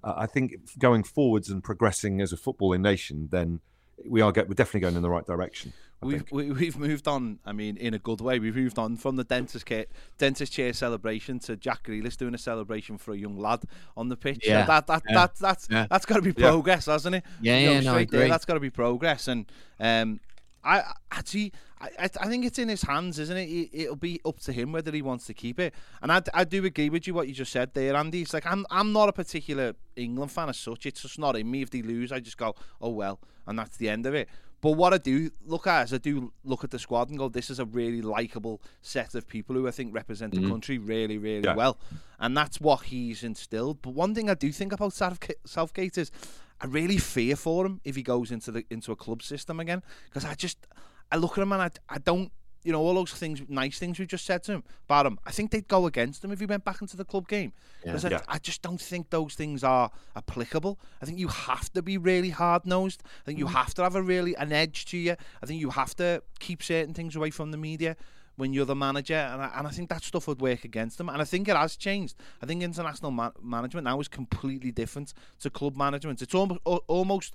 Uh, 0.05 0.15
I 0.17 0.27
think 0.27 0.55
going 0.79 1.03
forwards 1.05 1.49
and 1.51 1.63
progressing 1.63 2.21
as 2.21 2.33
a 2.33 2.37
footballing 2.37 2.81
nation, 2.81 3.29
then 3.31 3.61
we 4.07 4.21
are 4.21 4.33
get, 4.33 4.49
we're 4.49 4.55
definitely 4.55 4.81
going 4.81 4.97
in 4.97 5.03
the 5.03 5.11
right 5.11 5.25
direction. 5.27 5.73
I 6.03 6.07
We've 6.07 6.17
think. 6.23 6.33
we, 6.33 6.51
we've 6.51 6.77
moved 6.77 7.07
on. 7.07 7.39
I 7.47 7.53
mean, 7.53 7.77
in 7.77 7.95
a 7.95 7.99
good 8.01 8.21
way. 8.21 8.41
We've 8.41 8.57
moved 8.57 8.77
on 8.77 8.97
from 8.97 9.15
the 9.15 9.23
dentist 9.23 9.65
care, 9.67 9.87
dentist 10.19 10.53
chair 10.53 10.73
celebration 10.73 11.39
to 11.41 11.57
Jack 11.57 11.85
Grealish 11.85 12.17
doing 12.17 12.35
a 12.35 12.39
celebration 12.39 12.99
for 12.99 13.13
a 13.13 13.17
young 13.17 13.39
lad 13.39 13.63
on 13.97 14.09
the 14.09 14.17
pitch. 14.17 14.45
So 14.45 14.51
Yeah, 14.51 14.65
that 14.67 14.89
that 14.89 15.03
yeah, 15.09 15.15
that 15.15 15.37
that's 15.37 15.69
yeah. 15.71 15.87
that's 15.89 16.05
got 16.05 16.17
to 16.17 16.23
be 16.23 16.35
Yeah. 16.37 16.49
progress, 16.51 16.87
hasn't 16.87 17.15
it? 17.15 17.25
Yeah, 17.41 17.59
You 17.59 17.67
know, 17.67 17.73
yeah, 17.75 17.81
no, 17.81 17.91
I 17.91 17.93
straight 17.95 18.11
there, 18.11 18.21
agree. 18.23 18.31
that's 18.31 18.45
got 18.45 18.55
to 18.55 18.61
be 18.61 18.71
progress. 18.71 19.29
And 19.29 19.47
um, 19.79 20.19
I 20.65 20.81
I- 20.81 20.93
actually. 21.13 21.53
I, 21.83 21.89
I 21.99 22.05
I 22.05 22.27
think 22.29 22.45
it's 22.45 22.59
in 22.59 22.69
his 22.69 22.83
hands, 22.83 23.19
isn't 23.19 23.37
it? 23.37 23.49
it? 23.49 23.71
It'll 23.73 23.97
be 23.97 24.21
up 24.25 24.39
to 24.41 24.53
him 24.53 24.73
whether 24.73 24.93
he 24.93 25.03
wants 25.03 25.27
to 25.27 25.35
keep 25.35 25.59
it. 25.59 25.75
And 26.01 26.13
I, 26.13 26.23
I 26.33 26.45
do 26.45 26.65
agree 26.65 26.89
with 26.89 27.07
you 27.07 27.15
what 27.15 27.29
you 27.29 27.35
just 27.35 27.53
said 27.53 27.75
there, 27.75 27.97
Andy. 27.97 28.23
It's 28.23 28.33
like 28.33 28.47
I'm 28.47 28.65
I'm 28.71 28.93
not 28.93 29.09
a 29.09 29.13
particular 29.13 29.75
England 29.97 30.31
fan 30.31 30.49
as 30.49 30.57
such. 30.57 30.87
It's 30.87 31.03
just 31.03 31.19
not 31.19 31.37
in 31.37 31.51
me. 31.51 31.63
If 31.63 31.71
they 31.71 31.83
lose, 31.83 32.13
I 32.13 32.21
just 32.21 32.39
go, 32.39 32.55
oh 32.81 32.91
well, 32.91 33.21
and 33.47 33.59
that's 33.59 33.77
the 33.77 33.89
end 33.89 34.07
of 34.07 34.15
it. 34.15 34.29
But 34.63 34.73
what 34.73 34.95
I 34.95 34.99
do 34.99 35.29
look 35.45 35.67
at 35.67 35.87
is 35.87 35.93
I 35.93 35.99
do 35.99 36.33
look 36.45 36.63
at 36.63 36.71
the 36.71 36.79
squad 36.79 37.11
and 37.11 37.19
go, 37.19 37.29
this 37.29 37.51
is 37.51 37.59
a 37.59 37.65
really 37.65 38.01
likable 38.01 38.63
set 38.81 39.17
of 39.17 39.27
people 39.27 39.57
who 39.57 39.67
I 39.67 39.73
think 39.73 39.93
represent 39.93 40.33
the 40.33 40.39
mm-hmm. 40.39 40.51
country 40.51 40.79
really, 40.79 41.19
really 41.19 41.43
Yeah. 41.43 41.57
well. 41.57 41.79
And 42.21 42.37
that's 42.37 42.61
what 42.61 42.83
he's 42.83 43.25
instilled. 43.25 43.83
But 43.83 43.95
one 43.95 44.15
thing 44.15 44.31
I 44.31 44.35
do 44.35 44.53
think 44.53 44.73
about 44.73 44.93
Southgate, 44.93 45.39
Southgate 45.45 45.99
is 45.99 46.13
I 46.61 46.67
really 46.67 46.99
fear 46.99 47.35
for 47.35 47.67
him 47.67 47.81
if 47.83 47.97
he 47.97 48.05
goes 48.05 48.31
into 48.31 48.53
the 48.53 48.65
into 48.71 48.93
a 48.93 48.97
club 48.97 49.21
system 49.21 49.59
again 49.59 49.83
because 50.09 50.25
I 50.25 50.35
just 50.35 50.69
I 51.13 51.17
look 51.17 51.39
at 51.39 51.43
him 51.43 51.53
and 51.53 51.63
I, 51.63 51.71
I 51.89 51.99
don't 51.99 52.33
you 52.65 52.73
know 52.73 52.81
all 52.81 52.95
those 52.95 53.13
things 53.13 53.43
nice 53.49 53.79
things 53.79 53.99
we 53.99 54.07
just 54.07 54.25
said 54.25 54.43
to 54.45 54.53
him 54.53 54.65
about 54.87 55.05
him 55.05 55.19
I 55.27 55.33
think 55.33 55.51
they'd 55.51 55.67
go 55.67 55.87
against 55.87 56.25
him 56.25 56.33
if 56.33 56.41
he 56.41 56.47
went 56.47 56.65
back 56.65 56.81
into 56.81 56.97
the 56.97 57.05
club 57.05 57.29
game 57.29 57.53
because 57.83 58.05
Yeah. 58.05 58.21
I, 58.29 58.37
I 58.37 58.39
just 58.39 58.63
don't 58.63 58.81
think 58.81 59.11
those 59.11 59.35
things 59.35 59.65
are 59.65 59.91
applicable 60.15 60.79
I 61.01 61.07
think 61.07 61.19
you 61.19 61.29
have 61.29 61.73
to 61.73 61.83
be 61.83 61.99
really 61.99 62.31
hard 62.31 62.65
nosed 62.65 63.03
I 63.05 63.25
think 63.27 63.39
you 63.39 63.47
mm-hmm. 63.47 63.57
have 63.57 63.75
to 63.75 63.83
have 63.83 63.97
a 63.97 64.03
really 64.03 64.35
an 64.37 64.53
edge 64.53 64.85
to 64.87 64.97
you 64.97 65.17
I 65.43 65.47
think 65.47 65.61
you 65.61 65.71
have 65.71 65.95
to 65.97 66.23
keep 66.39 66.63
certain 66.63 66.95
things 66.95 67.17
away 67.17 67.31
from 67.31 67.51
the 67.51 67.59
media 67.59 67.97
when 68.37 68.53
you're 68.53 68.65
the 68.65 68.75
manager, 68.75 69.15
and 69.15 69.43
I, 69.43 69.53
and 69.57 69.67
I 69.67 69.71
think 69.71 69.91
that 69.91 70.03
stuff 70.03 70.27
would 70.27 70.41
work 70.41 70.65
against 70.65 70.99
them. 70.99 71.11
And 71.11 71.21
I 71.21 71.25
think 71.25 71.49
it 71.49 71.57
has 71.57 71.77
changed. 71.77 72.17
I 72.43 72.47
think 72.47 72.63
international 72.63 73.11
ma- 73.11 73.33
management 73.43 73.85
now 73.85 74.01
is 74.01 74.09
completely 74.09 74.73
different 74.73 75.13
to 75.41 75.51
club 75.51 75.77
management. 75.77 76.23
It's 76.23 76.35
almost 76.35 76.61
almost 76.65 77.35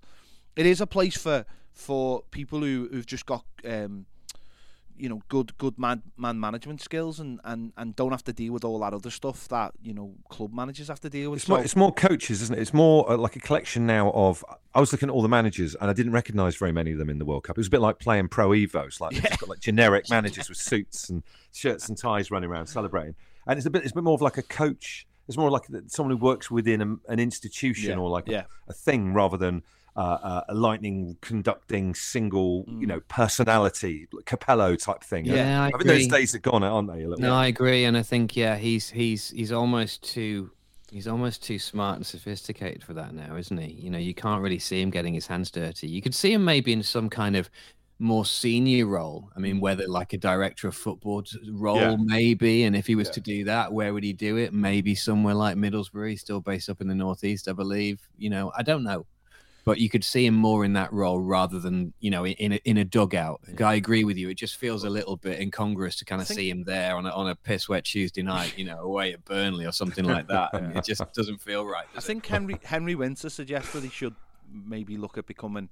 it 0.56 0.66
is 0.66 0.82
a 0.82 0.88
place 0.88 1.16
for 1.16 1.46
for 1.78 2.24
people 2.32 2.60
who 2.60 2.90
who've 2.92 3.06
just 3.06 3.26
got 3.26 3.46
um, 3.66 4.06
you 4.98 5.08
know 5.08 5.22
good 5.30 5.58
good 5.58 5.78
man 5.78 6.02
man 6.18 6.40
management 6.40 6.82
skills 6.82 7.20
and, 7.20 7.40
and 7.44 7.72
and 7.78 7.96
don't 7.96 8.12
have 8.12 8.24
to 8.24 8.34
deal 8.34 8.52
with 8.52 8.64
all 8.64 8.80
that 8.80 8.94
other 8.94 9.12
stuff 9.12 9.48
that 9.50 9.72
you 9.82 9.94
know 9.94 10.16
club 10.30 10.54
managers 10.54 10.88
have 10.88 11.00
to 11.00 11.10
deal 11.10 11.32
with. 11.32 11.42
It's 11.42 11.48
more, 11.48 11.62
it's 11.62 11.76
more 11.76 11.94
coaches, 11.94 12.42
isn't 12.42 12.58
it? 12.58 12.62
It's 12.62 12.74
more 12.74 13.10
uh, 13.12 13.18
like 13.18 13.36
a 13.36 13.40
collection 13.40 13.86
now 13.86 14.12
of. 14.12 14.44
I 14.74 14.80
was 14.80 14.92
looking 14.92 15.10
at 15.10 15.14
all 15.14 15.22
the 15.22 15.30
managers, 15.30 15.76
and 15.76 15.90
I 15.90 15.94
didn't 15.94 16.12
recognise 16.12 16.56
very 16.56 16.72
many 16.72 16.92
of 16.92 16.98
them 16.98 17.10
in 17.10 17.20
the 17.20 17.26
World 17.26 17.44
Cup. 17.44 17.58
It 17.58 17.60
was 17.60 17.68
a 17.68 17.72
bit 17.72 17.82
like 17.82 18.00
playing 18.00 18.28
Pro 18.30 18.50
Evos, 18.50 19.00
like 19.00 19.14
just 19.22 19.40
got 19.40 19.50
like 19.50 19.60
generic 19.60 20.10
managers 20.10 20.50
with 20.50 20.58
suits 20.58 21.10
and 21.10 21.24
shirts 21.54 21.90
and 21.90 21.98
ties 21.98 22.32
running 22.32 22.50
around 22.50 22.68
celebrating. 22.68 23.16
And 23.46 23.58
it's 23.58 23.66
a 23.66 23.70
bit, 23.70 23.84
it's 23.84 23.92
a 23.92 23.96
bit 23.96 24.04
more 24.04 24.16
of 24.16 24.22
like 24.22 24.38
a 24.38 24.44
coach. 24.44 25.08
It's 25.28 25.38
more 25.38 25.52
like 25.52 25.64
someone 25.88 26.12
who 26.16 26.24
works 26.24 26.50
within 26.50 26.82
a, 26.82 27.12
an 27.12 27.20
institution 27.20 27.92
Yeah, 27.92 27.98
or 27.98 28.10
like 28.10 28.28
yeah. 28.28 28.44
a, 28.68 28.72
a 28.72 28.74
thing 28.74 29.14
rather 29.14 29.38
than 29.38 29.62
uh, 29.98 30.00
uh, 30.22 30.44
a 30.50 30.54
lightning 30.54 31.18
conducting 31.22 31.96
single, 31.96 32.66
you 32.68 32.86
know, 32.86 33.00
personality, 33.10 34.08
Capello 34.26 34.76
type 34.78 35.04
thing. 35.04 35.26
Mm. 35.26 35.36
Yeah, 35.36 35.64
I 35.64 35.68
I 35.68 35.72
think 35.72 35.86
those 35.86 36.08
days 36.08 36.36
are 36.36 36.40
gone, 36.40 36.64
aren't 36.64 36.88
they? 36.88 37.04
A 37.04 37.08
little 37.10 37.18
No, 37.18 37.32
bit? 37.32 37.36
I 37.36 37.48
agree, 37.48 37.86
and 37.86 37.98
I 37.98 38.04
think 38.04 38.36
yeah, 38.36 38.58
he's 38.58 38.90
he's 38.92 39.32
he's 39.32 39.52
almost 39.52 40.04
too 40.04 40.52
he's 40.92 41.08
almost 41.08 41.44
too 41.44 41.60
smart 41.60 41.98
and 41.98 42.06
sophisticated 42.06 42.84
for 42.84 42.94
that 42.94 43.14
now, 43.14 43.36
isn't 43.36 43.58
he? 43.58 43.72
You 43.74 43.90
know, 43.90 43.98
you 43.98 44.14
can't 44.14 44.42
really 44.42 44.60
see 44.60 44.82
him 44.82 44.90
getting 44.92 45.14
his 45.14 45.28
hands 45.28 45.52
dirty. 45.52 45.88
You 45.88 46.02
could 46.02 46.16
see 46.16 46.32
him 46.32 46.46
maybe 46.46 46.72
in 46.72 46.84
some 46.84 47.10
kind 47.10 47.36
of 47.36 47.50
more 48.00 48.24
senior 48.26 48.86
role. 48.86 49.32
I 49.36 49.40
mean, 49.40 49.60
whether 49.60 49.88
like 49.88 50.14
a 50.14 50.18
director 50.18 50.68
of 50.68 50.76
football 50.76 51.24
role, 51.52 51.80
Yeah. 51.80 51.96
maybe, 52.00 52.64
and 52.66 52.76
if 52.76 52.86
he 52.86 52.96
was 52.96 53.08
Yeah. 53.08 53.14
to 53.14 53.22
do 53.22 53.44
that, 53.46 53.74
where 53.74 53.94
would 53.94 54.04
he 54.04 54.14
do 54.14 54.38
it? 54.38 54.54
Maybe 54.54 54.94
somewhere 54.94 55.34
like 55.34 55.58
Middlesbrough, 55.58 56.20
still 56.20 56.40
based 56.40 56.70
up 56.70 56.80
in 56.82 56.88
the 56.88 56.96
northeast, 56.96 57.48
I 57.48 57.54
believe. 57.54 58.00
You 58.18 58.30
know, 58.30 58.52
I 58.56 58.62
don't 58.62 58.84
know. 58.84 59.08
But 59.68 59.80
you 59.80 59.90
could 59.90 60.06
see 60.06 60.26
him 60.26 60.34
more 60.34 60.64
in 60.64 60.72
that 60.74 60.94
role 60.94 61.20
rather 61.20 61.60
than 61.60 61.94
you 62.00 62.10
know 62.10 62.26
in 62.26 62.54
a, 62.54 62.56
in 62.64 62.78
a 62.78 62.86
dugout. 62.86 63.42
I 63.60 63.74
agree 63.74 64.06
with 64.06 64.16
you. 64.16 64.30
It 64.30 64.36
just 64.36 64.56
feels 64.56 64.86
a 64.86 64.90
little 64.90 65.18
bit 65.18 65.42
incongruous 65.42 65.98
to 65.98 66.06
kind 66.06 66.22
of 66.22 66.28
think- 66.30 66.40
see 66.40 66.50
him 66.50 66.64
there 66.64 66.96
on 66.96 67.06
a, 67.06 67.10
on 67.10 67.28
a 67.28 67.36
piss 67.36 67.68
wet 67.68 67.84
Tuesday 67.84 68.22
night, 68.22 68.58
you 68.58 68.64
know, 68.64 68.80
away 68.80 69.12
at 69.12 69.26
Burnley 69.26 69.66
or 69.66 69.74
something 69.74 70.06
like 70.06 70.28
that. 70.30 70.54
And 70.54 70.78
it 70.78 70.86
just 70.86 71.04
doesn't 71.14 71.42
feel 71.42 71.66
right. 71.66 71.86
I 71.92 71.96
does 71.96 72.06
it? 72.06 72.08
think 72.08 72.26
Henry 72.28 72.58
Henry 72.64 72.96
Winter 72.96 73.30
suggested 73.30 73.84
he 73.84 73.90
should 73.90 74.16
maybe 74.50 74.96
look 74.96 75.18
at 75.18 75.26
becoming 75.26 75.68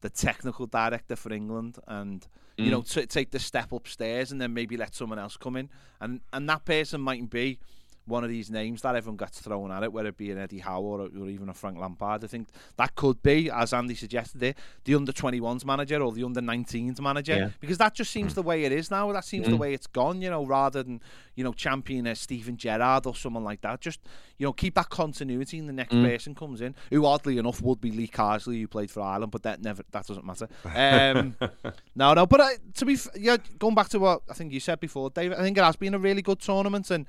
the 0.00 0.08
technical 0.08 0.66
director 0.66 1.14
for 1.14 1.30
England 1.30 1.78
and 1.86 2.26
you 2.56 2.68
mm. 2.68 2.70
know 2.70 2.80
t- 2.80 3.04
take 3.04 3.30
the 3.30 3.38
step 3.38 3.72
upstairs 3.72 4.32
and 4.32 4.40
then 4.40 4.54
maybe 4.54 4.78
let 4.78 4.94
someone 4.94 5.18
else 5.18 5.36
come 5.36 5.56
in 5.56 5.68
and 6.00 6.22
and 6.32 6.48
that 6.48 6.64
person 6.64 7.02
mightn't 7.02 7.30
be 7.30 7.58
one 8.06 8.22
of 8.22 8.28
these 8.30 8.50
names 8.50 8.82
that 8.82 8.94
everyone 8.94 9.16
gets 9.16 9.40
thrown 9.40 9.72
at 9.72 9.82
it, 9.82 9.92
whether 9.92 10.10
it 10.10 10.16
be 10.18 10.30
an 10.30 10.36
Eddie 10.38 10.58
Howe 10.58 10.80
or, 10.82 11.00
or 11.02 11.28
even 11.28 11.48
a 11.48 11.54
Frank 11.54 11.78
Lampard. 11.78 12.22
I 12.22 12.26
think 12.26 12.48
that 12.76 12.94
could 12.94 13.22
be, 13.22 13.50
as 13.50 13.72
Andy 13.72 13.94
suggested 13.94 14.40
there, 14.40 14.54
the 14.84 14.94
under 14.94 15.10
21s 15.12 15.64
manager 15.64 16.02
or 16.02 16.12
the 16.12 16.22
under 16.24 16.42
19s 16.42 17.00
manager, 17.00 17.34
Yeah. 17.34 17.48
because 17.60 17.78
that 17.78 17.94
just 17.94 18.10
seems 18.10 18.34
the 18.34 18.42
way 18.42 18.64
it 18.64 18.72
is 18.72 18.90
now. 18.90 19.10
That 19.12 19.24
seems 19.24 19.46
the 19.46 19.54
Mm. 19.54 19.58
way 19.58 19.72
it's 19.74 19.86
gone, 19.86 20.20
you 20.20 20.28
know, 20.28 20.44
rather 20.44 20.82
than, 20.82 21.00
you 21.34 21.44
know, 21.44 21.52
champion 21.54 22.06
a 22.06 22.14
Steven 22.14 22.56
Gerrard 22.58 23.06
or 23.06 23.14
someone 23.16 23.42
like 23.42 23.62
that. 23.62 23.80
Just, 23.80 24.00
you 24.36 24.46
know, 24.46 24.52
keep 24.52 24.74
that 24.74 24.90
continuity 24.90 25.58
and 25.58 25.68
the 25.68 25.72
next 25.72 25.94
Mm. 25.94 26.04
person 26.04 26.34
comes 26.34 26.60
in, 26.60 26.74
who 26.90 27.06
oddly 27.06 27.38
enough 27.38 27.62
would 27.62 27.80
be 27.80 27.90
Lee 27.90 28.08
Carsley, 28.08 28.60
who 28.60 28.68
played 28.68 28.90
for 28.90 29.00
Ireland, 29.00 29.32
but 29.32 29.42
that 29.44 29.62
never, 29.62 29.82
that 29.92 30.06
doesn't 30.06 30.26
matter. 30.26 30.46
Um, 30.66 31.36
no, 31.96 32.12
no, 32.12 32.26
but 32.26 32.40
I, 32.42 32.52
to 32.74 32.84
be, 32.84 32.94
f- 32.94 33.08
yeah, 33.18 33.38
going 33.58 33.74
back 33.74 33.88
to 33.90 33.98
what 33.98 34.22
I 34.28 34.34
think 34.34 34.52
you 34.52 34.60
said 34.60 34.78
before, 34.78 35.08
David, 35.08 35.38
I 35.38 35.42
think 35.42 35.56
it 35.56 35.64
has 35.64 35.76
been 35.76 35.94
a 35.94 35.98
really 35.98 36.20
good 36.20 36.40
tournament 36.40 36.90
and. 36.90 37.06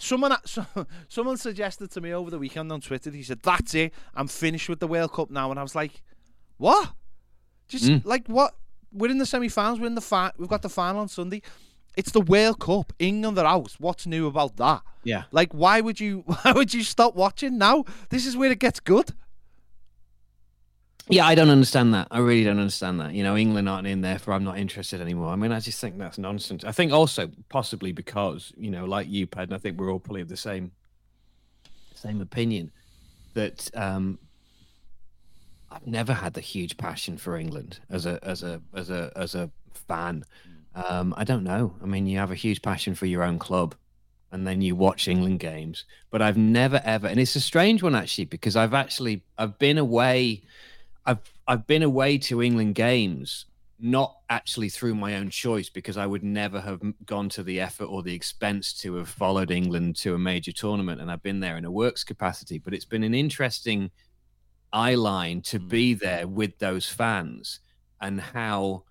Someone, 0.00 0.34
so, 0.44 0.64
someone 1.08 1.36
suggested 1.36 1.90
to 1.92 2.00
me 2.00 2.12
over 2.12 2.30
the 2.30 2.38
weekend 2.38 2.72
on 2.72 2.80
Twitter. 2.80 3.10
He 3.10 3.22
said, 3.22 3.40
"That's 3.42 3.74
it. 3.74 3.92
I'm 4.14 4.26
finished 4.28 4.68
with 4.68 4.80
the 4.80 4.86
World 4.88 5.12
Cup 5.12 5.30
now." 5.30 5.50
And 5.50 5.58
I 5.58 5.62
was 5.62 5.74
like, 5.74 6.02
"What? 6.56 6.92
Just 7.68 7.84
Mm. 7.84 8.04
like 8.04 8.26
what? 8.26 8.54
We're 8.92 9.10
in 9.10 9.18
the 9.18 9.26
semi-finals. 9.26 9.78
We're 9.78 9.86
in 9.86 9.94
the 9.94 10.00
fi- 10.00 10.32
We've 10.36 10.48
got 10.48 10.62
the 10.62 10.68
final 10.68 11.00
on 11.02 11.08
Sunday. 11.08 11.42
It's 11.96 12.10
the 12.12 12.20
World 12.20 12.58
Cup. 12.60 12.92
England 12.98 13.38
are 13.38 13.46
out. 13.46 13.72
What's 13.78 14.06
new 14.06 14.26
about 14.26 14.56
that? 14.56 14.82
Yeah. 15.04 15.24
Like, 15.32 15.52
why 15.52 15.80
would 15.80 16.00
you? 16.00 16.24
Why 16.26 16.52
would 16.52 16.72
you 16.74 16.82
stop 16.82 17.14
watching 17.14 17.58
now? 17.58 17.84
This 18.08 18.26
is 18.26 18.36
where 18.36 18.50
it 18.50 18.58
gets 18.58 18.80
good. 18.80 19.12
Yeah, 21.08 21.26
I 21.26 21.34
don't 21.34 21.50
understand 21.50 21.92
that. 21.94 22.08
I 22.10 22.18
really 22.18 22.44
don't 22.44 22.58
understand 22.58 23.00
that. 23.00 23.14
You 23.14 23.24
know, 23.24 23.36
England 23.36 23.68
aren't 23.68 23.86
in 23.86 24.00
there 24.00 24.18
for 24.18 24.32
I'm 24.32 24.44
not 24.44 24.58
interested 24.58 25.00
anymore. 25.00 25.30
I 25.30 25.36
mean, 25.36 25.50
I 25.50 25.58
just 25.58 25.80
think 25.80 25.98
that's 25.98 26.18
nonsense. 26.18 26.62
I 26.64 26.72
think 26.72 26.92
also 26.92 27.30
possibly 27.48 27.92
because, 27.92 28.52
you 28.56 28.70
know, 28.70 28.84
like 28.84 29.08
you, 29.08 29.26
Ped, 29.26 29.44
and 29.44 29.54
I 29.54 29.58
think 29.58 29.78
we're 29.78 29.90
all 29.90 29.98
probably 29.98 30.20
of 30.22 30.28
the 30.28 30.36
same 30.36 30.72
same 31.94 32.20
opinion 32.22 32.72
that 33.34 33.70
um 33.74 34.18
I've 35.70 35.86
never 35.86 36.14
had 36.14 36.34
the 36.34 36.40
huge 36.40 36.76
passion 36.76 37.16
for 37.18 37.36
England 37.36 37.80
as 37.90 38.06
a 38.06 38.18
as 38.22 38.42
a 38.42 38.60
as 38.74 38.90
a 38.90 39.12
as 39.16 39.34
a 39.34 39.50
fan. 39.88 40.24
Um, 40.74 41.14
I 41.16 41.24
don't 41.24 41.44
know. 41.44 41.74
I 41.82 41.86
mean, 41.86 42.06
you 42.06 42.18
have 42.18 42.30
a 42.30 42.36
huge 42.36 42.62
passion 42.62 42.94
for 42.94 43.06
your 43.06 43.22
own 43.22 43.38
club, 43.38 43.74
and 44.32 44.46
then 44.46 44.62
you 44.62 44.74
watch 44.74 45.08
England 45.08 45.40
games. 45.40 45.84
But 46.10 46.22
I've 46.22 46.36
never 46.36 46.80
ever, 46.84 47.06
and 47.06 47.20
it's 47.20 47.36
a 47.36 47.40
strange 47.40 47.82
one 47.82 47.94
actually 47.94 48.24
because 48.24 48.56
I've 48.56 48.74
actually 48.74 49.22
I've 49.38 49.58
been 49.58 49.78
away. 49.78 50.42
I've 51.06 51.32
I've 51.46 51.66
been 51.66 51.82
away 51.82 52.18
to 52.18 52.42
England 52.42 52.74
games, 52.74 53.46
not 53.78 54.16
actually 54.28 54.68
through 54.68 54.94
my 54.94 55.16
own 55.16 55.30
choice, 55.30 55.68
because 55.68 55.96
I 55.96 56.06
would 56.06 56.22
never 56.22 56.60
have 56.60 56.80
gone 57.06 57.28
to 57.30 57.42
the 57.42 57.60
effort 57.60 57.86
or 57.86 58.02
the 58.02 58.14
expense 58.14 58.72
to 58.80 58.96
have 58.96 59.08
followed 59.08 59.50
England 59.50 59.96
to 59.96 60.14
a 60.14 60.18
major 60.18 60.52
tournament, 60.52 61.00
and 61.00 61.10
I've 61.10 61.22
been 61.22 61.40
there 61.40 61.56
in 61.56 61.64
a 61.64 61.70
works 61.70 62.04
capacity. 62.04 62.58
But 62.58 62.74
it's 62.74 62.84
been 62.84 63.02
an 63.02 63.14
interesting 63.14 63.90
eye 64.72 64.94
line 64.94 65.42
to 65.42 65.58
hmm. 65.58 65.68
be 65.68 65.94
there 65.94 66.26
with 66.26 66.58
those 66.58 66.88
fans 66.88 67.60
and 68.00 68.20
how 68.20 68.84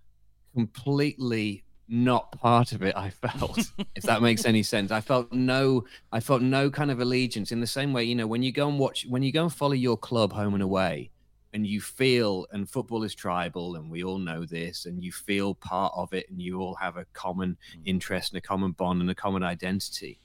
completely 0.53 1.63
not 1.87 2.31
part 2.33 2.71
of 2.71 2.83
it 2.83 2.95
I 2.95 3.09
felt 3.09 3.57
if 3.95 4.03
that 4.03 4.21
makes 4.21 4.45
any 4.45 4.61
sense 4.61 4.91
I 4.91 5.01
felt 5.01 5.31
no 5.33 5.85
I 6.11 6.19
felt 6.19 6.41
no 6.43 6.69
kind 6.69 6.91
of 6.91 6.99
allegiance 6.99 7.51
in 7.51 7.61
the 7.61 7.67
same 7.67 7.93
way 7.93 8.03
you 8.03 8.13
know 8.13 8.27
when 8.27 8.43
you 8.43 8.51
go 8.51 8.67
and 8.67 8.77
watch 8.77 9.07
when 9.09 9.23
you 9.23 9.31
go 9.31 9.43
and 9.43 9.53
follow 9.53 9.73
your 9.73 9.97
club 9.97 10.31
home 10.31 10.53
and 10.53 10.61
away 10.61 11.09
and 11.53 11.65
you 11.65 11.81
feel 11.81 12.45
and 12.51 12.69
football 12.69 13.03
is 13.03 13.15
tribal 13.15 13.75
and 13.75 13.89
we 13.89 14.03
all 14.03 14.19
know 14.19 14.45
this 14.45 14.85
and 14.85 15.03
you 15.03 15.11
feel 15.11 15.55
part 15.55 15.91
of 15.95 16.13
it 16.13 16.29
and 16.29 16.41
you 16.41 16.59
all 16.61 16.75
have 16.75 16.95
a 16.97 17.05
common 17.13 17.57
interest 17.85 18.31
and 18.31 18.37
a 18.37 18.41
common 18.41 18.71
bond 18.71 19.01
and 19.01 19.09
a 19.09 19.15
common 19.15 19.41
identity 19.43 20.19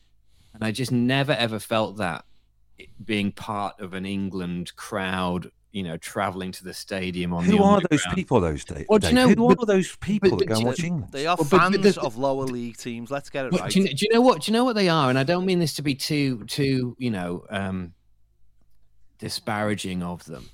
and 0.53 0.63
I 0.63 0.71
just 0.71 0.93
never 0.93 1.33
ever 1.33 1.59
felt 1.59 1.97
that 1.97 2.25
being 3.05 3.33
part 3.33 3.81
of 3.81 3.95
an 3.95 4.05
England 4.05 4.77
crowd 4.77 5.51
you 5.73 5.83
know 5.83 5.97
traveling 5.97 6.53
to 6.53 6.63
the 6.63 6.75
stadium 6.75 7.33
on 7.33 7.45
Who 7.45 7.57
the 7.57 7.63
are 7.65 7.81
those 7.91 8.07
people? 8.15 8.39
Those 8.41 8.65
days. 8.65 8.87
Well, 8.89 9.01
do 9.01 9.09
you 9.09 9.13
know- 9.15 9.29
who 9.29 9.49
but- 9.49 9.63
are 9.63 9.67
those 9.67 9.97
people 9.97 10.31
but- 10.31 10.39
that 10.41 10.47
go 10.47 10.57
and 10.57 10.65
watch 10.67 10.85
England? 10.85 11.11
They 11.11 11.27
are 11.27 11.35
Well, 11.37 11.49
but- 11.51 11.51
but 11.51 11.73
fans 11.73 11.95
the- 11.97 12.01
of 12.03 12.17
lower 12.17 12.45
league 12.45 12.77
teams. 12.77 13.11
Let's 13.11 13.29
get 13.29 13.47
it 13.47 13.53
right. 13.59 13.71
do, 13.73 13.81
you, 13.81 13.89
do 13.89 14.07
you 14.07 14.13
know 14.15 14.21
what? 14.21 14.43
Do 14.43 14.51
you 14.51 14.53
know 14.53 14.63
what 14.63 14.77
they 14.77 14.89
are? 14.89 15.09
And 15.11 15.19
I 15.19 15.25
don't 15.25 15.45
mean 15.45 15.59
this 15.59 15.75
to 15.75 15.83
be 15.83 15.95
too, 15.97 16.45
too, 16.45 16.95
you 17.01 17.11
know, 17.11 17.45
um, 17.51 17.93
disparaging 19.19 20.03
of 20.03 20.25
them, 20.27 20.49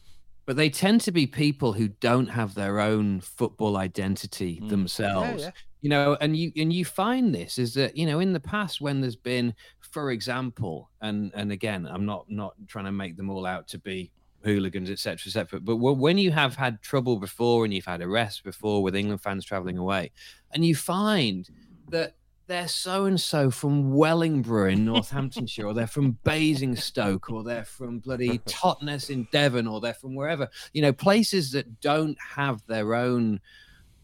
but 0.51 0.57
they 0.57 0.69
tend 0.69 1.01
to 1.01 1.13
be 1.13 1.29
people 1.29 1.73
who 1.75 1.87
don't 1.87 2.27
have 2.27 2.57
their 2.57 2.81
own 2.81 3.21
football 3.21 3.77
identity 3.77 4.59
Mm. 4.61 4.69
themselves. 4.69 5.43
Yeah, 5.43 5.47
yeah. 5.47 5.51
You 5.81 5.91
know, 5.91 6.17
and 6.21 6.37
you 6.37 6.51
and 6.57 6.73
you 6.73 6.85
find 6.85 7.33
this 7.33 7.57
is 7.57 7.73
that 7.75 7.97
you 7.97 8.05
know 8.05 8.19
in 8.19 8.33
the 8.33 8.41
past 8.41 8.81
when 8.81 9.01
there's 9.01 9.15
been, 9.15 9.55
for 9.79 10.11
example, 10.11 10.91
and 11.01 11.31
and 11.37 11.53
again, 11.53 11.87
I'm 11.87 12.05
not 12.05 12.29
not 12.29 12.55
trying 12.67 12.87
to 12.87 12.91
make 12.91 13.17
them 13.17 13.31
all 13.31 13.47
out 13.47 13.69
to 13.69 13.79
be 13.79 14.11
hooligans, 14.43 14.91
etc., 14.91 15.29
etc. 15.29 15.61
But 15.61 15.77
wh- 15.77 15.97
when 15.97 16.19
you 16.19 16.33
have 16.33 16.57
had 16.57 16.83
trouble 16.83 17.19
before 17.21 17.65
and 17.65 17.73
you've 17.73 17.87
had 17.87 18.01
arrests 18.03 18.41
before 18.41 18.83
with 18.83 18.97
England 18.97 19.23
fans 19.23 19.45
traveling 19.45 19.79
away, 19.79 20.11
and 20.53 20.65
you 20.65 20.75
find 20.75 21.49
that 21.91 22.17
they're 22.51 22.67
so 22.67 23.05
and 23.05 23.21
so 23.21 23.49
from 23.49 23.93
Wellingborough 23.93 24.71
in 24.71 24.85
Northamptonshire, 24.85 25.67
or 25.67 25.73
they're 25.73 25.87
from 25.87 26.19
Basingstoke, 26.25 27.31
or 27.31 27.45
they're 27.45 27.65
from 27.65 28.01
bloody 28.01 28.39
Totnes 28.41 29.09
in 29.09 29.29
Devon, 29.31 29.69
or 29.69 29.81
they're 29.81 29.95
from 29.95 30.17
wherever, 30.17 30.49
you 30.73 30.83
know, 30.83 30.93
places 30.93 31.53
that 31.53 31.81
don't 31.81 32.19
have 32.21 32.67
their 32.67 32.97
own, 32.97 33.41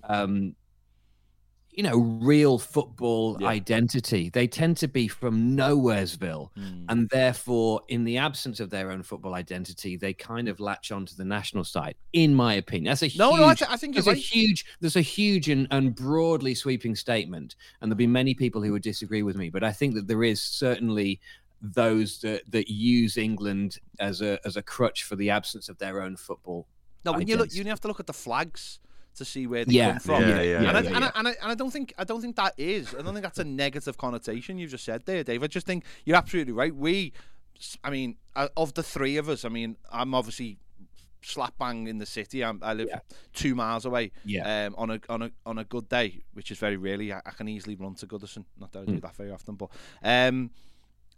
um, 0.04 0.54
you 1.76 1.82
know, 1.82 1.98
real 1.98 2.58
football 2.58 3.36
Yeah. 3.38 3.48
identity. 3.48 4.30
They 4.30 4.46
tend 4.46 4.78
to 4.78 4.88
be 4.88 5.08
from 5.08 5.54
nowheresville. 5.54 6.48
Mm. 6.56 6.86
And 6.88 7.08
therefore, 7.10 7.82
in 7.88 8.04
the 8.04 8.16
absence 8.16 8.60
of 8.60 8.70
their 8.70 8.90
own 8.90 9.02
football 9.02 9.34
identity, 9.34 9.98
they 9.98 10.14
kind 10.14 10.48
of 10.48 10.58
latch 10.58 10.90
onto 10.90 11.14
the 11.14 11.24
national 11.24 11.64
side, 11.64 11.94
in 12.14 12.34
my 12.34 12.54
opinion. 12.54 12.86
That's 12.86 13.02
a 13.02 13.18
No, 13.18 13.30
huge, 13.32 13.40
no, 13.40 13.46
I, 13.48 13.54
th- 13.54 13.70
I 13.70 13.76
think 13.76 13.92
there's 13.92 14.06
a 14.06 14.14
huge, 14.14 14.64
there's 14.80 14.96
a 14.96 15.02
huge 15.02 15.50
and, 15.50 15.68
and 15.70 15.94
broadly 15.94 16.54
sweeping 16.54 16.96
statement, 16.96 17.56
and 17.80 17.90
there'll 17.92 17.98
be 17.98 18.06
many 18.06 18.32
people 18.32 18.62
who 18.62 18.72
would 18.72 18.82
disagree 18.82 19.22
with 19.22 19.36
me. 19.36 19.50
But 19.50 19.62
I 19.62 19.72
think 19.72 19.94
that 19.96 20.08
there 20.08 20.24
is 20.24 20.40
certainly 20.40 21.20
those 21.60 22.20
that, 22.20 22.50
that 22.52 22.70
use 22.70 23.18
England 23.18 23.78
as 23.98 24.22
a 24.22 24.38
as 24.46 24.56
a 24.56 24.62
crutch 24.62 25.04
for 25.04 25.16
the 25.16 25.28
absence 25.28 25.68
of 25.68 25.76
their 25.78 26.00
own 26.00 26.16
football. 26.16 26.66
No, 27.04 27.12
when 27.12 27.28
you 27.28 27.36
look, 27.36 27.54
you 27.54 27.64
have 27.64 27.80
to 27.82 27.88
look 27.88 28.00
at 28.00 28.06
the 28.06 28.12
flags 28.12 28.80
to 29.16 29.24
see 29.24 29.46
where 29.46 29.64
they 29.64 29.74
Yeah. 29.74 29.90
come 29.92 30.00
from. 30.00 30.22
Yeah, 30.22 30.40
yeah, 30.42 30.58
and, 30.58 30.76
I, 30.76 30.80
yeah, 30.80 30.96
and, 30.96 31.04
I, 31.04 31.10
and, 31.14 31.28
I, 31.28 31.30
and 31.42 31.52
I 31.52 31.54
don't 31.54 31.70
think 31.70 31.92
I 31.98 32.04
don't 32.04 32.20
think 32.20 32.36
that 32.36 32.54
is. 32.56 32.94
I 32.94 33.02
don't 33.02 33.12
think 33.14 33.22
that's 33.24 33.38
a 33.38 33.44
negative 33.44 33.98
connotation 33.98 34.58
you've 34.58 34.70
just 34.70 34.84
said 34.84 35.02
there, 35.06 35.22
Dave. 35.24 35.42
I 35.42 35.46
just 35.48 35.66
think 35.66 35.84
you're 36.04 36.16
absolutely 36.16 36.52
right. 36.52 36.74
We, 36.74 37.12
I 37.84 37.90
mean, 37.90 38.16
uh, 38.34 38.48
of 38.56 38.74
the 38.74 38.82
three 38.82 39.16
of 39.16 39.28
us, 39.28 39.44
I 39.44 39.48
mean, 39.48 39.76
I'm 39.90 40.14
obviously 40.14 40.58
slap 41.22 41.54
bang 41.58 41.88
in 41.88 41.98
the 41.98 42.06
city. 42.06 42.44
I'm, 42.44 42.60
I 42.62 42.72
live 42.74 42.88
Yeah. 42.90 43.00
two 43.32 43.54
miles 43.54 43.84
away. 43.84 44.12
Yeah. 44.24 44.66
Um, 44.66 44.74
on 44.78 44.90
a 44.90 45.00
on 45.08 45.22
a 45.22 45.30
on 45.44 45.58
a 45.58 45.64
good 45.64 45.88
day, 45.88 46.22
which 46.34 46.50
is 46.50 46.58
very 46.58 46.76
rarely, 46.76 47.12
I, 47.12 47.20
I 47.26 47.30
can 47.32 47.48
easily 47.48 47.74
run 47.74 47.94
to 47.96 48.06
Goodison. 48.06 48.44
Not 48.58 48.72
that 48.72 48.80
I 48.80 48.84
do 48.84 48.92
Mm. 48.92 49.02
that 49.02 49.16
very 49.16 49.30
often, 49.32 49.56
but 49.56 49.70
um, 50.02 50.50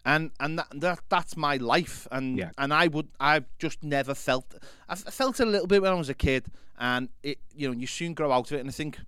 and 0.05 0.31
and 0.41 0.59
that, 0.59 0.69
that 0.75 1.01
that's 1.09 1.37
my 1.37 1.57
life. 1.57 2.07
And 2.11 2.39
Yeah. 2.39 2.51
and 2.59 2.73
I 2.73 2.87
would 2.89 3.09
I've 3.21 3.47
just 3.59 3.83
never 3.83 4.15
felt 4.15 4.55
I 4.89 4.95
felt 4.95 5.41
it 5.41 5.47
a 5.47 5.51
little 5.51 5.67
bit 5.67 5.83
when 5.83 5.93
I 5.93 5.95
was 5.95 6.09
a 6.09 6.15
kid. 6.15 6.47
And 6.79 7.09
it 7.23 7.39
you 7.55 7.69
know 7.69 7.75
you 7.75 7.87
soon 7.87 8.15
grow 8.15 8.31
out 8.33 8.51
of 8.51 8.57
it. 8.57 8.61
And 8.61 8.69
I 8.69 8.73
think 8.73 8.99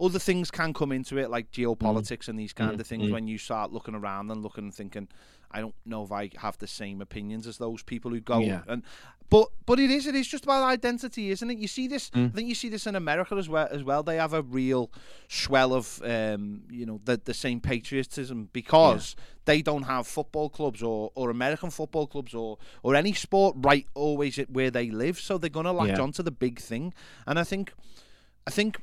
other 0.00 0.18
things 0.18 0.50
can 0.50 0.72
come 0.72 0.92
into 0.92 1.18
it 1.18 1.30
like 1.30 1.50
geopolitics 1.50 2.28
and 2.28 2.38
these 2.38 2.52
kind 2.52 2.76
Mm, 2.76 2.80
of 2.80 2.86
things 2.86 3.08
mm. 3.08 3.12
when 3.12 3.26
you 3.28 3.38
start 3.38 3.72
looking 3.72 3.94
around 3.94 4.30
and 4.30 4.42
looking 4.42 4.64
and 4.64 4.74
thinking 4.74 5.08
I 5.50 5.60
don't 5.60 5.74
know 5.84 6.02
if 6.04 6.12
I 6.12 6.30
have 6.38 6.58
the 6.58 6.66
same 6.66 7.00
opinions 7.00 7.46
as 7.46 7.58
those 7.58 7.82
people 7.82 8.10
who 8.10 8.20
go 8.20 8.40
Yeah. 8.40 8.62
and 8.68 8.82
but 9.28 9.48
but 9.66 9.80
it 9.80 9.90
is 9.90 10.06
it 10.06 10.14
is 10.14 10.28
just 10.28 10.44
about 10.44 10.62
identity 10.64 11.30
isn't 11.30 11.50
it 11.50 11.58
you 11.58 11.66
see 11.68 11.88
this 11.88 12.10
Mm. 12.10 12.26
I 12.26 12.28
think 12.36 12.48
you 12.48 12.54
see 12.54 12.68
this 12.68 12.86
in 12.86 12.94
America 12.94 13.34
as 13.34 13.48
well 13.48 13.66
as 13.70 13.82
well 13.82 14.02
they 14.04 14.16
have 14.16 14.32
a 14.32 14.42
real 14.42 14.90
swell 15.28 15.72
of 15.74 16.00
um 16.04 16.62
you 16.70 16.86
know 16.86 17.00
the 17.04 17.20
the 17.24 17.34
same 17.34 17.60
patriotism 17.60 18.48
because 18.52 19.16
they 19.44 19.62
don't 19.62 19.82
have 19.84 20.06
football 20.06 20.48
clubs 20.48 20.82
or, 20.82 21.10
or 21.14 21.30
American 21.30 21.70
football 21.70 22.06
clubs 22.06 22.34
or 22.34 22.58
or 22.84 22.94
any 22.94 23.12
sport 23.12 23.56
right 23.58 23.86
always 23.94 24.38
at 24.38 24.48
where 24.50 24.70
they 24.70 24.90
live 24.90 25.18
so 25.18 25.38
they're 25.38 25.50
going 25.50 25.66
to 25.66 25.72
latch 25.72 25.88
Yeah. 25.98 26.02
on 26.02 26.12
to 26.12 26.22
the 26.22 26.30
big 26.30 26.60
thing 26.60 26.94
and 27.26 27.36
I 27.38 27.44
think 27.44 27.72
I 28.46 28.50
think 28.52 28.78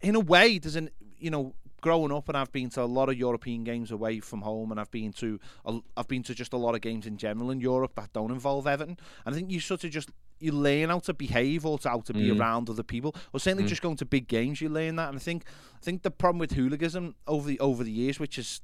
in 0.00 0.14
a 0.14 0.20
way 0.20 0.58
there's 0.58 0.76
an 0.76 0.88
you 1.18 1.30
know 1.30 1.54
growing 1.86 2.10
up 2.10 2.28
and 2.28 2.36
I've 2.36 2.50
been 2.50 2.68
to 2.70 2.82
a 2.82 2.90
lot 2.98 3.08
of 3.08 3.16
European 3.16 3.62
games 3.62 3.92
away 3.92 4.18
from 4.18 4.40
home 4.42 4.72
and 4.72 4.80
I've 4.80 4.90
been 4.90 5.12
to 5.22 5.38
a, 5.64 5.78
I've 5.96 6.08
been 6.08 6.24
to 6.24 6.34
just 6.34 6.52
a 6.52 6.56
lot 6.56 6.74
of 6.74 6.80
games 6.80 7.06
in 7.06 7.16
general 7.16 7.52
in 7.52 7.60
Europe 7.60 7.92
that 7.94 8.12
don't 8.12 8.32
involve 8.32 8.66
Everton 8.66 8.96
and 9.24 9.32
I 9.32 9.38
think 9.38 9.52
you 9.52 9.60
sort 9.60 9.84
of 9.84 9.92
just 9.92 10.10
you 10.40 10.50
learn 10.50 10.88
how 10.88 10.98
to 10.98 11.14
behave 11.14 11.64
or 11.64 11.78
to 11.78 11.88
how 11.88 12.00
to 12.00 12.12
be 12.12 12.28
Mm. 12.28 12.40
around 12.40 12.68
other 12.68 12.82
people 12.82 13.14
or 13.32 13.38
certainly 13.38 13.62
Mm. 13.62 13.68
just 13.68 13.82
going 13.82 13.96
to 13.98 14.04
big 14.04 14.26
games 14.26 14.60
you 14.60 14.68
learn 14.68 14.96
that 14.96 15.10
and 15.10 15.16
I 15.16 15.20
think 15.20 15.44
I 15.76 15.78
think 15.84 16.02
the 16.02 16.10
problem 16.10 16.40
with 16.40 16.54
hooliganism 16.54 17.14
over 17.28 17.46
the 17.46 17.60
over 17.60 17.84
the 17.84 17.92
years 17.92 18.18
which 18.18 18.36
is 18.36 18.60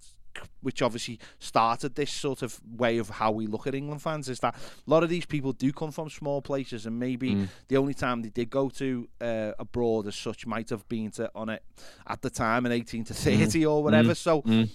which 0.61 0.83
obviously 0.83 1.19
started 1.39 1.95
this 1.95 2.11
sort 2.11 2.43
of 2.43 2.61
way 2.77 2.99
of 2.99 3.09
how 3.11 3.31
we 3.31 3.47
look 3.47 3.67
at 3.67 3.75
England 3.75 4.01
fans 4.03 4.29
is 4.29 4.41
that 4.41 4.55
a 4.55 4.91
lot 4.91 5.03
of 5.03 5.09
these 5.09 5.27
people 5.27 5.53
do 5.53 5.73
come 5.73 5.91
from 5.93 6.09
small 6.11 6.41
places 6.43 6.87
and 6.87 6.99
maybe 6.99 7.35
Mm. 7.35 7.49
the 7.69 7.77
only 7.77 7.95
time 7.95 8.23
they 8.23 8.29
did 8.31 8.51
go 8.51 8.69
to 8.71 9.09
uh, 9.21 9.53
abroad 9.59 10.07
as 10.07 10.17
such 10.17 10.47
might 10.47 10.71
have 10.71 10.89
been 10.89 11.11
to 11.13 11.31
on 11.35 11.49
it 11.49 11.63
at 12.07 12.23
the 12.23 12.31
time 12.31 12.67
in 12.67 12.73
18 12.73 13.05
to 13.05 13.15
30 13.15 13.65
or 13.67 13.83
whatever 13.83 14.15
so 14.15 14.43
Mm. 14.43 14.69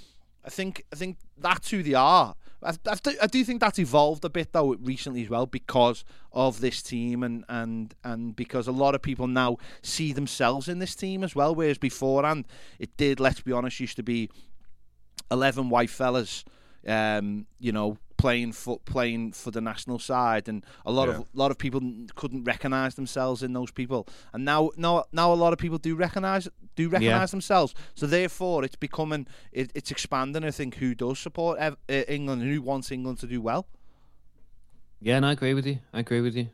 I 0.45 0.49
think 0.49 0.83
I 0.93 0.95
think 0.95 1.17
that's 1.37 1.69
who 1.71 1.83
they 1.83 1.93
are 1.93 2.35
I, 2.63 2.73
I, 2.89 2.95
do, 2.95 3.11
I 3.21 3.27
do 3.27 3.43
think 3.43 3.59
that's 3.61 3.77
evolved 3.77 4.25
a 4.25 4.29
bit 4.29 4.51
though 4.51 4.73
recently 4.75 5.21
as 5.23 5.29
well 5.29 5.45
because 5.45 6.03
of 6.31 6.59
this 6.61 6.81
team 6.81 7.21
and 7.21 7.43
and 7.49 7.93
and 8.03 8.35
because 8.35 8.65
a 8.67 8.71
lot 8.71 8.95
of 8.95 9.01
people 9.01 9.27
now 9.27 9.57
see 9.83 10.13
themselves 10.13 10.67
in 10.67 10.79
this 10.79 10.95
team 10.95 11.23
as 11.23 11.35
well 11.35 11.53
whereas 11.53 11.77
beforehand 11.77 12.45
it 12.79 12.95
did 12.97 13.19
let's 13.19 13.41
be 13.41 13.51
honest 13.51 13.79
used 13.79 13.97
to 13.97 14.03
be 14.03 14.29
11 15.31 15.69
white 15.69 15.89
fellas 15.89 16.43
um 16.87 17.45
you 17.59 17.71
know 17.71 17.97
playing 18.17 18.51
for 18.51 18.79
playing 18.79 19.31
for 19.31 19.51
the 19.51 19.61
national 19.61 19.99
side 19.99 20.47
and 20.49 20.65
a 20.85 20.91
lot 20.91 21.07
Yeah. 21.07 21.15
of 21.17 21.25
lot 21.33 21.51
of 21.51 21.57
people 21.57 21.81
couldn't 22.15 22.45
recognize 22.45 22.95
themselves 22.95 23.43
in 23.43 23.53
those 23.53 23.71
people 23.71 24.07
and 24.33 24.43
now 24.45 24.71
now 24.77 25.03
now 25.11 25.31
a 25.31 25.35
lot 25.35 25.53
of 25.53 25.59
people 25.59 25.77
do 25.77 25.95
recognize 25.95 26.47
do 26.75 26.89
recognize 26.89 27.29
themselves 27.31 27.75
so 27.93 28.07
therefore 28.07 28.63
it's 28.63 28.75
becoming 28.75 29.27
it, 29.51 29.71
it's 29.75 29.91
expanding 29.91 30.43
i 30.43 30.51
think 30.51 30.75
who 30.75 30.95
does 30.95 31.19
support 31.19 31.59
Ev- 31.59 31.77
uh, 31.89 31.93
england 32.07 32.41
and 32.41 32.51
who 32.51 32.61
wants 32.61 32.91
england 32.91 33.19
to 33.19 33.27
do 33.27 33.39
well 33.41 33.67
Yeah, 34.99 35.17
and 35.17 35.25
I 35.27 35.31
agree 35.33 35.53
with 35.53 35.67
you. 35.67 35.77
I 35.93 35.99
agree 35.99 36.21
with 36.21 36.35
you. 36.35 36.47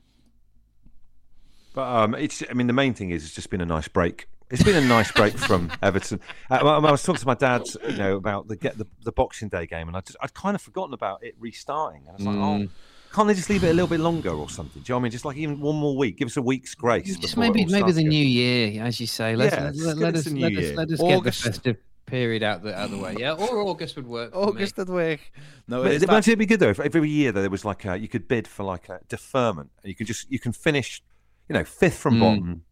But 1.73 1.87
um, 1.87 2.13
it's. 2.13 2.43
I 2.49 2.53
mean, 2.53 2.67
the 2.67 2.73
main 2.73 2.93
thing 2.93 3.09
is 3.09 3.23
it's 3.23 3.33
just 3.33 3.49
been 3.49 3.61
a 3.61 3.65
nice 3.65 3.87
break. 3.87 4.27
It's 4.49 4.63
been 4.63 4.75
a 4.75 4.87
nice 4.87 5.11
break 5.11 5.37
from 5.37 5.71
Everton. 5.81 6.19
Uh, 6.49 6.55
I, 6.55 6.87
I 6.87 6.91
was 6.91 7.01
talking 7.03 7.19
to 7.21 7.25
my 7.27 7.33
dad, 7.33 7.63
you 7.89 7.97
know, 7.97 8.15
about 8.17 8.47
the 8.47 8.55
get 8.55 8.77
the, 8.77 8.85
the 9.03 9.11
Boxing 9.11 9.49
Day 9.49 9.65
game, 9.65 9.87
and 9.87 9.97
I 9.97 10.01
just 10.01 10.17
I'd 10.21 10.33
kind 10.33 10.55
of 10.55 10.61
forgotten 10.61 10.93
about 10.93 11.23
it 11.23 11.35
restarting. 11.39 12.01
And 12.07 12.09
I 12.09 12.13
was 12.13 12.25
like, 12.25 12.35
Mm. 12.35 12.65
oh, 12.67 12.69
can't 13.13 13.27
they 13.27 13.33
just 13.33 13.49
leave 13.49 13.63
it 13.63 13.69
a 13.69 13.73
little 13.73 13.87
bit 13.87 13.99
longer 13.99 14.31
or 14.31 14.49
something? 14.49 14.81
Do 14.81 14.87
you 14.87 14.93
know 14.93 14.97
what 14.97 15.01
I 15.01 15.03
mean? 15.03 15.11
Just 15.11 15.25
like 15.25 15.37
even 15.37 15.59
one 15.59 15.75
more 15.75 15.95
week, 15.97 16.17
give 16.17 16.27
us 16.27 16.37
a 16.37 16.41
week's 16.41 16.75
grace. 16.75 17.05
Just 17.07 17.21
before 17.21 17.43
it 17.45 17.47
maybe 17.47 17.63
all 17.65 17.71
maybe 17.71 17.91
the 17.91 17.99
again. 18.01 18.09
new 18.09 18.25
year, 18.25 18.83
as 18.83 18.99
you 18.99 19.07
say. 19.07 19.35
Let's, 19.35 19.55
Yeah, 19.55 19.63
let, 19.65 19.73
just 19.73 19.85
let, 19.85 19.93
get 19.95 20.01
let 20.03 20.13
us 20.15 20.19
us 20.19 20.25
the 20.25 20.31
new 20.33 20.41
let 20.41 20.51
us 20.53 20.59
year. 20.63 20.75
let 20.75 20.91
us 20.91 20.99
get 20.99 21.07
the 21.07 21.13
August. 21.15 21.43
festive 21.43 21.77
period 22.05 22.43
out 22.43 22.61
the 22.63 22.77
out 22.77 22.91
the 22.91 22.97
way. 22.97 23.15
Yeah, 23.17 23.31
or 23.33 23.61
August 23.61 23.95
would 23.95 24.05
work. 24.07 24.33
for 24.33 24.37
august 24.37 24.77
would 24.77 24.89
work 24.89 25.19
no 25.67 25.81
But 25.83 25.91
it 25.91 25.95
is 25.95 26.03
it, 26.03 26.09
that- 26.09 26.27
would 26.27 26.37
be 26.39 26.45
good 26.45 26.59
though 26.59 26.69
if 26.69 26.79
every 26.79 27.09
year 27.09 27.31
though, 27.31 27.41
there 27.41 27.49
was 27.49 27.63
like 27.65 27.85
a, 27.85 27.97
you 27.97 28.07
could 28.09 28.27
bid 28.27 28.47
for 28.47 28.63
like 28.63 28.89
a 28.89 28.99
deferment. 29.07 29.71
and 29.81 29.89
You 29.89 29.95
can 29.95 30.05
just 30.05 30.29
you 30.29 30.37
can 30.37 30.51
finish, 30.51 31.01
you 31.49 31.53
know, 31.53 31.63
fifth 31.63 31.97
from 31.97 32.15
Mm. 32.15 32.19
bottom, 32.19 32.63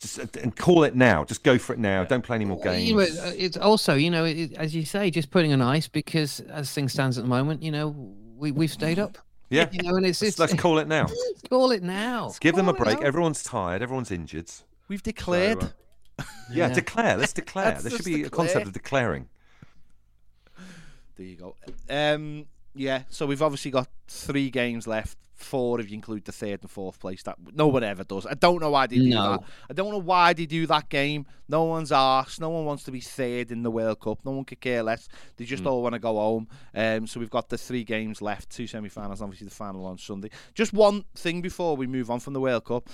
just 0.00 0.18
uh, 0.18 0.26
and 0.42 0.54
call 0.56 0.84
it 0.84 0.94
now. 0.94 1.24
Just 1.24 1.42
go 1.42 1.58
for 1.58 1.72
it 1.72 1.78
now. 1.78 2.04
Don't 2.04 2.22
play 2.22 2.36
any 2.36 2.44
more 2.44 2.60
games. 2.60 2.88
You 2.88 2.96
know, 2.96 3.02
uh, 3.02 3.32
it's 3.36 3.56
also, 3.56 3.94
you 3.94 4.10
know, 4.10 4.24
it, 4.24 4.52
as 4.54 4.74
you 4.74 4.84
say, 4.84 5.10
just 5.10 5.30
putting 5.30 5.52
on 5.52 5.60
ice 5.60 5.88
because 5.88 6.40
as 6.40 6.70
things 6.72 6.92
stands 6.92 7.18
at 7.18 7.24
the 7.24 7.28
moment, 7.28 7.62
you 7.62 7.70
know, 7.72 7.88
we 8.36 8.52
we've 8.52 8.70
stayed 8.72 8.98
up. 8.98 9.18
yeah, 9.50 9.68
You 9.72 9.82
know, 9.82 9.96
and 9.96 10.06
it's, 10.06 10.22
let's, 10.22 10.32
it's 10.32 10.38
let's 10.38 10.54
call 10.54 10.78
it 10.78 10.86
now. 10.88 11.06
call 11.50 11.72
it 11.72 11.82
now. 11.82 12.26
Let's 12.26 12.38
give 12.38 12.54
them 12.54 12.68
a 12.68 12.72
break. 12.74 13.00
now. 13.00 13.06
Everyone's 13.06 13.42
tired. 13.42 13.82
Everyone's 13.82 14.10
injured. 14.10 14.50
we've 14.88 15.02
declared 15.02 15.62
So, 15.62 15.68
uh, 16.20 16.22
yeah, 16.52 16.68
Yeah. 16.68 16.74
declare. 16.74 17.16
Let's 17.16 17.32
declare. 17.42 17.72
There 17.72 17.90
should 17.90 17.98
just 17.98 18.04
be 18.04 18.22
a 18.24 18.30
concept 18.30 18.66
of 18.66 18.72
declaring. 18.72 19.28
There 21.16 21.26
you 21.26 21.36
go. 21.36 21.56
Um, 21.90 22.46
yeah, 22.74 23.02
so 23.10 23.26
we've 23.26 23.42
obviously 23.42 23.72
got 23.72 23.88
three 24.08 24.50
games 24.50 24.86
left. 24.86 25.16
Four 25.34 25.78
if 25.78 25.88
you 25.88 25.94
include 25.94 26.24
the 26.24 26.32
third 26.32 26.62
and 26.62 26.70
fourth 26.70 26.98
place. 26.98 27.22
That 27.22 27.36
no 27.54 27.68
one 27.68 27.84
ever 27.84 28.02
does. 28.02 28.26
I 28.26 28.34
don't 28.34 28.60
know 28.60 28.70
why 28.70 28.88
they 28.88 28.96
do 28.96 29.10
No. 29.10 29.30
that. 29.32 29.42
I 29.70 29.72
don't 29.72 29.92
know 29.92 29.98
why 29.98 30.32
they 30.32 30.46
do 30.46 30.66
that 30.66 30.88
game. 30.88 31.26
No 31.48 31.62
one's 31.62 31.92
asked. 31.92 32.40
No 32.40 32.50
one 32.50 32.64
wants 32.64 32.82
to 32.84 32.90
be 32.90 33.00
third 33.00 33.52
in 33.52 33.62
the 33.62 33.70
World 33.70 34.00
Cup. 34.00 34.18
No 34.24 34.32
one 34.32 34.44
could 34.44 34.60
care 34.60 34.82
less. 34.82 35.08
They 35.36 35.44
just 35.44 35.64
all 35.64 35.80
want 35.80 35.92
to 35.92 36.00
go 36.00 36.14
home. 36.14 36.48
Um, 36.74 37.06
so 37.06 37.20
we've 37.20 37.30
got 37.30 37.50
the 37.50 37.56
three 37.56 37.84
games 37.84 38.20
left, 38.20 38.50
two 38.50 38.66
semi-finals, 38.66 39.22
obviously 39.22 39.44
the 39.46 39.54
final 39.54 39.86
on 39.86 39.96
Sunday. 39.98 40.30
Just 40.54 40.72
one 40.72 41.04
thing 41.14 41.40
before 41.40 41.76
we 41.76 41.86
move 41.86 42.10
on 42.10 42.18
from 42.18 42.32
the 42.32 42.40
World 42.40 42.64
Cup. 42.64 42.88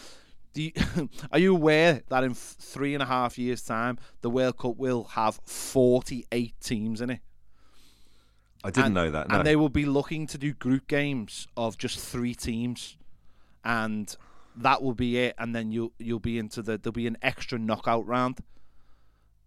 Do 0.53 0.63
you, 0.65 0.73
are 1.33 1.39
you 1.39 1.55
aware 1.57 2.03
that 2.11 2.25
in 2.25 2.35
three 2.35 2.93
and 2.93 3.03
a 3.03 3.07
half 3.07 3.39
years' 3.39 3.63
time, 3.63 3.99
the 4.21 4.29
World 4.29 4.59
Cup 4.59 4.77
will 4.77 5.05
have 5.05 5.41
48 5.47 6.55
teams 6.61 7.01
in 7.01 7.09
it? 7.09 7.21
I 8.65 8.71
didn't 8.71 8.87
And- 8.87 8.95
know 8.95 9.11
that. 9.11 9.29
No. 9.29 9.37
And 9.37 9.47
they 9.47 9.57
will 9.57 9.69
be 9.69 9.85
looking 9.85 10.27
to 10.29 10.39
do 10.39 10.53
group 10.55 10.89
games 10.89 11.47
of 11.57 11.77
just 11.79 11.99
three 12.01 12.35
teams, 12.35 12.97
and 13.63 14.17
that 14.57 14.83
will 14.83 14.95
be 14.95 15.19
it. 15.19 15.35
And 15.39 15.55
then 15.55 15.71
you'll 15.71 15.93
you'll 15.99 16.19
be 16.19 16.39
into 16.39 16.63
the 16.63 16.79
there'll 16.79 16.93
be 16.93 17.07
an 17.07 17.19
extra 17.23 17.59
knockout 17.59 18.07
round. 18.07 18.39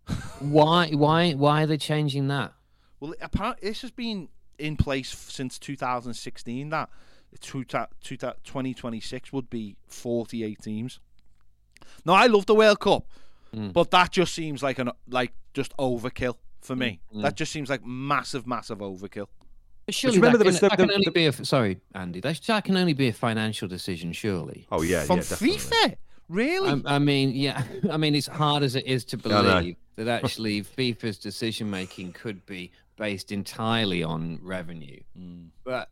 Why 0.39 0.89
why 0.91 1.34
why 1.34 1.63
are 1.63 1.67
they 1.67 1.77
changing 1.77 2.27
that? 2.30 2.53
Well, 2.99 3.13
apparently 3.21 3.69
this 3.69 3.82
has 3.82 3.91
been 3.91 4.30
in 4.58 4.77
place 4.77 5.10
since 5.10 5.60
2016. 5.60 6.69
That 6.69 6.89
two 7.41 7.63
ta- 7.63 7.88
two 8.01 8.17
ta- 8.17 8.34
2026 8.43 9.34
would 9.34 9.49
be 9.49 9.75
48 9.88 10.62
teams. 10.62 10.99
Now 12.06 12.13
I 12.13 12.27
love 12.27 12.45
the 12.45 12.56
World 12.56 12.80
Cup, 12.80 13.06
Mm. 13.56 13.73
but 13.73 13.91
that 13.91 14.12
just 14.12 14.34
seems 14.34 14.62
like 14.63 14.80
an 14.80 14.91
like 15.10 15.34
just 15.53 15.75
overkill 15.77 16.36
for 16.67 16.75
me. 16.75 16.99
Mm. 17.15 17.23
That 17.23 17.36
just 17.36 17.51
seems 17.51 17.69
like 17.69 17.84
massive, 17.86 18.45
massive 18.45 18.80
overkill. 18.80 19.27
But 19.86 19.95
Surely 19.95 20.17
remember 20.19 20.38
that, 20.39 20.43
can, 20.60 20.69
that 20.69 20.77
can 20.77 20.88
the- 20.88 20.93
only 20.93 21.06
the- 21.06 21.12
be 21.12 21.25
a 21.27 21.34
sorry, 21.45 21.80
Andy. 21.95 22.19
That, 22.19 22.39
that 22.47 22.63
can 22.65 22.75
only 22.77 22.93
be 22.93 23.08
a 23.08 23.13
financial 23.13 23.67
decision, 23.67 24.12
surely. 24.12 24.67
oh 24.71 24.82
yeah, 24.82 25.03
From 25.06 25.17
yeah, 25.17 25.23
definitely. 25.23 25.58
FIFA, 25.58 25.95
really? 26.27 26.84
I, 26.86 26.95
I 26.95 26.99
mean, 26.99 27.32
yeah. 27.32 27.63
I 27.91 27.97
mean, 27.97 28.13
it's 28.13 28.27
hard 28.27 28.63
as 28.63 28.75
it 28.75 28.86
is 28.86 29.06
to 29.06 29.19
I 29.25 29.30
know. 29.30 29.60
believe 29.60 29.75
that 29.95 30.08
actually 30.23 30.62
FIFA's 30.77 31.17
decision 31.17 31.69
making 31.69 32.12
could 32.13 32.45
be 32.45 32.71
based 32.97 33.32
entirely 33.32 34.03
on 34.03 34.39
revenue. 34.43 34.99
Mm. 35.17 35.47
But 35.63 35.71
yeah, 35.73 35.86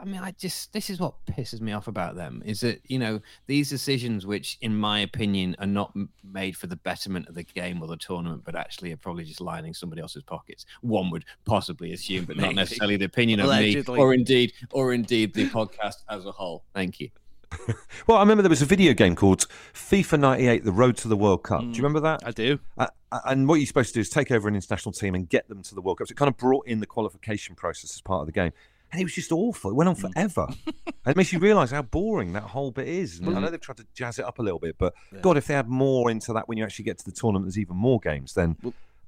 I 0.00 0.04
mean, 0.04 0.20
I 0.20 0.32
just 0.32 0.72
this 0.72 0.90
is 0.90 1.00
what 1.00 1.14
pisses 1.26 1.60
me 1.60 1.72
off 1.72 1.88
about 1.88 2.16
them 2.16 2.42
is 2.44 2.60
that 2.60 2.80
you 2.86 2.98
know 2.98 3.20
these 3.46 3.70
decisions, 3.70 4.26
which 4.26 4.58
in 4.60 4.76
my 4.76 5.00
opinion 5.00 5.56
are 5.58 5.66
not 5.66 5.94
made 6.24 6.56
for 6.56 6.66
the 6.66 6.76
betterment 6.76 7.28
of 7.28 7.34
the 7.34 7.42
game 7.42 7.82
or 7.82 7.88
the 7.88 7.96
tournament, 7.96 8.42
but 8.44 8.54
actually 8.54 8.92
are 8.92 8.96
probably 8.96 9.24
just 9.24 9.40
lining 9.40 9.74
somebody 9.74 10.02
else's 10.02 10.22
pockets. 10.22 10.66
One 10.80 11.10
would 11.10 11.24
possibly 11.44 11.92
assume, 11.92 12.24
but 12.24 12.36
not 12.36 12.54
necessarily 12.56 12.96
the 12.96 13.06
opinion 13.06 13.40
of 13.40 13.46
Allegedly. 13.46 13.94
me, 13.96 14.00
or 14.00 14.14
indeed, 14.14 14.52
or 14.70 14.92
indeed 14.92 15.34
the 15.34 15.48
podcast 15.50 16.02
as 16.08 16.26
a 16.26 16.32
whole. 16.32 16.64
Thank 16.74 17.00
you. 17.00 17.10
Well, 18.06 18.18
I 18.18 18.22
remember 18.22 18.42
there 18.42 18.50
was 18.50 18.62
a 18.62 18.66
video 18.66 18.94
game 18.94 19.14
called 19.14 19.46
FIFA 19.74 20.18
98: 20.18 20.64
The 20.64 20.72
Road 20.72 20.96
to 20.98 21.08
the 21.08 21.16
World 21.16 21.44
Cup. 21.44 21.60
Do 21.60 21.66
you 21.66 21.74
remember 21.74 22.00
that? 22.00 22.26
I 22.26 22.32
do. 22.32 22.58
Uh, 22.76 22.88
and 23.26 23.46
what 23.46 23.56
you're 23.56 23.66
supposed 23.66 23.90
to 23.90 23.94
do 23.94 24.00
is 24.00 24.08
take 24.08 24.32
over 24.32 24.48
an 24.48 24.56
international 24.56 24.92
team 24.92 25.14
and 25.14 25.28
get 25.28 25.48
them 25.48 25.62
to 25.62 25.74
the 25.74 25.80
World 25.80 25.98
Cup. 25.98 26.08
So 26.08 26.12
it 26.12 26.16
kind 26.16 26.28
of 26.28 26.36
brought 26.36 26.66
in 26.66 26.80
the 26.80 26.86
qualification 26.86 27.54
process 27.54 27.94
as 27.94 28.00
part 28.00 28.20
of 28.20 28.26
the 28.26 28.32
game. 28.32 28.52
And 28.92 29.00
it 29.00 29.04
was 29.04 29.14
just 29.14 29.32
awful. 29.32 29.70
It 29.70 29.74
went 29.74 29.88
on 29.88 29.96
hmm. 29.96 30.08
forever. 30.08 30.46
and 30.66 30.94
it 31.06 31.16
makes 31.16 31.32
you 31.32 31.38
realise 31.38 31.70
how 31.70 31.82
boring 31.82 32.34
that 32.34 32.42
whole 32.44 32.70
bit 32.70 32.86
is. 32.86 33.18
And 33.18 33.28
I 33.28 33.32
hmm. 33.32 33.40
know 33.40 33.50
they've 33.50 33.60
tried 33.60 33.78
to 33.78 33.86
jazz 33.94 34.18
it 34.18 34.24
up 34.24 34.38
a 34.38 34.42
little 34.42 34.58
bit, 34.58 34.76
but 34.78 34.94
God, 35.20 35.36
if 35.36 35.46
they 35.46 35.54
had 35.54 35.68
more 35.68 36.10
into 36.10 36.32
that 36.34 36.48
when 36.48 36.58
you 36.58 36.64
actually 36.64 36.84
get 36.84 36.98
to 36.98 37.04
the 37.04 37.12
tournament, 37.12 37.46
there's 37.46 37.58
even 37.58 37.76
more 37.76 37.98
games, 37.98 38.34
then 38.34 38.56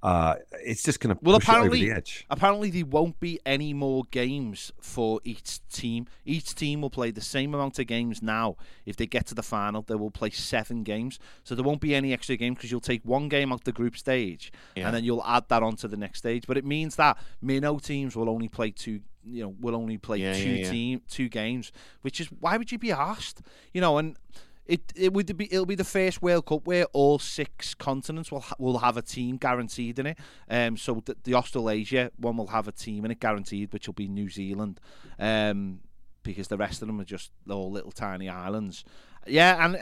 uh, 0.05 0.35
it's 0.63 0.83
just 0.83 1.01
going 1.01 1.17
to 1.17 1.21
Well, 1.25 1.39
push 1.41 1.49
it 1.49 1.51
over 1.51 1.59
apparently, 1.61 1.89
the 1.89 1.93
edge. 1.97 2.27
apparently 2.29 2.71
there 2.71 2.85
won't 2.85 3.19
be 3.21 3.41
any 3.47 3.73
more 3.73 4.03
games 4.11 4.71
for 4.81 5.19
each 5.25 5.67
team. 5.69 6.07
Each 6.27 6.55
team 6.55 6.83
will 6.83 6.91
play 6.91 7.11
the 7.11 7.23
same 7.23 7.55
amount 7.55 7.79
of 7.79 7.87
games 7.87 8.23
now. 8.23 8.57
If 8.85 8.97
they 8.97 9.07
get 9.07 9.27
to 9.29 9.35
the 9.35 9.43
final, 9.43 9.81
they 9.83 9.95
will 9.95 10.11
play 10.11 10.29
seven 10.31 10.83
games. 10.83 11.19
So 11.43 11.55
there 11.55 11.65
won't 11.65 11.81
be 11.81 11.95
any 11.95 12.13
extra 12.13 12.37
games 12.37 12.57
because 12.59 12.71
you'll 12.71 12.81
take 12.81 13.01
one 13.05 13.29
game 13.31 13.51
out 13.53 13.65
the 13.65 13.73
group 13.73 13.97
stage 13.97 14.53
Yeah. 14.77 14.87
and 14.87 14.95
then 14.95 15.05
you'll 15.05 15.25
add 15.25 15.49
that 15.49 15.63
onto 15.63 15.89
the 15.89 15.97
next 15.97 16.19
stage. 16.19 16.45
But 16.47 16.59
it 16.59 16.65
means 16.67 16.97
that 16.97 17.17
minnow 17.41 17.79
teams 17.79 18.15
will 18.15 18.29
only 18.29 18.49
play 18.49 18.71
two. 18.71 19.01
You 19.27 19.45
know, 19.45 19.55
will 19.59 19.75
only 19.75 19.97
play 19.97 20.19
Yeah, 20.19 20.35
two 20.35 20.51
yeah, 20.51 20.65
yeah. 20.67 20.71
team 20.71 21.03
two 21.09 21.31
games, 21.31 21.73
which 22.03 22.21
is 22.21 22.27
why 22.27 22.59
would 22.59 22.71
you 22.71 22.79
be 22.79 22.93
asked? 22.93 23.41
You 23.73 23.81
know, 23.81 23.97
and 23.97 24.19
it 24.67 24.93
it 24.97 25.13
would 25.13 25.37
be 25.37 25.53
it'll 25.53 25.67
be 25.67 25.75
the 25.75 25.85
first 25.85 26.23
World 26.23 26.47
Cup 26.47 26.67
where 26.67 26.85
all 26.93 27.19
six 27.19 27.75
continents 27.75 28.33
will 28.33 28.41
ha- 28.41 28.57
will 28.59 28.79
have 28.79 28.97
a 28.97 29.03
team 29.03 29.37
guaranteed 29.37 29.99
in 29.99 30.07
it. 30.07 30.19
Um, 30.49 30.77
so 30.77 31.03
the, 31.05 31.17
the 31.25 31.35
Australasia 31.35 32.11
one 32.17 32.37
will 32.37 32.49
have 32.49 32.69
a 32.69 32.73
team 32.73 33.05
in 33.05 33.11
it 33.11 33.21
guaranteed, 33.21 33.73
which 33.73 33.87
will 33.87 33.95
be 33.95 34.09
New 34.09 34.29
Zealand. 34.29 34.81
Um, 35.19 35.81
because 36.23 36.49
the 36.49 36.57
rest 36.57 36.81
of 36.81 36.89
them 36.89 37.01
are 37.01 37.05
just 37.05 37.31
all 37.51 37.71
little 37.71 37.93
tiny 37.93 38.29
islands. 38.29 38.85
Yeah, 39.27 39.65
and 39.65 39.79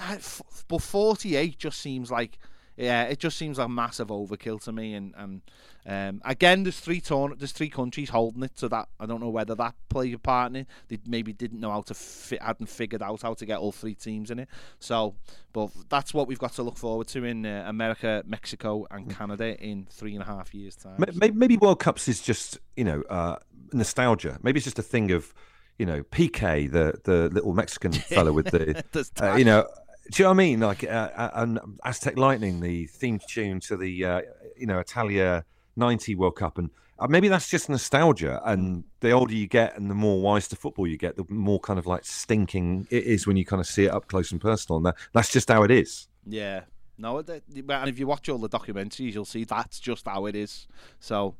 but 0.69 0.83
forty 0.83 1.37
eight 1.37 1.59
just 1.59 1.81
seems 1.81 2.11
like. 2.11 2.39
Yeah, 2.77 3.05
it 3.05 3.19
just 3.19 3.37
seems 3.37 3.59
like 3.59 3.69
massive 3.69 4.09
overkill 4.09 4.63
to 4.65 4.73
me, 4.73 4.95
and 4.95 5.15
and 5.17 5.43
um, 5.85 6.23
again, 6.25 6.63
there's 6.63 6.81
three 6.81 7.01
tourn- 7.01 7.35
there's 7.39 7.53
three 7.53 7.69
countries 7.69 8.09
holding 8.09 8.43
it, 8.45 8.53
so 8.59 8.67
that 8.69 8.89
I 8.99 9.05
don't 9.07 9.21
know 9.21 9.29
whether 9.29 9.55
that 9.57 9.75
played 9.91 10.15
a 10.15 10.19
part 10.19 10.51
in 10.53 10.57
it. 10.57 10.67
They 10.89 10.99
maybe 11.07 11.33
didn't 11.35 11.61
know 11.61 11.71
how 11.71 11.83
to 11.83 11.95
fit, 11.95 12.41
hadn't 12.41 12.69
figured 12.69 13.03
out 13.03 13.21
how 13.23 13.35
to 13.35 13.45
get 13.45 13.59
all 13.59 13.73
three 13.73 13.95
teams 13.95 14.31
in 14.31 14.39
it. 14.39 14.49
So, 14.79 15.15
but 15.53 15.71
that's 15.91 16.15
what 16.15 16.29
we've 16.29 16.39
got 16.39 16.55
to 16.55 16.63
look 16.63 16.79
forward 16.79 17.09
to 17.09 17.25
in 17.25 17.45
uh, 17.45 17.65
America, 17.67 18.23
Mexico, 18.27 18.87
and 18.91 19.15
Canada 19.15 19.55
in 19.63 19.87
three 19.91 20.15
and 20.15 20.23
a 20.23 20.27
half 20.27 20.55
years' 20.55 20.77
time. 20.77 20.95
Ma- 20.97 21.07
may- 21.15 21.31
Maybe 21.31 21.59
World 21.59 21.79
Cups 21.81 22.09
is 22.09 22.23
just 22.23 22.59
you 22.77 22.85
know 22.85 23.03
uh, 23.11 23.37
nostalgia. 23.73 24.39
Maybe 24.43 24.59
it's 24.59 24.65
just 24.65 24.79
a 24.79 24.83
thing 24.83 25.11
of 25.11 25.35
you 25.79 25.85
know 25.85 26.03
Pique, 26.05 26.71
the 26.71 26.95
the 27.05 27.29
little 27.31 27.53
Mexican 27.53 27.93
fella 28.15 28.33
with 28.33 28.47
the 28.47 28.83
uh, 29.21 29.35
you 29.37 29.45
know. 29.45 29.67
Do 30.11 30.23
you 30.23 30.25
know 30.25 30.31
what 30.31 30.35
I 30.35 30.37
mean? 30.37 30.61
Like 30.61 30.85
uh, 30.85 31.11
uh, 31.15 31.31
and 31.35 31.61
Aztec 31.85 32.19
Lightning, 32.19 32.61
the 32.61 32.87
theme 32.87 33.21
tune 33.29 33.61
to 33.61 33.77
the 33.77 34.05
uh, 34.05 34.23
you 34.57 34.67
know 34.67 34.79
Italia 34.79 35.45
'90 35.77 36.15
World 36.17 36.37
Cup, 36.37 36.59
and 36.59 36.71
uh, 36.99 37.07
maybe 37.09 37.29
that's 37.29 37.49
just 37.49 37.69
nostalgia. 37.69 38.41
And 38.45 38.85
the 39.01 39.13
older 39.13 39.35
you 39.35 39.47
get, 39.47 39.77
and 39.77 39.91
the 39.91 39.95
more 39.95 40.21
wise 40.21 40.49
to 40.49 40.57
football 40.57 40.87
you 40.87 40.97
get, 40.97 41.17
the 41.17 41.25
more 41.29 41.61
kind 41.61 41.79
of 41.79 41.87
like 41.87 42.05
stinking 42.05 42.89
it 42.91 43.05
is 43.05 43.27
when 43.27 43.37
you 43.37 43.45
kind 43.45 43.61
of 43.61 43.67
see 43.67 43.85
it 43.85 43.91
up 43.93 44.09
close 44.09 44.33
and 44.33 44.41
personal. 44.41 44.79
And 44.79 44.87
that, 44.87 44.97
that's 45.13 45.33
just 45.33 45.49
how 45.49 45.63
it 45.63 45.71
is. 45.71 46.09
Yeah. 46.27 46.63
No, 46.99 47.19
and 47.19 47.89
if 47.89 47.99
you 47.99 48.07
watch 48.07 48.29
all 48.29 48.39
the 48.39 48.49
documentaries, 48.49 49.15
you'll 49.15 49.25
see 49.25 49.45
that's 49.45 49.81
just 49.81 50.07
how 50.07 50.27
it 50.27 50.37
is. 50.37 50.69
So 51.01 51.35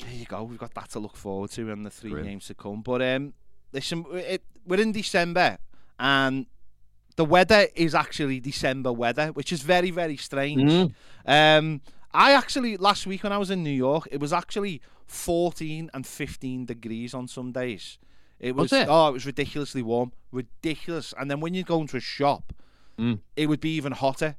there 0.00 0.12
you 0.12 0.26
go. 0.26 0.42
We've 0.42 0.58
got 0.58 0.74
that 0.74 0.90
to 0.90 0.98
look 0.98 1.16
forward 1.16 1.50
to 1.52 1.70
in 1.70 1.82
the 1.82 1.90
three 1.90 2.10
Brilliant. 2.10 2.30
games 2.30 2.46
to 2.48 2.54
come. 2.54 2.82
But 2.82 3.00
um, 3.00 3.32
listen, 3.72 4.04
it, 4.12 4.42
we're 4.66 4.80
in 4.80 4.92
December, 4.92 5.58
and 5.98 6.46
the 7.16 7.24
weather 7.24 7.66
is 7.74 7.94
actually 7.94 8.40
December 8.40 8.92
weather, 8.92 9.28
which 9.28 9.52
is 9.52 9.62
very, 9.62 9.90
very 9.90 10.16
strange. 10.16 10.70
Mm. 10.70 10.92
Um, 11.26 11.80
I 12.12 12.32
actually 12.32 12.76
last 12.76 13.06
week 13.06 13.22
when 13.24 13.32
I 13.32 13.38
was 13.38 13.50
in 13.50 13.62
New 13.62 13.70
York, 13.70 14.08
it 14.10 14.20
was 14.20 14.32
actually 14.32 14.80
14 15.06 15.90
and 15.94 16.06
15 16.06 16.66
degrees 16.66 17.14
on 17.14 17.26
some 17.28 17.52
days. 17.52 17.98
It 18.38 18.54
was, 18.54 18.70
Was 18.70 18.80
it? 18.82 18.88
oh, 18.90 19.08
it 19.08 19.12
was 19.12 19.24
ridiculously 19.26 19.82
warm, 19.82 20.12
ridiculous. 20.30 21.14
And 21.18 21.30
then 21.30 21.40
when 21.40 21.54
you 21.54 21.62
go 21.64 21.80
into 21.80 21.96
a 21.96 22.00
shop, 22.00 22.52
Mm. 22.98 23.20
it 23.36 23.46
would 23.48 23.60
be 23.60 23.74
even 23.76 23.92
hotter. 23.92 24.36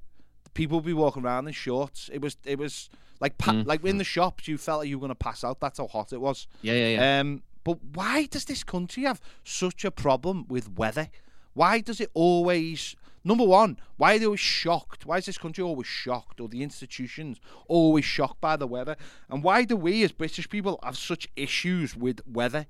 People 0.56 0.78
would 0.80 0.86
be 0.86 0.94
walking 0.94 1.24
around 1.24 1.48
in 1.48 1.54
shorts. 1.54 2.10
It 2.12 2.22
was, 2.22 2.38
it 2.44 2.58
was 2.58 2.90
like, 3.20 3.38
pa- 3.38 3.52
Mm. 3.52 3.68
like 3.68 3.84
in 3.86 3.98
the 4.00 4.04
shops, 4.04 4.48
you 4.48 4.58
felt 4.58 4.80
like 4.80 4.90
you 4.90 4.98
were 4.98 5.02
going 5.08 5.10
to 5.10 5.16
pass 5.16 5.44
out. 5.44 5.60
That's 5.60 5.78
how 5.78 5.86
hot 5.88 6.12
it 6.12 6.20
was. 6.22 6.48
Yeah, 6.64 6.74
yeah, 6.74 6.88
yeah. 6.96 7.20
Um, 7.20 7.44
but 7.64 7.78
why 7.94 8.26
does 8.26 8.46
this 8.46 8.64
country 8.64 9.04
have 9.04 9.22
such 9.44 9.86
a 9.86 9.92
problem 9.92 10.46
with 10.48 10.72
weather? 10.76 11.10
Why 11.58 11.80
does 11.82 12.00
it 12.00 12.12
always? 12.14 12.96
Number 13.24 13.44
one, 13.44 13.80
why 13.98 14.14
are 14.14 14.20
they 14.20 14.26
always 14.26 14.40
shocked? 14.40 15.08
Why 15.08 15.18
is 15.18 15.26
this 15.26 15.40
country 15.40 15.64
always 15.64 15.88
shocked, 15.88 16.40
or 16.40 16.48
the 16.48 16.62
institutions 16.62 17.40
always 17.68 18.06
shocked 18.06 18.40
by 18.40 18.58
the 18.58 18.68
weather? 18.68 18.96
And 19.28 19.44
why 19.44 19.64
do 19.64 19.76
we, 19.76 20.04
as 20.04 20.12
British 20.12 20.48
people, 20.48 20.80
have 20.84 20.96
such 20.96 21.28
issues 21.36 21.98
with 21.98 22.22
weather 22.28 22.68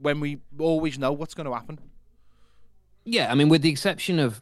when 0.00 0.18
we 0.18 0.38
always 0.58 0.98
know 0.98 1.12
what's 1.12 1.32
going 1.32 1.46
to 1.46 1.54
happen? 1.54 1.78
Yeah, 3.04 3.30
I 3.30 3.36
mean, 3.36 3.48
with 3.48 3.62
the 3.62 3.70
exception 3.70 4.18
of 4.18 4.40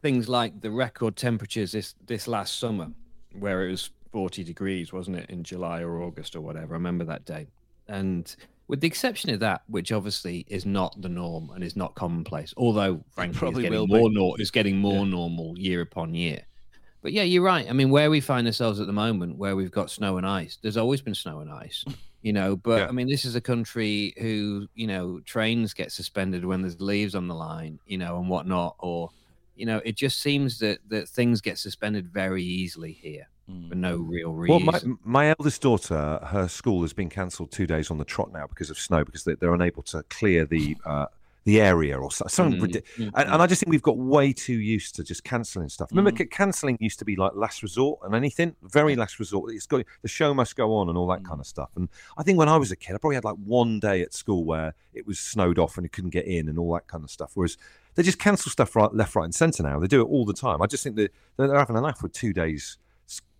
things 0.00 0.26
like 0.30 0.62
the 0.62 0.70
record 0.70 1.14
temperatures 1.16 1.72
this 1.72 1.94
this 2.06 2.26
last 2.26 2.58
summer, 2.58 2.92
where 3.38 3.68
it 3.68 3.70
was 3.72 3.90
40 4.10 4.42
degrees, 4.42 4.90
wasn't 4.90 5.18
it, 5.18 5.28
in 5.28 5.44
July 5.44 5.82
or 5.82 6.02
August 6.02 6.34
or 6.34 6.40
whatever? 6.40 6.72
I 6.72 6.78
remember 6.78 7.04
that 7.04 7.26
day. 7.26 7.48
And 7.88 8.34
with 8.72 8.80
the 8.80 8.86
exception 8.86 9.28
of 9.28 9.40
that, 9.40 9.60
which 9.66 9.92
obviously 9.92 10.46
is 10.48 10.64
not 10.64 10.98
the 11.02 11.08
norm 11.10 11.50
and 11.54 11.62
is 11.62 11.76
not 11.76 11.94
commonplace, 11.94 12.54
although 12.56 13.04
frankly 13.10 13.38
probably 13.38 13.62
getting 13.64 13.84
be. 13.84 13.94
more 13.98 14.10
nor- 14.10 14.40
is 14.40 14.50
getting 14.50 14.78
more 14.78 15.04
normal 15.04 15.52
year 15.58 15.82
upon 15.82 16.14
year. 16.14 16.40
But 17.02 17.12
yeah, 17.12 17.24
you're 17.24 17.42
right. 17.42 17.68
I 17.68 17.74
mean, 17.74 17.90
where 17.90 18.08
we 18.08 18.22
find 18.22 18.46
ourselves 18.46 18.80
at 18.80 18.86
the 18.86 18.92
moment, 18.94 19.36
where 19.36 19.56
we've 19.56 19.70
got 19.70 19.90
snow 19.90 20.16
and 20.16 20.26
ice, 20.26 20.56
there's 20.62 20.78
always 20.78 21.02
been 21.02 21.14
snow 21.14 21.40
and 21.40 21.50
ice, 21.50 21.84
you 22.22 22.32
know. 22.32 22.56
But 22.56 22.78
Yeah. 22.78 22.88
I 22.88 22.92
mean, 22.92 23.08
this 23.08 23.26
is 23.26 23.34
a 23.34 23.42
country 23.42 24.14
who, 24.18 24.66
you 24.74 24.86
know, 24.86 25.20
trains 25.26 25.74
get 25.74 25.92
suspended 25.92 26.42
when 26.42 26.62
there's 26.62 26.80
leaves 26.80 27.14
on 27.14 27.28
the 27.28 27.34
line, 27.34 27.78
you 27.84 27.98
know, 27.98 28.20
and 28.20 28.30
whatnot, 28.30 28.76
or, 28.78 29.10
you 29.54 29.66
know, 29.66 29.82
it 29.84 29.98
just 29.98 30.22
seems 30.22 30.60
that 30.60 30.78
that 30.88 31.10
things 31.10 31.42
get 31.42 31.58
suspended 31.58 32.08
very 32.08 32.42
easily 32.42 32.92
here 32.92 33.28
for 33.68 33.74
no 33.74 33.96
real 33.96 34.32
reason. 34.32 34.66
Well, 34.66 34.98
my, 35.04 35.24
my 35.24 35.34
eldest 35.38 35.62
daughter, 35.62 36.18
her 36.24 36.48
school 36.48 36.82
has 36.82 36.92
been 36.92 37.08
cancelled 37.08 37.50
two 37.50 37.66
days 37.66 37.90
on 37.90 37.98
the 37.98 38.04
trot 38.04 38.32
now 38.32 38.46
because 38.46 38.70
of 38.70 38.78
snow, 38.78 39.04
because 39.04 39.24
they, 39.24 39.34
they're 39.34 39.54
unable 39.54 39.82
to 39.84 40.02
clear 40.04 40.44
the 40.44 40.76
uh, 40.86 41.06
the 41.44 41.60
area 41.60 41.98
or 41.98 42.10
something. 42.12 42.60
Mm, 42.60 42.68
ridic- 42.68 42.84
mm, 42.96 43.10
And, 43.16 43.30
and 43.32 43.42
I 43.42 43.46
just 43.48 43.60
think 43.60 43.70
we've 43.70 43.82
got 43.82 43.96
way 43.98 44.32
too 44.32 44.54
used 44.54 44.94
to 44.94 45.02
just 45.02 45.24
cancelling 45.24 45.68
stuff. 45.68 45.90
Remember, 45.90 46.12
ca- 46.12 46.26
cancelling 46.26 46.76
used 46.80 47.00
to 47.00 47.04
be 47.04 47.16
like 47.16 47.32
last 47.34 47.64
resort 47.64 47.98
and 48.04 48.14
anything, 48.14 48.54
very 48.62 48.94
last 48.94 49.18
resort. 49.18 49.52
It's 49.52 49.66
got 49.66 49.84
the 50.02 50.08
show 50.08 50.32
must 50.34 50.54
go 50.54 50.72
on 50.74 50.88
and 50.88 50.96
all 50.96 51.08
that 51.08 51.24
kind 51.24 51.40
of 51.40 51.46
stuff. 51.46 51.70
And 51.74 51.88
I 52.16 52.22
think 52.22 52.38
when 52.38 52.48
I 52.48 52.56
was 52.58 52.70
a 52.70 52.76
kid, 52.76 52.94
I 52.94 52.98
probably 52.98 53.16
had 53.16 53.24
like 53.24 53.38
one 53.44 53.80
day 53.80 54.02
at 54.02 54.14
school 54.14 54.44
where 54.44 54.74
it 54.94 55.04
was 55.04 55.18
snowed 55.18 55.58
off 55.58 55.76
and 55.76 55.84
you 55.84 55.90
couldn't 55.90 56.10
get 56.10 56.26
in 56.26 56.48
and 56.48 56.58
all 56.60 56.72
that 56.74 56.86
kind 56.86 57.02
of 57.02 57.10
stuff. 57.10 57.32
Whereas 57.34 57.56
they 57.96 58.04
just 58.04 58.20
cancel 58.20 58.50
stuff 58.50 58.76
right, 58.76 58.94
left, 58.94 59.16
right, 59.16 59.24
and 59.24 59.34
centre 59.34 59.64
now. 59.64 59.80
They 59.80 59.88
do 59.88 60.00
it 60.00 60.08
all 60.08 60.24
the 60.24 60.32
time. 60.32 60.62
I 60.62 60.66
just 60.66 60.84
think 60.84 60.94
that 60.94 61.12
they're 61.36 61.58
having 61.58 61.74
a 61.74 61.80
laugh 61.80 62.04
with 62.04 62.12
two 62.12 62.32
days. 62.32 62.78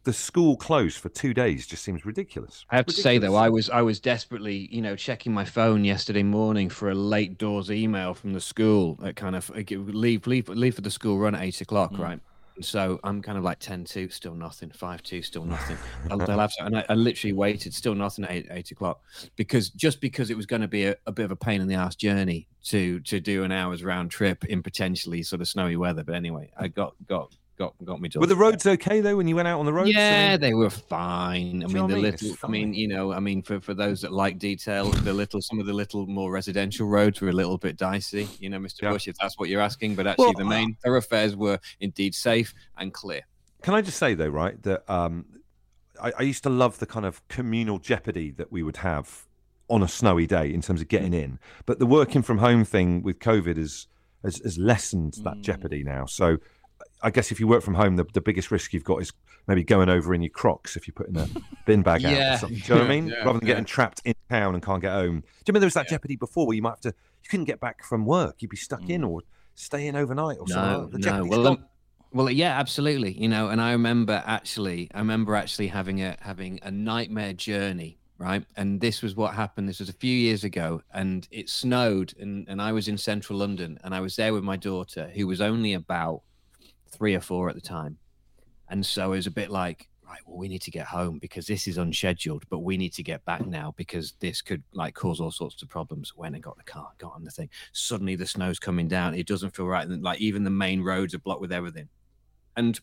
The 0.04 0.12
school 0.12 0.56
closed 0.56 0.98
for 0.98 1.08
two 1.08 1.32
days 1.32 1.66
just 1.66 1.84
seems 1.84 2.04
ridiculous. 2.04 2.64
I 2.70 2.76
have 2.76 2.86
to 2.86 2.92
say 2.92 3.18
though, 3.18 3.36
I 3.36 3.48
was 3.48 3.70
I 3.70 3.82
was 3.82 4.00
desperately, 4.00 4.68
you 4.72 4.82
know, 4.82 4.96
checking 4.96 5.32
my 5.32 5.44
phone 5.44 5.84
yesterday 5.84 6.24
morning 6.24 6.68
for 6.68 6.90
a 6.90 6.94
late 6.94 7.38
doors 7.38 7.70
email 7.70 8.12
from 8.14 8.32
the 8.32 8.40
school 8.40 8.96
that 8.96 9.14
kind 9.14 9.36
of 9.36 9.48
like, 9.50 9.70
it 9.70 9.76
would 9.76 9.94
leave 9.94 10.26
leave 10.26 10.48
leave 10.48 10.74
for 10.74 10.80
the 10.80 10.90
school 10.90 11.18
run 11.18 11.34
at 11.34 11.42
eight 11.42 11.60
o'clock, 11.60 11.92
hmm. 11.92 12.02
right? 12.02 12.20
And 12.56 12.64
so 12.64 13.00
I'm 13.02 13.22
kind 13.22 13.38
of 13.38 13.44
like 13.44 13.58
10 13.60 13.84
2, 13.84 14.10
still 14.10 14.34
nothing, 14.34 14.70
5 14.70 15.02
2, 15.02 15.22
still 15.22 15.44
nothing. 15.44 15.78
I'll, 16.10 16.18
they'll 16.18 16.38
have 16.38 16.52
to, 16.58 16.66
and 16.66 16.78
I, 16.78 16.84
I 16.90 16.94
literally 16.94 17.32
waited, 17.32 17.72
still 17.72 17.94
nothing 17.94 18.24
at 18.24 18.30
8, 18.30 18.46
8 18.50 18.70
o'clock 18.72 19.00
because 19.36 19.70
just 19.70 20.00
because 20.00 20.30
it 20.30 20.36
was 20.36 20.46
going 20.46 20.62
to 20.62 20.68
be 20.68 20.86
a, 20.86 20.96
a 21.06 21.12
bit 21.12 21.24
of 21.24 21.30
a 21.30 21.36
pain 21.36 21.60
in 21.60 21.68
the 21.68 21.74
ass 21.76 21.96
journey 21.96 22.48
to 22.64 23.00
to 23.00 23.20
do 23.20 23.44
an 23.44 23.52
hour's 23.52 23.82
round 23.82 24.10
trip 24.10 24.44
in 24.44 24.62
potentially 24.62 25.22
sort 25.22 25.40
of 25.40 25.48
snowy 25.48 25.76
weather. 25.76 26.04
But 26.04 26.14
anyway, 26.14 26.50
I 26.58 26.68
got 26.68 26.94
got 27.06 27.34
got 27.62 27.74
got 27.84 28.00
me. 28.00 28.08
Were 28.16 28.26
the 28.26 28.36
roads 28.36 28.66
okay 28.66 29.00
though 29.00 29.16
when 29.16 29.28
you 29.28 29.36
went 29.36 29.48
out 29.48 29.58
on 29.60 29.66
the 29.66 29.72
roads? 29.72 29.88
I 29.90 29.98
Yeah, 29.98 30.30
mean- 30.32 30.40
they 30.40 30.54
were 30.54 30.70
fine. 30.70 31.62
I 31.62 31.66
Do 31.66 31.72
you 31.72 31.78
know 31.78 31.86
mean, 31.86 31.88
the 31.88 31.94
mean? 31.94 32.02
Little. 32.02 32.36
I 32.42 32.48
mean, 32.48 32.74
you 32.74 32.88
know, 32.88 33.12
I 33.12 33.20
mean, 33.20 33.42
for 33.42 33.60
for 33.60 33.74
those 33.74 34.00
that 34.02 34.12
like 34.12 34.38
detail, 34.38 34.90
the 34.90 35.12
little, 35.12 35.40
some 35.40 35.58
of 35.60 35.66
the 35.66 35.72
little 35.72 36.06
more 36.06 36.30
residential 36.32 36.86
roads 36.88 37.20
were 37.20 37.28
a 37.28 37.32
little 37.32 37.58
bit 37.58 37.76
dicey. 37.76 38.28
You 38.40 38.50
know, 38.50 38.58
Mr. 38.58 38.82
Yeah. 38.82 38.90
Bush, 38.92 39.08
if 39.08 39.16
that's 39.18 39.38
what 39.38 39.48
you're 39.48 39.60
asking. 39.60 39.94
But 39.94 40.06
actually, 40.06 40.24
Well, 40.26 40.34
the 40.36 40.44
main 40.44 40.74
thoroughfares 40.84 41.36
were 41.36 41.58
indeed 41.80 42.14
safe 42.14 42.52
and 42.78 42.92
clear. 42.92 43.22
Can 43.62 43.74
I 43.74 43.80
just 43.82 43.98
say 43.98 44.14
though, 44.14 44.28
right, 44.28 44.60
that 44.64 44.82
um, 44.90 45.24
I, 46.02 46.12
I 46.18 46.22
used 46.22 46.42
to 46.42 46.50
love 46.50 46.78
the 46.78 46.86
kind 46.86 47.06
of 47.06 47.26
communal 47.28 47.78
jeopardy 47.78 48.30
that 48.32 48.50
we 48.50 48.62
would 48.62 48.78
have 48.78 49.26
on 49.68 49.82
a 49.82 49.88
snowy 49.88 50.26
day 50.26 50.52
in 50.52 50.60
terms 50.60 50.80
of 50.82 50.88
getting 50.88 51.14
in. 51.14 51.38
But 51.64 51.78
the 51.78 51.86
working 51.86 52.22
from 52.22 52.38
home 52.38 52.64
thing 52.64 53.02
with 53.02 53.18
COVID 53.20 53.56
has 53.56 53.86
has, 54.24 54.36
has 54.44 54.56
lessened 54.56 55.14
that 55.24 55.38
Mm. 55.38 55.42
jeopardy 55.42 55.82
now. 55.82 56.06
So 56.06 56.38
I 57.02 57.10
guess 57.10 57.30
if 57.32 57.40
you 57.40 57.46
work 57.48 57.62
from 57.62 57.74
home, 57.74 57.96
the, 57.96 58.04
the 58.12 58.20
biggest 58.20 58.50
risk 58.50 58.72
you've 58.72 58.84
got 58.84 59.02
is 59.02 59.12
maybe 59.48 59.64
going 59.64 59.88
over 59.88 60.14
in 60.14 60.22
your 60.22 60.30
Crocs 60.30 60.76
if 60.76 60.86
you're 60.86 60.94
putting 60.94 61.16
a 61.16 61.26
bin 61.66 61.82
bag 61.82 62.04
out. 62.04 62.12
Yeah. 62.12 62.34
Or 62.34 62.38
something. 62.38 62.58
Do 62.58 62.64
you 62.64 62.74
know 62.74 62.80
what 62.82 62.90
I 62.90 62.94
mean? 63.00 63.06
Yeah, 63.08 63.14
Rather 63.24 63.38
than 63.38 63.48
yeah. 63.48 63.54
getting 63.54 63.64
trapped 63.64 64.02
in 64.04 64.14
town 64.30 64.54
and 64.54 64.62
can't 64.62 64.80
get 64.80 64.92
home. 64.92 65.20
Do 65.20 65.26
you 65.26 65.26
remember 65.48 65.60
there 65.60 65.66
was 65.66 65.74
that 65.74 65.86
Yeah. 65.86 65.90
jeopardy 65.96 66.16
before 66.16 66.46
where 66.46 66.54
you 66.56 66.62
might 66.62 66.70
have 66.70 66.80
to 66.80 66.88
you 66.88 67.28
couldn't 67.30 67.44
get 67.46 67.60
back 67.60 67.84
from 67.84 68.04
work, 68.04 68.36
you'd 68.40 68.50
be 68.50 68.56
stuck 68.56 68.88
in 68.88 69.04
or 69.04 69.20
stay 69.54 69.86
in 69.86 69.94
overnight 69.96 70.38
or 70.40 70.48
something. 70.48 70.72
No, 70.72 70.78
like 70.80 70.90
that. 70.92 71.00
The 71.02 71.10
no. 71.18 71.24
Well, 71.24 71.46
um, 71.48 71.64
well, 72.12 72.30
yeah, 72.30 72.58
absolutely. 72.58 73.12
You 73.12 73.28
know, 73.28 73.48
and 73.48 73.60
I 73.60 73.72
remember 73.72 74.22
actually, 74.26 74.90
I 74.94 74.98
remember 74.98 75.34
actually 75.34 75.68
having 75.68 76.02
a 76.02 76.16
having 76.20 76.58
a 76.62 76.70
nightmare 76.70 77.32
journey, 77.32 77.98
right? 78.18 78.44
And 78.56 78.80
this 78.80 79.02
was 79.02 79.14
what 79.16 79.34
happened. 79.34 79.68
This 79.68 79.78
was 79.80 79.88
a 79.88 79.92
few 79.94 80.14
years 80.14 80.44
ago, 80.44 80.82
and 80.92 81.26
it 81.30 81.48
snowed, 81.48 82.12
and 82.20 82.46
and 82.48 82.60
I 82.60 82.72
was 82.72 82.86
in 82.88 82.98
central 82.98 83.38
London, 83.38 83.78
and 83.84 83.94
I 83.94 84.00
was 84.00 84.16
there 84.16 84.32
with 84.34 84.42
my 84.44 84.56
daughter, 84.56 85.10
who 85.14 85.26
was 85.26 85.40
only 85.40 85.72
about 85.74 86.22
three 86.92 87.14
or 87.14 87.20
four 87.20 87.48
at 87.48 87.54
the 87.54 87.60
time, 87.60 87.98
and 88.68 88.84
so 88.84 89.12
it 89.12 89.16
was 89.16 89.26
a 89.26 89.32
bit 89.32 89.50
like. 89.50 89.88
Right, 90.04 90.20
well, 90.26 90.36
we 90.36 90.48
need 90.48 90.60
to 90.62 90.70
get 90.70 90.84
home 90.84 91.18
because 91.18 91.46
this 91.46 91.66
is 91.66 91.78
unscheduled, 91.78 92.44
but 92.50 92.58
we 92.58 92.76
need 92.76 92.92
to 92.94 93.02
get 93.02 93.24
back 93.24 93.46
now 93.46 93.72
because 93.78 94.12
this 94.20 94.42
could 94.42 94.62
like 94.74 94.94
cause 94.94 95.20
all 95.20 95.30
sorts 95.30 95.62
of 95.62 95.70
problems. 95.70 96.12
When 96.14 96.34
I 96.34 96.38
got 96.38 96.58
the 96.58 96.64
car, 96.64 96.90
got 96.98 97.14
on 97.14 97.24
the 97.24 97.30
thing, 97.30 97.48
suddenly 97.72 98.14
the 98.14 98.26
snow's 98.26 98.58
coming 98.58 98.88
down. 98.88 99.14
It 99.14 99.26
doesn't 99.26 99.56
feel 99.56 99.66
right. 99.66 99.88
And 99.88 100.02
like 100.02 100.20
even 100.20 100.44
the 100.44 100.50
main 100.50 100.82
roads 100.82 101.14
are 101.14 101.18
blocked 101.18 101.40
with 101.40 101.50
everything. 101.50 101.88
And 102.58 102.78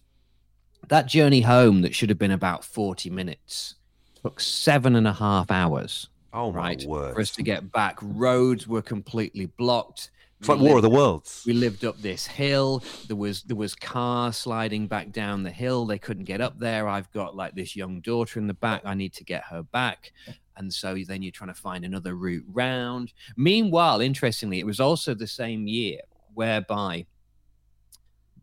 that 0.88 1.06
journey 1.06 1.42
home 1.42 1.82
that 1.82 1.94
should 1.94 2.10
have 2.10 2.18
been 2.18 2.32
about 2.32 2.64
40 2.66 3.12
minutes 3.12 3.76
took 4.22 4.40
seven 4.40 4.96
and 4.96 5.08
a 5.08 5.14
half 5.14 5.52
hours, 5.52 6.10
oh 6.34 6.52
my 6.52 6.60
right? 6.60 6.86
word. 6.86 7.16
For 7.16 7.22
us 7.22 7.32
to 7.32 7.44
get 7.44 7.72
back. 7.72 7.98
Roads 8.02 8.68
were 8.68 8.82
completely 8.82 9.48
blocked. 9.58 10.12
It's 10.40 10.48
like 10.48 10.60
We 10.60 10.68
War 10.68 10.78
of 10.78 10.84
the 10.84 10.90
Worlds. 10.90 11.44
we 11.46 11.54
lived 11.54 11.84
up 11.84 12.02
this 12.02 12.26
hill. 12.26 12.82
There 13.08 13.18
was 13.18 13.44
there 13.44 13.58
was 13.58 13.76
cars 13.76 14.38
sliding 14.38 14.88
back 14.88 15.12
down 15.12 15.44
the 15.44 15.52
hill. 15.52 15.86
They 15.86 16.00
couldn't 16.00 16.24
get 16.24 16.40
up 16.40 16.60
there. 16.60 16.88
I've 16.88 17.12
got 17.12 17.36
like 17.36 17.56
this 17.56 17.76
young 17.76 18.00
daughter 18.00 18.40
in 18.40 18.48
the 18.48 18.54
back. 18.54 18.82
I 18.86 18.94
need 18.94 19.14
to 19.16 19.26
get 19.26 19.44
her 19.46 19.64
back. 19.64 20.14
And 20.56 20.74
so 20.74 20.96
then 21.08 21.22
you're 21.22 21.32
trying 21.32 21.54
to 21.54 21.60
find 21.60 21.84
another 21.84 22.16
route 22.16 22.46
round. 22.52 23.12
Meanwhile 23.36 24.00
interestingly 24.02 24.60
it 24.60 24.66
was 24.66 24.80
also 24.80 25.14
the 25.14 25.28
same 25.28 25.68
year 25.68 26.00
whereby 26.34 27.06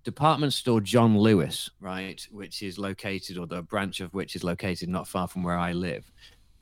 department 0.05 0.53
store 0.53 0.81
john 0.81 1.19
lewis 1.19 1.69
right 1.81 2.29
which 2.31 2.63
is 2.63 2.79
located 2.79 3.37
or 3.37 3.47
the 3.47 3.61
branch 3.63 4.01
of 4.01 4.15
which 4.15 4.37
is 4.37 4.45
located 4.45 4.89
not 4.89 5.09
far 5.09 5.27
from 5.27 5.43
where 5.43 5.59
i 5.59 5.73
live 5.73 6.13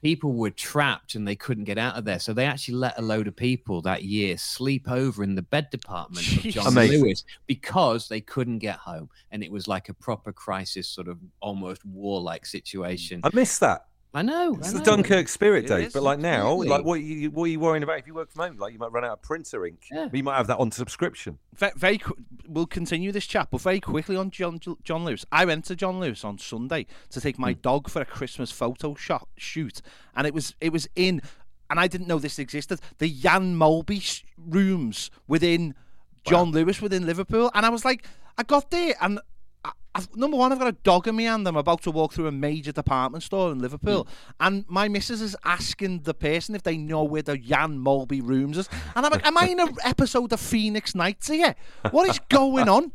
people 0.05 0.35
were 0.35 0.51
trapped 0.51 1.15
and 1.15 1.27
they 1.27 1.35
couldn't 1.35 1.65
get 1.65 1.79
out 1.79 1.97
of 1.97 2.05
there. 2.05 2.19
So 2.19 2.35
they 2.35 2.45
actually 2.45 2.75
let 2.75 2.99
a 2.99 3.03
load 3.03 3.27
of 3.27 3.35
people 3.35 3.81
that 3.83 4.03
year 4.03 4.37
sleep 4.37 4.87
over 4.91 5.25
in 5.25 5.35
the 5.35 5.41
bed 5.41 5.71
department 5.71 6.27
of 6.27 6.43
John 6.43 6.67
Amazing. 6.67 7.03
Lewis 7.03 7.25
because 7.47 8.07
they 8.07 8.21
couldn't 8.21 8.59
get 8.59 8.77
home. 8.77 9.09
And 9.31 9.43
it 9.43 9.51
was 9.51 9.67
like 9.67 9.89
a 9.89 9.95
proper 9.95 10.31
crisis, 10.31 10.87
sort 10.87 11.09
of 11.09 11.19
almost 11.41 11.87
warlike 11.87 12.45
situation. 12.45 13.23
I 13.25 13.31
missed 13.33 13.61
that. 13.61 13.87
I 14.15 14.23
know. 14.23 14.55
It's 14.55 14.73
I 14.73 14.79
the. 14.79 14.85
Dunkirk 14.85 15.29
spirit, 15.29 15.65
It 15.65 15.69
Dave. 15.69 15.93
But 15.93 16.05
like 16.05 16.21
now, 16.21 16.47
absolutely. 16.47 16.69
like 16.69 16.85
what 16.85 16.95
are 16.95 17.03
you 17.03 17.31
what 17.33 17.45
are 17.45 17.49
you 17.49 17.59
worrying 17.59 17.83
about 17.83 17.99
if 17.99 18.07
you 18.07 18.15
work 18.15 18.31
from 18.31 18.45
home? 18.47 18.59
Like 18.59 18.73
you 18.73 18.79
might 18.79 18.93
run 18.93 19.05
out 19.05 19.11
of 19.11 19.23
printer 19.23 19.67
ink. 19.67 19.87
Yeah. 19.91 20.07
But 20.07 20.17
you 20.17 20.23
might 20.23 20.37
have 20.37 20.47
that 20.47 20.59
on 20.59 20.71
subscription. 20.71 21.39
Very, 21.53 21.73
very 21.75 21.99
qu- 21.99 22.17
we'll 22.47 22.67
continue 22.67 23.11
this 23.11 23.27
chat, 23.27 23.49
but 23.51 23.61
very 23.61 23.81
quickly 23.81 24.15
on 24.15 24.31
John 24.31 24.61
John 24.85 25.05
Lewis. 25.05 25.27
I 25.33 25.45
went 25.45 25.65
to 25.67 25.75
John 25.75 25.99
Lewis 25.99 26.25
on 26.25 26.39
Sunday 26.39 26.87
to 27.11 27.21
take 27.21 27.41
my 27.41 27.55
hmm. 27.55 27.61
dog 27.61 27.91
for 27.91 28.01
a 28.01 28.05
Christmas 28.05 28.53
photo 28.53 28.95
shot 28.95 29.29
shoot, 29.37 29.83
and 30.15 30.29
it 30.29 30.33
was 30.33 30.55
it 30.61 30.73
was 30.73 30.89
in, 30.95 31.21
and 31.69 31.81
I 31.81 31.89
didn't 31.89 32.07
know 32.07 32.21
this 32.21 32.39
existed. 32.39 32.81
The 32.99 33.11
Jan 33.11 33.57
Molby 33.57 34.23
rooms 34.39 35.11
within 35.27 35.75
John 36.25 36.53
Lewis 36.53 36.81
within 36.81 37.05
Liverpool, 37.05 37.51
and 37.53 37.67
I 37.67 37.69
was 37.69 37.85
like, 37.85 38.07
I 38.39 38.45
got 38.45 38.71
there 38.71 38.95
and. 39.01 39.19
I- 39.95 39.99
I've, 39.99 40.17
number 40.17 40.37
one, 40.37 40.53
I've 40.53 40.59
got 40.59 40.69
a 40.69 40.73
dog 40.73 41.07
in 41.09 41.17
my 41.17 41.23
hand. 41.23 41.47
I'm 41.47 41.57
about 41.57 41.83
to 41.83 41.91
walk 41.91 42.13
through 42.13 42.27
a 42.27 42.33
major 42.33 42.73
department 42.73 43.23
store 43.25 43.53
in 43.53 43.59
Liverpool, 43.61 44.05
mm. 44.05 44.09
and 44.41 44.65
my 44.69 44.89
missus 44.89 45.21
is 45.23 45.37
asking 45.45 46.01
the 46.01 46.15
person 46.15 46.55
if 46.55 46.63
they 46.63 46.77
know 46.77 47.05
where 47.05 47.23
the 47.23 47.37
Jan 47.39 47.79
Molby 47.79 48.21
rooms 48.27 48.59
is. 48.59 48.69
And 48.97 49.07
I'm 49.07 49.13
like, 49.13 49.27
"Am 49.27 49.37
I 49.39 49.49
in 49.49 49.61
an 49.61 49.77
episode 49.85 50.33
of 50.33 50.41
Phoenix 50.41 50.95
Nights 50.95 51.29
here? 51.29 51.55
What 51.91 52.09
is 52.09 52.19
going 52.29 52.69
on?" 52.69 52.93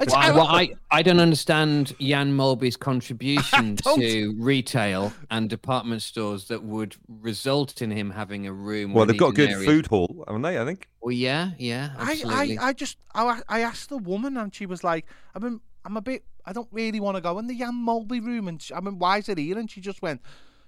It's- 0.00 0.10
Well, 0.10 0.18
I, 0.18 0.28
I- 0.28 0.30
well, 0.32 0.46
I, 0.46 0.74
I 0.90 1.02
don't 1.02 1.20
understand 1.20 1.94
Jan 2.00 2.34
Molby's 2.34 2.78
contribution 2.78 3.76
to 3.94 4.34
retail 4.38 5.12
and 5.30 5.50
department 5.50 6.00
stores 6.00 6.48
that 6.48 6.62
would 6.62 6.96
result 7.08 7.82
in 7.82 7.90
him 7.90 8.10
having 8.10 8.46
a 8.46 8.52
room. 8.54 8.94
Well, 8.94 9.04
they've 9.04 9.18
got 9.18 9.28
a 9.28 9.32
good 9.34 9.50
areas- 9.50 9.66
food 9.66 9.86
hall, 9.88 10.24
haven't 10.26 10.42
they? 10.42 10.58
I 10.58 10.64
think. 10.64 10.88
Well, 11.02 11.12
yeah, 11.12 11.50
yeah, 11.58 11.90
I, 11.98 12.12
absolutely. 12.12 12.58
I, 12.58 12.68
I 12.68 12.72
just, 12.72 12.96
I, 13.14 13.42
I 13.48 13.60
asked 13.60 13.90
the 13.90 13.98
woman, 13.98 14.38
and 14.38 14.54
she 14.54 14.64
was 14.64 14.82
like, 14.82 15.04
"I 15.34 15.38
mean, 15.40 15.60
I'm 15.84 15.96
a 15.96 16.00
bit, 16.00 16.24
I 16.44 16.52
don't 16.52 16.68
really 16.72 17.00
want 17.00 17.16
to 17.16 17.20
go 17.20 17.38
in 17.38 17.46
the 17.46 17.56
Jan 17.58 17.74
Molby 17.74 18.24
room." 18.24 18.48
And 18.48 18.60
she, 18.62 18.72
I 18.74 18.80
mean, 18.80 18.98
why 18.98 19.18
is 19.18 19.28
it 19.28 19.38
here? 19.38 19.58
And 19.58 19.70
she 19.70 19.80
just 19.80 20.02
went, 20.02 20.20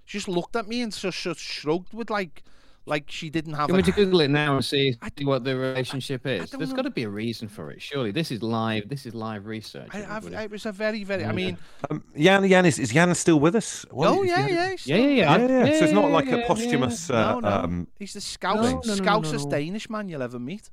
she 0.05 0.19
just 0.19 0.29
looked 0.29 0.57
at 0.57 0.67
me 0.69 0.83
and 0.83 0.93
just, 0.93 1.23
just 1.23 1.41
shrugged 1.41 1.93
with 1.95 2.11
like, 2.11 2.43
like 2.87 3.11
she 3.11 3.31
didn't 3.31 3.55
have. 3.55 3.69
Can 3.69 3.77
we 3.77 3.81
a- 3.83 3.85
to 3.87 3.93
Google 3.93 4.21
it 4.21 4.29
now 4.29 4.57
and 4.57 4.65
see, 4.65 4.95
I 5.01 5.09
what 5.23 5.43
the 5.45 5.57
relationship 5.57 6.27
is? 6.27 6.51
don't 6.51 6.59
There's 6.59 6.71
know. 6.71 6.77
got 6.77 6.83
to 6.83 6.91
be 6.91 7.05
a 7.05 7.09
reason 7.09 7.49
for 7.49 7.71
it. 7.71 7.81
Surely 7.81 8.11
this 8.11 8.31
is 8.31 8.43
live. 8.43 8.89
This 8.91 9.07
is 9.07 9.15
live 9.15 9.47
research. 9.47 9.89
I, 9.95 10.05
I've, 10.17 10.27
it 10.27 10.51
was 10.51 10.67
a 10.67 10.73
very, 10.73 11.03
very. 11.05 11.25
I 11.25 11.33
mean, 11.33 11.57
Um, 11.91 12.05
Jan, 12.15 12.47
Jan 12.47 12.67
is, 12.67 12.79
is 12.79 12.93
Jan 12.93 13.15
still 13.15 13.41
with 13.41 13.55
us? 13.55 13.87
What 13.91 14.09
oh 14.09 14.23
yeah, 14.23 14.37
Jan- 14.37 14.49
yeah, 14.49 14.71
he's 14.73 14.87
yeah, 14.87 14.97
still- 14.97 14.99
yeah, 14.99 15.09
yeah, 15.09 15.37
Yeah, 15.39 15.65
yeah. 15.65 15.79
So 15.79 15.85
it's 15.85 15.95
not 15.95 16.11
like 16.11 16.27
yeah, 16.27 16.35
a 16.35 16.39
yeah. 16.41 16.47
posthumous. 16.47 17.09
No, 17.09 17.17
Uh, 17.17 17.41
no. 17.41 17.49
um, 17.49 17.89
He's 17.99 18.13
the 18.13 18.19
No, 18.19 18.55
scousest, 18.55 18.87
no, 18.87 18.95
no, 18.95 19.29
no, 19.39 19.45
no. 19.45 19.51
Danish 19.51 19.89
man 19.89 20.09
you'll 20.11 20.23
ever 20.23 20.39
meet. 20.39 20.69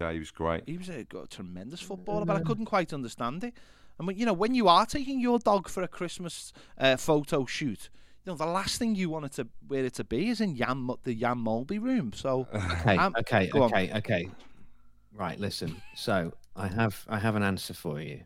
Yeah, 0.00 0.12
he 0.12 0.18
was 0.18 0.30
great. 0.30 0.62
He 0.66 0.78
was 0.78 0.88
a, 0.88 1.04
got 1.04 1.24
a 1.24 1.28
tremendous 1.28 1.80
footballer, 1.80 2.24
but 2.24 2.36
I 2.36 2.40
couldn't 2.40 2.64
quite 2.66 2.92
understand 2.92 3.44
it. 3.44 3.54
I 3.98 4.02
mean, 4.02 4.16
you 4.16 4.24
know, 4.24 4.32
when 4.32 4.54
you 4.54 4.66
are 4.68 4.86
taking 4.86 5.20
your 5.20 5.38
dog 5.38 5.68
for 5.68 5.82
a 5.82 5.88
Christmas 5.88 6.52
uh, 6.78 6.96
photo 6.96 7.44
shoot, 7.44 7.90
you 8.24 8.32
know, 8.32 8.36
the 8.36 8.46
last 8.46 8.78
thing 8.78 8.94
you 8.94 9.10
want 9.10 9.26
it 9.26 9.32
to 9.32 9.48
where 9.68 9.84
it 9.84 9.94
to 9.94 10.04
be 10.04 10.28
is 10.30 10.40
in 10.40 10.56
Jan, 10.56 10.88
the 11.04 11.14
Jan 11.14 11.36
Molby 11.38 11.80
room. 11.80 12.12
So, 12.14 12.46
Okay, 12.54 12.96
Um, 12.96 13.14
okay, 13.18 13.50
on. 13.50 13.62
okay, 13.64 13.92
okay. 13.96 14.30
Right, 15.12 15.38
listen. 15.38 15.82
So 15.94 16.32
I 16.56 16.68
have 16.68 17.04
I 17.08 17.18
have 17.18 17.36
an 17.36 17.42
answer 17.42 17.74
for 17.74 18.00
you. 18.00 18.22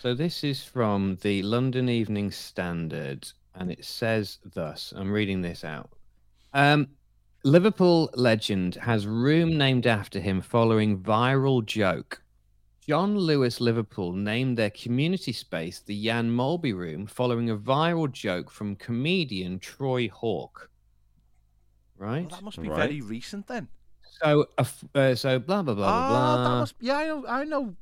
So 0.00 0.14
this 0.14 0.44
is 0.44 0.62
from 0.62 1.16
the 1.22 1.42
London 1.42 1.88
Evening 1.88 2.30
Standard, 2.30 3.30
and 3.54 3.70
it 3.70 3.84
says 3.84 4.38
thus. 4.54 4.92
I'm 4.96 5.10
reading 5.10 5.40
this 5.40 5.64
out. 5.64 5.90
Um, 6.52 6.88
Liverpool 7.42 8.10
legend 8.14 8.74
has 8.76 9.06
room 9.06 9.56
named 9.56 9.86
after 9.86 10.20
him 10.20 10.40
following 10.42 11.00
viral 11.00 11.64
joke. 11.64 12.22
John 12.86 13.16
Lewis 13.16 13.60
Liverpool 13.60 14.12
named 14.12 14.58
their 14.58 14.70
community 14.70 15.32
space 15.32 15.80
the 15.80 16.04
Jan 16.04 16.30
Molby 16.30 16.74
Room 16.74 17.06
following 17.06 17.48
a 17.50 17.56
viral 17.56 18.10
joke 18.10 18.50
from 18.50 18.76
comedian 18.76 19.58
Troy 19.58 20.08
Hawke. 20.08 20.70
Right? 21.96 22.22
well, 22.22 22.30
that 22.30 22.42
must 22.44 22.60
be 22.60 22.68
Right. 22.68 22.88
very 22.88 23.00
recent 23.00 23.46
then. 23.46 23.68
So, 24.22 24.46
uh, 24.58 25.14
so 25.14 25.38
blah 25.38 25.62
blah 25.62 25.74
blah 25.74 25.74
blah. 25.74 25.86
Ah, 25.86 26.36
that 26.36 26.42
blah. 26.48 26.60
must, 26.60 26.74
yeah, 26.80 26.96
I 26.96 27.06
know, 27.06 27.26
I 27.26 27.44
know, 27.44 27.76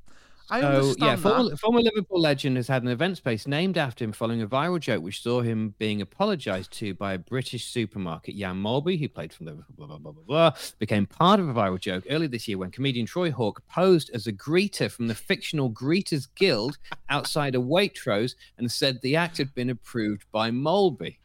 I 0.50 0.62
understand 0.62 0.96
yeah, 0.98 1.16
that. 1.16 1.22
former, 1.22 1.56
former 1.56 1.80
Liverpool 1.80 2.20
legend 2.20 2.56
has 2.56 2.68
had 2.68 2.82
an 2.82 2.88
event 2.88 3.18
space 3.18 3.46
named 3.46 3.76
after 3.76 4.04
him 4.04 4.12
following 4.12 4.42
a 4.42 4.46
viral 4.46 4.80
joke 4.80 5.02
which 5.02 5.22
saw 5.22 5.42
him 5.42 5.74
being 5.78 6.00
apologised 6.00 6.72
to 6.78 6.94
by 6.94 7.14
a 7.14 7.18
British 7.18 7.66
supermarket. 7.66 8.36
Jan 8.36 8.56
Molby, 8.56 8.98
who 8.98 9.08
played 9.08 9.32
for 9.32 9.44
Liverpool, 9.44 9.74
blah, 9.76 9.86
blah, 9.86 9.98
blah, 9.98 10.12
blah, 10.12 10.22
blah, 10.26 10.52
became 10.78 11.06
part 11.06 11.38
of 11.38 11.48
a 11.48 11.54
viral 11.54 11.78
joke 11.78 12.04
earlier 12.08 12.28
this 12.28 12.48
year 12.48 12.58
when 12.58 12.70
comedian 12.70 13.06
Troy 13.06 13.30
Hawke 13.30 13.62
posed 13.68 14.10
as 14.14 14.26
a 14.26 14.32
greeter 14.32 14.90
from 14.90 15.06
the 15.08 15.14
fictional 15.14 15.70
Greeters 15.70 16.28
Guild 16.34 16.78
outside 17.10 17.54
a 17.54 17.58
Waitrose 17.58 18.34
and 18.56 18.70
said 18.70 19.00
the 19.02 19.16
act 19.16 19.38
had 19.38 19.54
been 19.54 19.70
approved 19.70 20.24
by 20.32 20.50
Molby. 20.50 21.18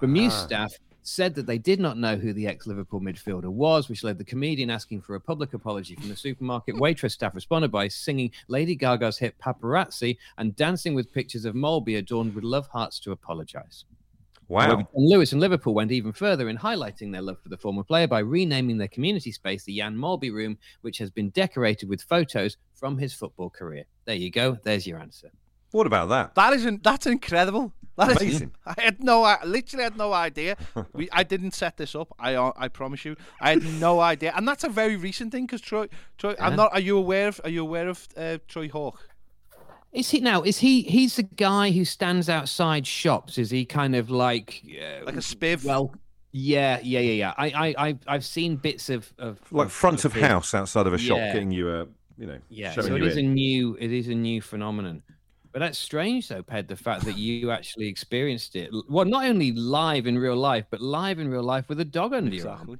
Bemused 0.00 0.36
Ah. 0.36 0.46
staff 0.46 0.72
said 1.02 1.34
that 1.34 1.46
they 1.46 1.58
did 1.58 1.80
not 1.80 1.98
know 1.98 2.16
who 2.16 2.32
the 2.32 2.46
ex-Liverpool 2.46 3.00
midfielder 3.00 3.50
was, 3.50 3.88
which 3.88 4.04
led 4.04 4.18
the 4.18 4.24
comedian 4.24 4.70
asking 4.70 5.02
for 5.02 5.14
a 5.14 5.20
public 5.20 5.54
apology 5.54 5.94
from 5.96 6.08
the 6.08 6.16
supermarket. 6.16 6.76
Waitrose 6.76 7.12
staff 7.12 7.34
responded 7.34 7.70
by 7.70 7.88
singing 7.88 8.30
Lady 8.48 8.76
Gaga's 8.76 9.18
hit 9.18 9.38
"Paparazzi" 9.38 10.16
and 10.38 10.56
dancing 10.56 10.94
with 10.94 11.12
pictures 11.12 11.44
of 11.44 11.54
Molby 11.54 11.98
adorned 11.98 12.34
with 12.34 12.44
love 12.44 12.68
hearts 12.68 13.00
to 13.00 13.12
apologise. 13.12 13.84
Wow. 14.48 14.76
John 14.76 14.86
Lewis 14.94 15.32
and 15.32 15.40
Liverpool 15.40 15.72
went 15.72 15.92
even 15.92 16.12
further 16.12 16.48
in 16.48 16.58
highlighting 16.58 17.10
their 17.10 17.22
love 17.22 17.40
for 17.42 17.48
the 17.48 17.56
former 17.56 17.82
player 17.82 18.06
by 18.06 18.18
renaming 18.18 18.76
their 18.76 18.88
community 18.88 19.32
space 19.32 19.64
the 19.64 19.78
Jan 19.78 19.96
Molby 19.96 20.30
Room, 20.30 20.58
which 20.82 20.98
has 20.98 21.10
been 21.10 21.30
decorated 21.30 21.88
with 21.88 22.02
photos 22.02 22.58
from 22.74 22.98
his 22.98 23.14
football 23.14 23.48
career. 23.48 23.84
There 24.04 24.14
you 24.14 24.30
go. 24.30 24.58
There's 24.62 24.86
your 24.86 24.98
answer. 24.98 25.30
What 25.72 25.86
about 25.86 26.08
that? 26.10 26.34
That 26.34 26.52
isn't. 26.54 26.82
That's 26.82 27.06
incredible. 27.06 27.72
That 27.96 28.10
is 28.12 28.16
Amazing. 28.22 28.52
I 28.66 28.74
had 28.78 29.02
no. 29.04 29.22
I 29.22 29.42
literally 29.44 29.84
had 29.84 29.96
no 29.96 30.12
idea. 30.12 30.56
We. 30.94 31.08
I 31.12 31.22
didn't 31.24 31.52
set 31.54 31.76
this 31.76 31.94
up. 31.94 32.08
I. 32.18 32.34
uh, 32.34 32.52
I 32.56 32.68
promise 32.68 33.04
you. 33.04 33.16
I 33.40 33.50
had 33.50 33.64
no 33.80 34.00
idea. 34.12 34.32
And 34.36 34.46
that's 34.48 34.64
a 34.64 34.68
very 34.68 34.96
recent 34.96 35.32
thing 35.32 35.44
because 35.46 35.60
Troy. 35.60 35.88
Troy. 36.18 36.34
I'm 36.40 36.56
not. 36.56 36.72
Are 36.72 36.80
you 36.80 36.96
aware 36.96 37.28
of? 37.28 37.40
Are 37.44 37.50
you 37.50 37.62
aware 37.62 37.88
of 37.88 38.06
uh, 38.16 38.38
Troy 38.48 38.68
Hawke? 38.68 39.00
Is 39.92 40.08
he 40.10 40.20
now? 40.20 40.40
Is 40.42 40.58
he? 40.58 40.82
He's 40.82 41.16
the 41.16 41.22
guy 41.24 41.70
who 41.70 41.84
stands 41.84 42.28
outside 42.30 42.86
shops. 42.86 43.36
Is 43.36 43.50
he 43.50 43.64
kind 43.66 43.94
of 43.94 44.08
like 44.10 44.62
uh, 44.66 45.04
Like 45.04 45.16
a 45.16 45.18
spiv? 45.18 45.64
Well, 45.64 45.94
Yeah, 46.30 46.80
yeah, 46.82 47.00
yeah, 47.00 47.12
yeah. 47.12 47.34
I, 47.36 47.46
I, 47.50 47.88
I 47.88 47.98
I've 48.06 48.24
seen 48.24 48.56
bits 48.56 48.88
of 48.88 49.12
of 49.18 49.38
Like 49.50 49.68
front 49.68 50.06
of 50.06 50.16
it. 50.16 50.22
house 50.22 50.54
outside 50.54 50.86
of 50.86 50.94
a 50.94 50.98
shop, 50.98 51.18
Yeah. 51.18 51.32
getting 51.34 51.50
you 51.50 51.68
a, 51.68 51.86
you 52.16 52.26
know, 52.26 52.38
Yeah, 52.48 52.72
showing 52.72 52.86
so 52.86 52.94
it 52.96 53.02
you 53.02 53.06
is 53.08 53.16
a 53.18 53.22
new 53.22 53.76
it 53.78 53.92
is 53.92 54.08
a 54.08 54.14
new 54.14 54.40
phenomenon. 54.40 55.02
But 55.52 55.58
that's 55.60 55.78
strange 55.78 56.28
though, 56.28 56.42
Ped, 56.42 56.68
the 56.68 56.76
fact 56.76 57.04
that 57.04 57.18
you 57.18 57.50
actually 57.50 57.86
experienced 57.88 58.56
it. 58.56 58.70
Well, 58.88 59.04
not 59.04 59.24
only 59.26 59.52
live 59.52 60.06
in 60.06 60.18
real 60.18 60.36
life, 60.36 60.64
but 60.70 60.80
live 60.80 61.18
in 61.18 61.28
real 61.28 61.42
life 61.42 61.68
with 61.68 61.78
a 61.80 61.84
dog 61.84 62.14
under 62.14 62.34
your 62.34 62.48
arm. 62.48 62.54
Exactly. 62.60 62.78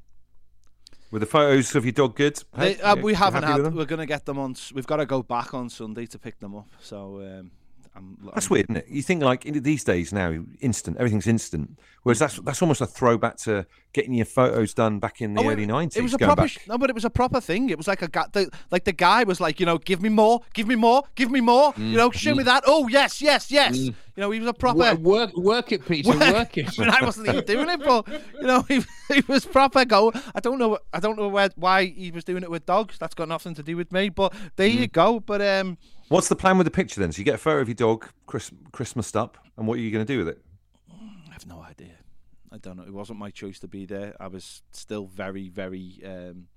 With 1.11 1.21
the 1.21 1.27
photos 1.27 1.75
of 1.75 1.85
your 1.85 1.93
dog 1.93 2.17
good? 2.17 2.43
They, 2.57 2.81
uh, 2.81 2.97
you- 2.97 3.03
we 3.03 3.13
haven't 3.13 3.43
had. 3.43 3.75
We're 3.75 3.85
gonna 3.85 4.07
get 4.07 4.25
them 4.25 4.39
on. 4.39 4.57
We've 4.75 4.87
got 4.87 4.97
to 4.97 5.05
go 5.07 5.23
back 5.23 5.53
on 5.53 5.69
Sunday 5.69 6.07
to 6.07 6.19
pick 6.19 6.39
them 6.41 6.57
up. 6.57 6.69
So 6.81 7.21
um, 7.21 7.51
I'm, 7.95 8.17
That's 8.35 8.47
I'm- 8.47 8.55
weird, 8.55 8.67
isn't 8.67 8.77
it? 8.77 8.89
You 8.89 9.03
think 9.03 9.23
like 9.23 9.45
in 9.45 9.63
these 9.63 9.85
days 9.85 10.13
now, 10.13 10.45
instant, 10.61 10.97
everything's 10.97 11.27
instant. 11.27 11.79
Whereas 12.03 12.19
that's 12.19 12.41
that's 12.41 12.61
almost 12.61 12.81
a 12.81 12.87
throwback 12.87 13.37
to 13.39 13.65
getting 13.93 14.15
your 14.15 14.27
photos 14.27 14.75
done 14.75 14.99
back 14.99 15.21
in 15.21 15.35
the 15.35 15.41
Oh, 15.41 15.51
early 15.51 15.67
nineties. 15.67 15.97
It 15.97 16.03
was 16.03 16.15
a 16.15 16.19
proper 16.19 16.43
back. 16.43 16.67
no, 16.67 16.77
but 16.77 16.91
it 16.91 16.95
was 16.95 17.05
a 17.05 17.11
proper 17.11 17.41
thing. 17.41 17.71
It 17.71 17.79
was 17.79 17.87
like 17.87 18.03
a 18.03 18.09
guy, 18.09 18.25
the, 18.33 18.51
like 18.73 18.85
the 18.85 18.93
guy 18.93 19.23
was 19.23 19.41
like, 19.41 19.61
you 19.61 19.67
know, 19.67 19.79
give 19.79 20.03
me 20.03 20.09
more, 20.09 20.41
give 20.53 20.67
me 20.67 20.75
more, 20.75 21.05
give 21.15 21.31
me 21.31 21.41
more. 21.41 21.73
Mm. 21.75 21.91
You 21.91 21.97
know, 21.97 22.11
show 22.11 22.35
me 22.35 22.43
that. 22.43 22.65
Oh 22.67 22.89
yes, 22.89 23.23
yes, 23.23 23.53
yes. 23.53 23.79
Mm. 23.79 23.95
You 24.17 24.21
know, 24.21 24.31
he 24.33 24.41
was 24.41 24.49
a 24.49 24.55
proper. 24.55 24.79
Work, 24.79 24.99
work, 24.99 25.37
work 25.37 25.73
it, 25.73 25.87
Peter. 25.87 26.11
Work 26.11 26.57
it. 26.59 26.77
I 26.77 26.83
mean, 26.83 26.91
I 26.91 27.05
wasn't 27.05 27.29
even 27.29 27.45
doing 27.45 27.69
it, 27.69 27.85
but 27.85 28.09
you 28.09 28.47
know, 28.47 28.63
he, 28.63 28.83
he 29.13 29.23
was 29.29 29.45
proper 29.45 29.85
go. 29.85 30.13
I 30.35 30.41
don't 30.41 30.59
know. 30.59 30.79
I 30.93 30.99
don't 30.99 31.17
know 31.17 31.29
where 31.29 31.51
why 31.55 31.87
he 31.87 32.11
was 32.11 32.25
doing 32.25 32.43
it 32.43 32.51
with 32.51 32.67
dogs. 32.67 32.99
That's 32.99 33.15
got 33.15 33.29
nothing 33.29 33.55
to 33.55 33.63
do 33.63 33.77
with 33.77 33.93
me. 33.93 34.09
But 34.09 34.35
there 34.57 34.69
mm. 34.69 34.75
you 34.75 34.89
go. 34.89 35.21
But 35.21 35.41
um, 35.41 35.79
What's 36.13 36.29
the 36.29 36.37
plan 36.37 36.59
with 36.59 36.67
the 36.67 36.71
picture 36.71 37.01
then? 37.01 37.11
So 37.11 37.21
you 37.21 37.25
get 37.25 37.37
a 37.37 37.39
photo 37.39 37.61
of 37.63 37.69
your 37.69 37.75
dog, 37.75 38.07
Chris, 38.27 38.51
Christmased 38.71 39.17
up, 39.17 39.39
and 39.57 39.67
what 39.67 39.79
are 39.79 39.81
you 39.81 39.91
going 39.91 40.05
to 40.05 40.13
do 40.13 40.19
with 40.19 40.29
it? 40.29 40.43
I 40.91 41.33
have 41.33 41.47
no 41.47 41.63
idea. 41.63 41.95
I 42.53 42.59
don't 42.59 42.77
know. 42.77 42.83
It 42.83 42.93
wasn't 42.93 43.19
my 43.19 43.31
choice 43.31 43.59
to 43.61 43.67
be 43.69 43.87
there. 43.87 44.15
I 44.21 44.27
was 44.27 44.61
still 44.73 45.07
very, 45.07 45.49
very 45.49 46.03
um, 46.05 46.49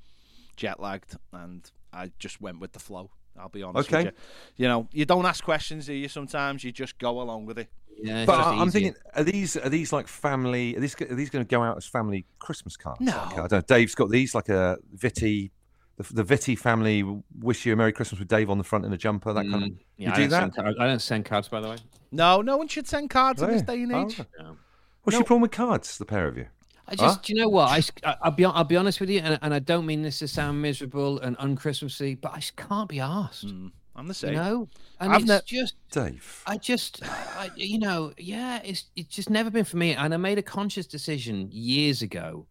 jet 0.58 0.82
lagged, 0.82 1.16
and 1.32 1.72
I 1.94 2.12
just 2.20 2.42
went 2.42 2.60
with 2.60 2.74
the 2.74 2.80
flow. 2.80 3.12
I'll 3.40 3.48
be 3.48 3.64
honest 3.64 3.88
Okay. 3.88 4.06
with 4.08 4.14
you. 4.58 4.64
You 4.64 4.68
know, 4.68 4.88
you 4.92 5.06
don't 5.06 5.26
ask 5.26 5.42
questions, 5.42 5.86
do 5.86 5.94
you? 5.94 6.10
Sometimes 6.10 6.66
you 6.66 6.74
just 6.74 6.98
go 7.00 7.22
along 7.22 7.46
with 7.46 7.58
it. 7.58 7.70
Yeah, 8.02 8.26
But 8.26 8.40
I- 8.42 8.52
I'm 8.60 8.68
easier. 8.68 8.72
thinking, 8.92 8.96
are 9.14 9.24
these 9.24 9.56
are 9.56 9.70
these 9.70 9.94
like 9.94 10.10
family? 10.10 10.76
Are 10.76 10.82
these 10.82 11.00
are 11.02 11.16
these 11.16 11.30
going 11.30 11.46
to 11.46 11.50
go 11.50 11.64
out 11.64 11.78
as 11.78 11.86
family 11.86 12.26
Christmas 12.40 12.76
cards? 12.76 13.00
No. 13.00 13.12
Like, 13.14 13.34
I 13.34 13.36
don't 13.48 13.52
know. 13.54 13.62
Dave's 13.62 13.96
got 13.96 14.10
these 14.10 14.36
like 14.36 14.50
a 14.50 14.78
Vitty, 14.94 15.52
the, 15.98 16.14
the 16.14 16.24
Vitty 16.24 16.56
family 16.58 17.04
wish 17.40 17.66
you 17.66 17.74
a 17.74 17.76
Merry 17.76 17.92
Christmas 17.94 18.20
with 18.20 18.28
Dave 18.28 18.50
on 18.50 18.58
the 18.58 18.64
front 18.64 18.86
in 18.86 18.92
a 18.94 18.98
jumper. 18.98 19.32
That 19.34 19.44
kind 19.50 19.56
of. 19.64 19.70
Mm, 19.72 19.78
yeah, 19.98 20.08
you 20.08 20.14
I 20.14 20.16
do 20.16 20.22
don't 20.24 20.30
that? 20.30 20.40
Send, 20.42 20.56
cards- 20.56 20.78
I 20.80 20.88
don't 20.88 21.02
send 21.02 21.26
cards, 21.26 21.48
by 21.48 21.62
the 21.62 21.70
way. 21.70 21.78
No, 22.12 22.42
no 22.42 22.58
one 22.58 22.68
should 22.68 22.88
send 22.88 23.10
cards 23.10 23.42
in 23.42 23.50
this 23.52 23.62
Oh, 23.62 23.66
day 23.76 23.82
and 23.84 23.92
age. 23.92 24.20
oh. 24.22 24.44
No. 24.44 24.58
What's 25.04 25.14
No. 25.16 25.20
your 25.20 25.26
problem 25.26 25.42
with 25.44 25.52
cards? 25.52 25.98
The 25.98 26.06
pair 26.06 26.28
of 26.28 26.38
you. 26.38 26.48
I 26.88 26.96
just, 26.96 27.24
do 27.24 27.34
you 27.34 27.40
know 27.42 27.50
what? 27.50 27.70
I, 27.72 27.78
s- 27.80 27.92
I- 28.04 28.16
I'll 28.22 28.32
be, 28.32 28.46
I'll 28.46 28.64
be 28.64 28.76
honest 28.78 29.00
with 29.00 29.10
you, 29.10 29.20
and, 29.20 29.40
and 29.42 29.54
I 29.56 29.60
don't 29.60 29.86
mean 29.88 30.04
this 30.04 30.20
to 30.20 30.28
sound 30.28 30.62
miserable 30.62 31.20
and 31.20 31.36
unchristmassy, 31.40 32.22
but 32.22 32.32
I 32.34 32.36
just 32.40 32.56
can't 32.58 32.88
be 32.88 33.00
asked. 33.00 33.48
Mm, 33.48 33.72
I'm 33.96 34.06
the 34.06 34.12
You 34.12 34.14
same. 34.14 34.34
know, 34.36 34.70
and 35.00 35.12
I've 35.12 35.22
it's 35.22 35.30
ne- 35.30 35.40
just, 35.48 35.74
Dave. 35.90 36.44
I 36.46 36.58
just, 36.58 37.02
I, 37.04 37.50
you 37.56 37.80
know, 37.80 38.14
yeah, 38.20 38.62
it's 38.64 38.84
it's 38.96 39.16
just 39.16 39.30
never 39.32 39.50
been 39.50 39.66
for 39.66 39.78
me, 39.78 39.96
and 39.96 40.14
I 40.14 40.18
made 40.18 40.38
a 40.38 40.44
conscious 40.44 40.86
decision 40.86 41.50
years 41.52 42.04
ago 42.04 42.46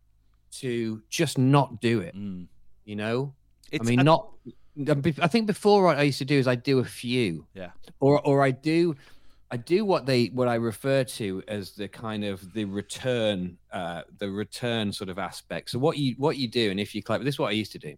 to 0.52 1.02
just 1.10 1.38
not 1.38 1.80
do 1.80 2.00
it. 2.00 2.16
Mm. 2.16 2.48
You 2.84 2.96
know, 2.96 3.34
It's, 3.72 3.86
I 3.86 3.90
mean, 3.90 4.00
I- 4.00 4.02
not. 4.02 4.30
I 5.22 5.28
think 5.28 5.46
before 5.46 5.84
what 5.84 5.98
I 5.98 6.02
used 6.02 6.18
to 6.18 6.24
do 6.24 6.36
is 6.38 6.48
I 6.48 6.56
do 6.56 6.80
a 6.80 6.84
few, 6.84 7.46
Yeah. 7.54 7.70
or 8.00 8.20
or 8.26 8.42
I 8.42 8.50
do, 8.50 8.96
I 9.50 9.56
do 9.56 9.84
what 9.84 10.04
they 10.06 10.26
what 10.26 10.48
I 10.48 10.56
refer 10.56 11.04
to 11.04 11.42
as 11.46 11.72
the 11.72 11.86
kind 11.88 12.24
of 12.24 12.52
the 12.54 12.64
return, 12.64 13.56
uh, 13.72 14.02
the 14.18 14.30
return 14.30 14.92
sort 14.92 15.10
of 15.10 15.18
aspect. 15.18 15.70
So 15.70 15.78
what 15.78 15.96
you 15.96 16.14
what 16.18 16.36
you 16.38 16.48
do, 16.48 16.70
and 16.72 16.80
if 16.80 16.94
you 16.94 17.02
clever, 17.02 17.22
this 17.22 17.36
is 17.36 17.38
what 17.38 17.48
I 17.50 17.52
used 17.52 17.72
to 17.72 17.78
do, 17.78 17.94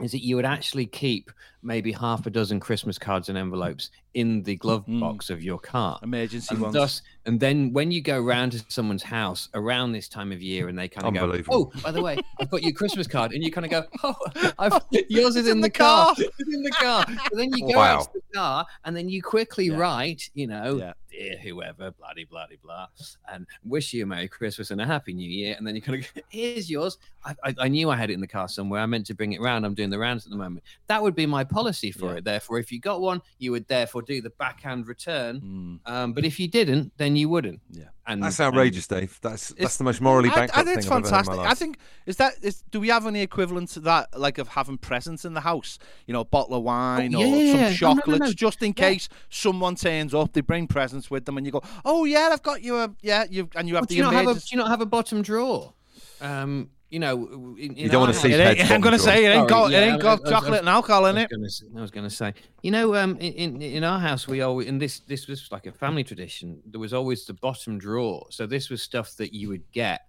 is 0.00 0.12
that 0.12 0.22
you 0.22 0.36
would 0.36 0.44
actually 0.44 0.84
keep 0.86 1.30
maybe 1.62 1.92
half 1.92 2.26
a 2.26 2.30
dozen 2.30 2.60
Christmas 2.60 2.98
cards 2.98 3.28
and 3.30 3.38
envelopes 3.38 3.90
in 4.14 4.42
the 4.44 4.56
glove 4.56 4.86
Mm. 4.86 5.00
box 5.00 5.28
of 5.30 5.42
your 5.42 5.58
car. 5.58 5.98
emergency 6.02 6.54
And 6.54 6.62
ones. 6.62 6.74
thus, 6.74 7.02
and 7.26 7.38
then 7.40 7.72
when 7.72 7.90
you 7.90 8.00
go 8.00 8.20
round 8.20 8.52
to 8.52 8.64
someone's 8.68 9.02
house 9.02 9.48
around 9.54 9.92
this 9.92 10.08
time 10.08 10.30
of 10.32 10.40
year, 10.42 10.68
and 10.68 10.78
they 10.78 10.88
kind 10.88 11.06
of 11.06 11.14
go, 11.14 11.42
"Oh, 11.50 11.72
by 11.82 11.90
the 11.90 12.00
way, 12.02 12.16
I've 12.40 12.50
got 12.50 12.62
your 12.62 12.72
Christmas 12.72 13.06
card," 13.06 13.32
and 13.32 13.42
you 13.42 13.50
kind 13.50 13.64
of 13.64 13.70
go, 13.70 13.84
"Oh, 14.02 14.14
I've, 14.58 14.80
yours 15.08 15.36
is 15.36 15.46
It's 15.46 15.48
in, 15.48 15.60
the, 15.60 15.70
car. 15.70 16.14
car." 16.14 16.24
It's 16.38 16.54
in 16.54 16.62
the 16.62 16.70
car." 16.70 17.04
So 17.30 17.36
then 17.36 17.52
you 17.56 17.72
go 17.72 17.78
Wow. 17.78 17.98
out 18.00 18.12
to 18.12 18.20
the 18.32 18.38
car, 18.38 18.66
and 18.84 18.96
then 18.96 19.08
you 19.08 19.22
quickly 19.22 19.66
Yeah. 19.66 19.76
write, 19.76 20.30
you 20.34 20.46
know, 20.46 20.78
Yeah. 20.78 20.92
dear 21.10 21.36
whoever, 21.38 21.90
bloody, 21.92 22.24
bloody, 22.24 22.56
blah 22.62 22.86
blah, 22.96 23.06
and 23.32 23.46
wish 23.64 23.92
you 23.92 24.02
a 24.02 24.06
Merry 24.06 24.28
Christmas 24.28 24.70
and 24.70 24.80
a 24.80 24.86
Happy 24.86 25.12
New 25.14 25.28
Year, 25.28 25.54
and 25.58 25.66
then 25.66 25.74
you 25.76 25.82
kind 25.82 26.02
of, 26.04 26.14
go, 26.14 26.20
"Here's 26.28 26.70
yours." 26.70 26.98
I, 27.26 27.34
I, 27.42 27.54
I 27.60 27.68
knew 27.68 27.88
I 27.88 27.96
had 27.96 28.10
it 28.10 28.14
in 28.14 28.20
the 28.20 28.26
car 28.26 28.48
somewhere. 28.48 28.80
I 28.82 28.86
meant 28.86 29.06
to 29.06 29.14
bring 29.14 29.32
it 29.32 29.40
round. 29.40 29.64
I'm 29.64 29.74
doing 29.74 29.88
the 29.90 29.98
rounds 29.98 30.26
at 30.26 30.30
the 30.30 30.36
moment. 30.36 30.62
That 30.88 31.02
would 31.02 31.14
be 31.14 31.24
my 31.24 31.42
policy 31.42 31.90
for 31.90 32.12
Yeah. 32.12 32.18
it. 32.18 32.24
Therefore, 32.24 32.58
if 32.58 32.70
you 32.70 32.78
got 32.80 33.00
one, 33.00 33.22
you 33.38 33.50
would 33.52 33.66
therefore 33.66 34.02
do 34.04 34.20
the 34.20 34.30
backhand 34.30 34.86
return. 34.88 35.80
Mm. 35.86 35.90
Um, 35.92 36.12
but 36.12 36.24
if 36.24 36.38
you 36.38 36.46
didn't, 36.48 36.92
then 36.96 37.16
you 37.16 37.28
wouldn't. 37.28 37.60
Yeah. 37.70 37.84
and 38.06 38.22
That's 38.22 38.38
and- 38.38 38.46
outrageous, 38.48 38.86
Dave. 38.86 39.18
That's 39.22 39.48
that's 39.58 39.76
the 39.78 39.84
most 39.84 40.00
morally 40.00 40.28
I, 40.30 40.34
bankrupt 40.34 40.58
I 40.58 40.62
think 40.64 40.76
it's 40.78 40.86
thing 40.86 40.92
I've 40.96 41.04
ever 41.06 41.16
heard 41.16 41.20
in 41.20 41.24
fantastic. 41.24 41.44
my 41.44 41.50
I 41.50 41.54
think 41.54 41.78
is 42.06 42.16
that 42.18 42.32
is 42.42 42.62
do 42.70 42.80
we 42.80 42.88
have 42.88 43.06
any 43.06 43.22
equivalent 43.22 43.70
to 43.70 43.80
that, 43.80 44.18
like 44.18 44.38
of 44.38 44.48
having 44.48 44.78
presents 44.78 45.24
in 45.24 45.34
the 45.34 45.40
house? 45.40 45.78
You 46.06 46.12
know, 46.12 46.20
a 46.20 46.24
bottle 46.24 46.54
of 46.56 46.62
wine 46.62 47.14
Oh, 47.14 47.18
or 47.18 47.24
yeah, 47.26 47.34
yeah, 47.36 47.52
some 47.52 47.60
yeah. 47.60 47.60
No, 47.60 47.62
no, 47.62 47.68
no, 47.70 47.74
chocolates, 48.16 48.34
just 48.34 48.62
in 48.62 48.68
Yeah. 48.76 48.90
case 48.90 49.08
someone 49.30 49.74
turns 49.76 50.14
up. 50.14 50.32
They 50.32 50.40
bring 50.42 50.66
presents 50.66 51.10
with 51.10 51.24
them, 51.24 51.36
and 51.38 51.46
you 51.46 51.52
go, 51.52 51.62
"Oh 51.84 52.04
yeah, 52.04 52.30
I've 52.32 52.42
got 52.42 52.62
you 52.62 52.76
a 52.76 52.94
yeah." 53.02 53.24
You 53.30 53.48
and 53.56 53.68
you 53.68 53.74
have 53.76 53.82
Well, 53.82 53.86
do 53.86 53.94
the 53.94 53.96
you 53.96 54.02
not 54.02 54.14
have 54.14 54.26
a 54.28 54.34
do 54.34 54.46
you 54.50 54.58
not 54.58 54.68
have 54.68 54.80
a 54.80 54.86
bottom 54.86 55.22
drawer? 55.22 55.72
Um, 56.20 56.70
you 56.94 57.00
know, 57.00 57.14
in, 57.58 57.74
in 57.76 57.90
don't 57.90 58.00
wanna 58.00 58.14
see 58.14 58.30
house- 58.30 58.38
It 58.40 58.42
ain't, 58.48 58.58
Ped's 58.60 58.70
I'm 58.70 58.80
gonna 58.80 58.98
say 58.98 59.24
it 59.24 59.28
ain't 59.36 59.48
got 59.48 59.70
yeah, 59.70 59.80
it 59.80 59.92
ain't 59.92 60.02
got 60.02 60.18
I 60.18 60.22
was- 60.22 60.30
chocolate 60.30 60.60
and 60.60 60.68
alcohol 60.68 61.06
in 61.06 61.16
was 61.16 61.24
it. 61.24 61.30
gonna 61.30 61.46
s- 61.46 61.62
I 61.76 61.80
was 61.80 61.90
going 61.90 62.08
to 62.08 62.14
say, 62.14 62.32
you 62.62 62.70
know, 62.70 62.94
um, 62.94 63.16
in, 63.18 63.32
in 63.44 63.62
in 63.78 63.84
our 63.84 63.98
house 64.08 64.26
we 64.28 64.40
always, 64.40 64.68
and 64.68 64.80
this 64.80 65.00
this 65.00 65.26
was 65.28 65.48
like 65.50 65.66
a 65.66 65.72
family 65.72 66.04
tradition. 66.04 66.46
There 66.72 66.80
was 66.80 66.94
always 66.94 67.26
the 67.26 67.34
bottom 67.34 67.78
drawer. 67.78 68.26
So 68.30 68.46
this 68.46 68.70
was 68.70 68.80
stuff 68.82 69.16
that 69.16 69.34
you 69.34 69.48
would 69.48 69.64
get 69.72 70.00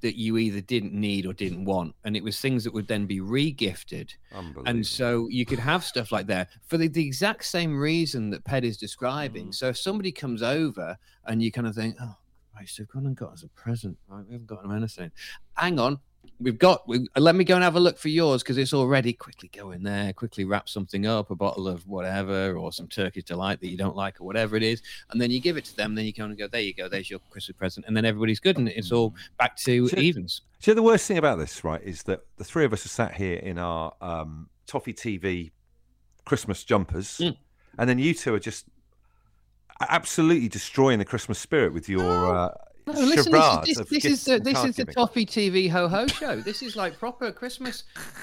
that 0.00 0.16
you 0.18 0.36
either 0.36 0.60
didn't 0.60 0.92
need 0.92 1.26
or 1.26 1.32
didn't 1.32 1.64
want, 1.64 1.94
and 2.04 2.16
it 2.16 2.22
was 2.24 2.40
things 2.40 2.64
that 2.64 2.74
would 2.74 2.88
then 2.88 3.06
be 3.06 3.20
re-gifted. 3.20 4.12
And 4.66 4.84
so 4.84 5.28
you 5.30 5.46
could 5.46 5.60
have 5.60 5.84
stuff 5.84 6.10
like 6.10 6.26
that 6.26 6.48
for 6.66 6.76
the, 6.76 6.88
the 6.88 7.06
exact 7.06 7.44
same 7.44 7.78
reason 7.78 8.30
that 8.30 8.42
Ped 8.44 8.64
is 8.64 8.76
describing. 8.76 9.48
Mm. 9.50 9.54
So 9.54 9.68
if 9.68 9.78
somebody 9.78 10.10
comes 10.10 10.42
over 10.42 10.98
and 11.26 11.40
you 11.40 11.52
kind 11.52 11.68
of 11.68 11.76
think, 11.76 11.94
oh, 12.02 12.16
Christ, 12.52 12.78
they've 12.78 12.88
gone 12.88 13.06
and 13.06 13.16
got 13.16 13.32
us 13.34 13.44
a 13.44 13.48
present. 13.48 13.96
Right, 14.08 14.24
we 14.26 14.32
haven't 14.32 14.48
got 14.48 14.62
them 14.62 14.72
anything. 14.72 15.12
Hang 15.54 15.78
on. 15.78 16.00
We've 16.40 16.58
got, 16.58 16.86
we, 16.88 17.06
let 17.16 17.34
me 17.34 17.44
go 17.44 17.54
and 17.54 17.64
have 17.64 17.76
a 17.76 17.80
look 17.80 17.98
for 17.98 18.08
yours 18.08 18.42
because 18.42 18.58
it's 18.58 18.74
already 18.74 19.12
quickly 19.12 19.50
go 19.52 19.70
in 19.70 19.82
there, 19.82 20.12
quickly 20.12 20.44
wrap 20.44 20.68
something 20.68 21.06
up, 21.06 21.30
a 21.30 21.34
bottle 21.34 21.66
of 21.68 21.86
whatever, 21.86 22.56
or 22.56 22.72
some 22.72 22.88
Turkish 22.88 23.24
delight 23.24 23.60
that 23.60 23.68
you 23.68 23.76
don't 23.76 23.96
like, 23.96 24.20
or 24.20 24.24
whatever 24.24 24.56
it 24.56 24.62
is. 24.62 24.82
And 25.10 25.20
then 25.20 25.30
you 25.30 25.40
give 25.40 25.56
it 25.56 25.64
to 25.66 25.76
them. 25.76 25.94
Then 25.94 26.04
you 26.04 26.12
kind 26.12 26.32
of 26.32 26.38
go, 26.38 26.46
there 26.48 26.60
you 26.60 26.74
go, 26.74 26.88
there's 26.88 27.08
your 27.10 27.20
Christmas 27.30 27.56
present. 27.56 27.86
And 27.86 27.96
then 27.96 28.04
everybody's 28.04 28.40
good 28.40 28.58
and 28.58 28.68
it's 28.68 28.92
all 28.92 29.14
back 29.38 29.56
to 29.58 29.88
evens. 29.96 30.42
So 30.58 30.74
the 30.74 30.82
worst 30.82 31.06
thing 31.06 31.18
about 31.18 31.38
this, 31.38 31.64
right, 31.64 31.82
is 31.82 32.02
that 32.04 32.20
the 32.36 32.44
three 32.44 32.64
of 32.64 32.72
us 32.72 32.84
are 32.84 32.90
sat 32.90 33.14
here 33.14 33.36
in 33.36 33.58
our 33.58 33.92
um, 34.00 34.48
Toffee 34.66 34.94
TV 34.94 35.50
Christmas 36.24 36.64
jumpers, 36.64 37.18
Mm. 37.18 37.36
and 37.78 37.88
then 37.88 37.98
you 37.98 38.12
two 38.14 38.34
are 38.34 38.40
just 38.40 38.66
absolutely 39.88 40.48
destroying 40.48 40.98
the 40.98 41.04
Christmas 41.04 41.38
spirit 41.38 41.72
with 41.72 41.88
your 41.88 42.34
uh, 42.34 42.50
No, 42.88 43.00
listen, 43.00 43.32
charade 43.32 43.62
this, 43.64 43.68
is- 43.70 43.76
this, 43.76 43.88
this 43.88 44.04
is 44.04 44.24
the 44.24 44.38
this 44.38 44.64
is 44.64 44.76
the. 44.76 44.84
Toffee 44.84 45.26
TV 45.26 45.68
ho 45.68 45.88
ho 45.88 46.06
show. 46.06 46.36
This 46.36 46.62
is 46.62 46.76
like 46.76 46.96
proper 47.00 47.32
Christmas. 47.32 47.82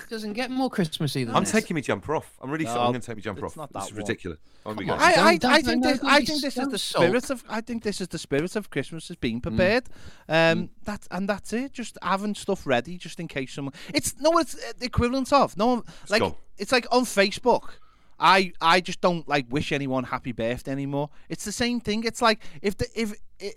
Doesn't 0.10 0.34
get 0.34 0.52
more 0.52 0.70
Christmassy 0.70 1.26
than 1.26 1.36
I'm 1.36 1.44
this. 1.44 1.52
taking 1.52 1.76
my 1.76 1.82
jumper 1.82 2.16
off. 2.16 2.32
I'm 2.42 2.50
really 2.50 2.64
sorry. 2.64 2.80
I'm 2.80 2.92
going 2.92 3.02
to 3.02 3.08
take 3.08 3.18
my 3.18 3.22
jumper 3.22 3.46
it's 3.46 3.58
off. 3.58 3.74
not 3.74 3.74
This 3.74 3.84
is 3.84 3.90
that 3.90 3.98
ridiculous. 3.98 4.40
On 4.66 4.78
we 4.78 4.86
Come 4.86 4.94
on. 4.96 5.02
I, 5.02 5.14
I, 5.14 5.40
I 5.44 5.62
think 5.62 5.84
this, 5.84 6.00
I 6.02 6.24
think 6.24 6.42
this 6.42 6.58
is 6.58 6.68
the 6.70 6.78
spirit 6.78 7.30
of 7.30 7.44
I 7.50 7.60
think 7.60 7.84
this 7.84 8.00
is 8.00 8.08
the 8.08 8.18
spirit 8.18 8.56
of 8.56 8.70
Christmas 8.70 9.10
is 9.10 9.18
being 9.18 9.42
prepared. 9.42 9.84
Um, 10.30 10.70
that 10.86 11.08
and 11.12 11.28
that's 11.28 11.52
it. 11.52 11.74
Just 11.74 11.98
having 12.02 12.34
stuff 12.34 12.66
ready 12.66 12.98
just 12.98 13.20
in 13.20 13.28
case 13.28 13.52
someone. 13.52 13.74
It's 13.94 14.16
no, 14.22 14.38
it's 14.38 14.54
the 14.76 14.86
equivalent 14.86 15.34
of 15.34 15.58
no. 15.58 15.68
one 15.68 15.84
Like 16.10 16.22
gone. 16.22 16.36
it's 16.58 16.72
like 16.72 16.88
on 16.90 17.04
Facebook. 17.04 17.72
I 18.18 18.54
I 18.62 18.80
just 18.80 19.02
don't 19.02 19.28
like 19.28 19.48
wish 19.50 19.74
anyone 19.74 20.06
happy 20.06 20.32
birthday 20.32 20.72
anymore. 20.72 21.10
It's 21.28 21.44
the 21.44 21.52
same 21.52 21.82
thing. 21.82 22.06
It's 22.06 22.22
like 22.22 22.40
if 22.62 22.78
the 22.78 22.88
if. 22.96 23.14
if 23.40 23.56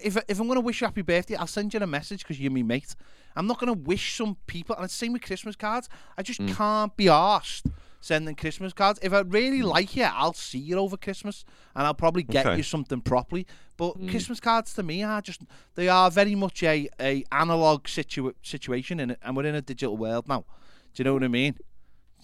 if, 0.00 0.16
if 0.28 0.40
I'm 0.40 0.46
going 0.46 0.56
to 0.56 0.60
wish 0.60 0.80
you 0.80 0.86
happy 0.86 1.02
birthday, 1.02 1.36
I'll 1.36 1.46
send 1.46 1.74
you 1.74 1.80
a 1.80 1.86
message 1.86 2.22
because 2.22 2.40
you're 2.40 2.52
my 2.52 2.62
mate. 2.62 2.94
I'm 3.36 3.46
not 3.46 3.58
going 3.60 3.72
to 3.72 3.78
wish 3.78 4.16
some 4.16 4.36
people, 4.46 4.74
and 4.76 4.84
it's 4.84 4.94
the 4.94 5.06
same 5.06 5.12
with 5.12 5.22
Christmas 5.22 5.56
cards. 5.56 5.88
I 6.16 6.22
just 6.22 6.40
mm. 6.40 6.54
can't 6.54 6.96
be 6.96 7.06
arsed 7.06 7.70
sending 8.00 8.34
Christmas 8.34 8.72
cards. 8.72 8.98
If 9.02 9.12
I 9.12 9.20
really 9.20 9.60
mm. 9.60 9.64
like 9.64 9.96
you, 9.96 10.04
I'll 10.04 10.32
see 10.32 10.58
you 10.58 10.76
over 10.78 10.96
Christmas, 10.96 11.44
and 11.74 11.86
I'll 11.86 11.94
probably 11.94 12.22
get 12.22 12.46
Okay. 12.46 12.56
you 12.56 12.62
something 12.62 13.00
properly. 13.00 13.46
But 13.76 13.98
mm. 13.98 14.10
Christmas 14.10 14.40
cards 14.40 14.74
to 14.74 14.82
me 14.82 15.02
are 15.02 15.20
just 15.20 15.42
they 15.74 15.88
are 15.88 16.10
very 16.10 16.34
much 16.34 16.62
a 16.62 16.88
a 17.00 17.24
analog 17.32 17.84
situa- 17.84 18.34
situation, 18.42 19.00
in 19.00 19.10
it, 19.12 19.18
and 19.22 19.36
we're 19.36 19.46
in 19.46 19.54
a 19.54 19.62
digital 19.62 19.96
world 19.96 20.28
now. 20.28 20.44
Do 20.94 21.02
you 21.02 21.04
know 21.04 21.14
what 21.14 21.24
I 21.24 21.28
mean? 21.28 21.52
Do 21.52 21.58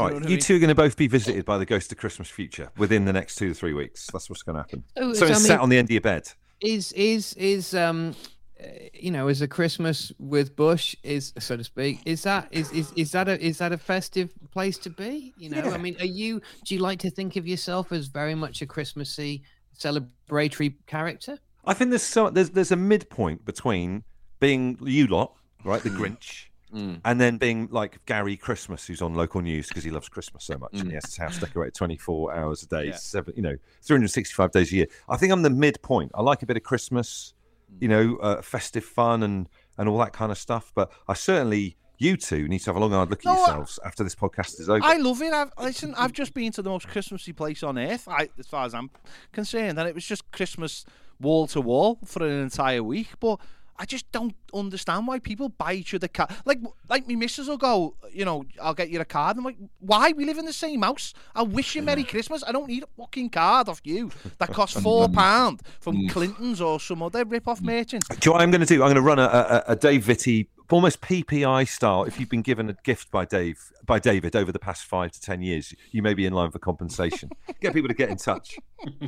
All 0.00 0.06
you 0.06 0.10
know 0.10 0.14
right, 0.14 0.14
what 0.14 0.26
I 0.26 0.30
you 0.30 0.36
mean? 0.36 0.42
two 0.42 0.56
are 0.56 0.58
going 0.58 0.68
to 0.68 0.74
both 0.74 0.96
be 0.96 1.06
visited 1.06 1.44
by 1.44 1.58
the 1.58 1.66
ghost 1.66 1.92
of 1.92 1.98
Christmas 1.98 2.28
future 2.28 2.70
within 2.76 3.04
the 3.04 3.12
next 3.12 3.36
two 3.36 3.48
to 3.48 3.54
three 3.54 3.74
weeks. 3.74 4.08
That's 4.12 4.28
what's 4.28 4.42
going 4.42 4.56
to 4.56 4.62
happen. 4.62 4.84
Oh, 4.96 5.12
so, 5.12 5.20
So 5.20 5.26
so, 5.26 5.32
it's 5.32 5.46
sat 5.46 5.60
on 5.60 5.68
the 5.68 5.78
end 5.78 5.86
of 5.86 5.92
your 5.92 6.00
bed. 6.00 6.32
Is 6.60 6.92
is 6.92 7.34
is 7.34 7.74
um 7.74 8.14
uh, 8.62 8.66
you 8.92 9.10
know, 9.10 9.28
is 9.28 9.42
a 9.42 9.48
Christmas 9.48 10.12
with 10.18 10.54
Bush 10.54 10.94
is 11.02 11.32
so 11.38 11.56
to 11.56 11.64
speak. 11.64 12.00
Is 12.04 12.22
that 12.22 12.48
is 12.50 12.70
is, 12.72 12.92
is 12.92 13.12
that 13.12 13.28
a 13.28 13.44
is 13.44 13.58
that 13.58 13.72
a 13.72 13.78
festive 13.78 14.32
place 14.52 14.78
to 14.78 14.90
be? 14.90 15.34
You 15.36 15.50
know, 15.50 15.64
Yeah. 15.64 15.70
I 15.72 15.78
mean, 15.78 15.96
are 15.98 16.06
you? 16.06 16.40
Do 16.64 16.74
you 16.74 16.80
like 16.80 17.00
to 17.00 17.10
think 17.10 17.36
of 17.36 17.46
yourself 17.46 17.90
as 17.90 18.06
very 18.06 18.34
much 18.34 18.62
a 18.62 18.66
Christmassy 18.66 19.42
celebratory 19.76 20.74
character? 20.86 21.38
I 21.64 21.74
think 21.74 21.90
there's 21.90 22.02
so 22.02 22.30
there's 22.30 22.50
there's 22.50 22.72
a 22.72 22.76
midpoint 22.76 23.44
between 23.44 24.04
being 24.38 24.78
you 24.82 25.08
lot, 25.08 25.34
right, 25.64 25.82
the 25.82 25.90
Grinch, 25.90 26.46
Mm. 26.74 27.00
and 27.04 27.20
then 27.20 27.38
being 27.38 27.68
like 27.70 28.04
Gary 28.06 28.36
Christmas, 28.36 28.86
who's 28.86 29.00
on 29.00 29.14
local 29.14 29.40
news 29.40 29.68
because 29.68 29.84
he 29.84 29.90
loves 29.90 30.08
Christmas 30.08 30.44
so 30.44 30.58
much, 30.58 30.72
and 30.72 30.84
Mm. 30.84 30.88
he 30.88 30.94
has 30.94 31.04
his 31.04 31.16
house 31.16 31.38
decorated 31.38 31.74
24 31.74 32.34
hours 32.34 32.62
a 32.62 32.66
day, 32.66 32.86
Yeah. 32.88 32.96
seven, 32.96 33.32
you 33.36 33.42
know, 33.42 33.56
365 33.82 34.50
days 34.50 34.72
a 34.72 34.76
year. 34.76 34.86
I 35.08 35.16
think 35.16 35.32
I'm 35.32 35.42
the 35.42 35.50
midpoint. 35.50 36.10
I 36.14 36.22
like 36.22 36.42
a 36.42 36.46
bit 36.46 36.56
of 36.56 36.62
Christmas, 36.64 37.34
you 37.80 37.88
know, 37.88 38.16
uh, 38.16 38.42
festive 38.42 38.84
fun 38.84 39.22
and 39.22 39.48
and 39.76 39.88
all 39.88 39.98
that 39.98 40.12
kind 40.12 40.30
of 40.30 40.38
stuff. 40.38 40.70
But 40.74 40.92
I 41.08 41.14
certainly, 41.14 41.76
you 41.98 42.16
two 42.16 42.46
need 42.48 42.60
to 42.60 42.66
have 42.66 42.76
a 42.76 42.78
long 42.80 42.92
hard 42.92 43.10
look 43.10 43.20
at 43.20 43.24
No, 43.24 43.32
I- 43.32 43.36
yourselves 43.38 43.78
after 43.84 44.04
this 44.04 44.14
podcast 44.14 44.60
is 44.60 44.68
over. 44.68 44.84
I 44.84 44.96
love 44.98 45.20
it. 45.20 45.32
I've, 45.32 45.50
listen, 45.60 45.94
I've 45.96 46.12
just 46.12 46.32
been 46.34 46.52
to 46.52 46.62
the 46.62 46.70
most 46.70 46.86
Christmassy 46.86 47.32
place 47.32 47.62
on 47.64 47.76
earth, 47.78 48.06
I, 48.08 48.28
as 48.38 48.46
far 48.46 48.66
as 48.66 48.74
I'm 48.74 48.90
concerned, 49.32 49.78
and 49.78 49.88
it 49.88 49.94
was 49.94 50.04
just 50.06 50.30
Christmas 50.30 50.84
wall 51.20 51.46
to 51.48 51.60
wall 51.60 51.98
for 52.04 52.24
an 52.24 52.40
entire 52.42 52.82
week. 52.84 53.08
But 53.18 53.40
I 53.76 53.84
just 53.86 54.10
don't 54.12 54.34
understand 54.52 55.06
why 55.06 55.18
people 55.18 55.48
buy 55.48 55.74
each 55.74 55.94
other 55.94 56.08
card. 56.08 56.30
Like, 56.44 56.60
like 56.88 57.06
me 57.06 57.16
missus 57.16 57.48
will 57.48 57.56
go, 57.56 57.96
you 58.12 58.24
know, 58.24 58.44
I'll 58.62 58.74
get 58.74 58.90
you 58.90 59.00
a 59.00 59.04
card. 59.04 59.36
I'm 59.36 59.44
like, 59.44 59.56
why? 59.80 60.12
We 60.12 60.24
live 60.24 60.38
in 60.38 60.44
the 60.44 60.52
same 60.52 60.82
house. 60.82 61.12
I'll 61.34 61.46
wish 61.46 61.74
you 61.74 61.82
Merry 61.82 62.04
Christmas. 62.04 62.44
I 62.46 62.52
don't 62.52 62.68
need 62.68 62.84
a 62.84 62.88
fucking 62.96 63.30
card 63.30 63.68
off 63.68 63.80
you 63.84 64.10
that 64.38 64.48
costs 64.52 64.80
four 64.80 65.08
pound 65.08 65.62
from 65.80 65.96
mm. 65.96 66.10
Clinton's 66.10 66.60
or 66.60 66.78
some 66.78 67.02
other 67.02 67.24
rip-off 67.24 67.60
mm. 67.60 67.66
merchant. 67.66 68.04
Do 68.08 68.14
you 68.14 68.30
know 68.30 68.32
what 68.34 68.42
I'm 68.42 68.50
going 68.50 68.60
to 68.60 68.66
do? 68.66 68.74
I'm 68.82 68.92
going 68.92 68.94
to 68.94 69.02
run 69.02 69.18
a, 69.18 69.22
a, 69.22 69.72
a 69.72 69.76
Dave 69.76 70.04
Vitty, 70.04 70.48
almost 70.70 71.00
PPI 71.00 71.68
style. 71.68 72.04
If 72.04 72.18
you've 72.18 72.28
been 72.28 72.42
given 72.42 72.68
a 72.70 72.76
gift 72.84 73.10
by 73.10 73.24
Dave, 73.24 73.72
by 73.84 73.98
David 73.98 74.34
over 74.36 74.52
the 74.52 74.58
past 74.58 74.84
five 74.84 75.12
to 75.12 75.20
ten 75.20 75.42
years, 75.42 75.74
you 75.90 76.02
may 76.02 76.14
be 76.14 76.26
in 76.26 76.32
line 76.32 76.50
for 76.50 76.58
compensation. 76.58 77.30
Get 77.60 77.74
people 77.74 77.88
to 77.88 77.94
get 77.94 78.10
in 78.10 78.16
touch. 78.16 78.58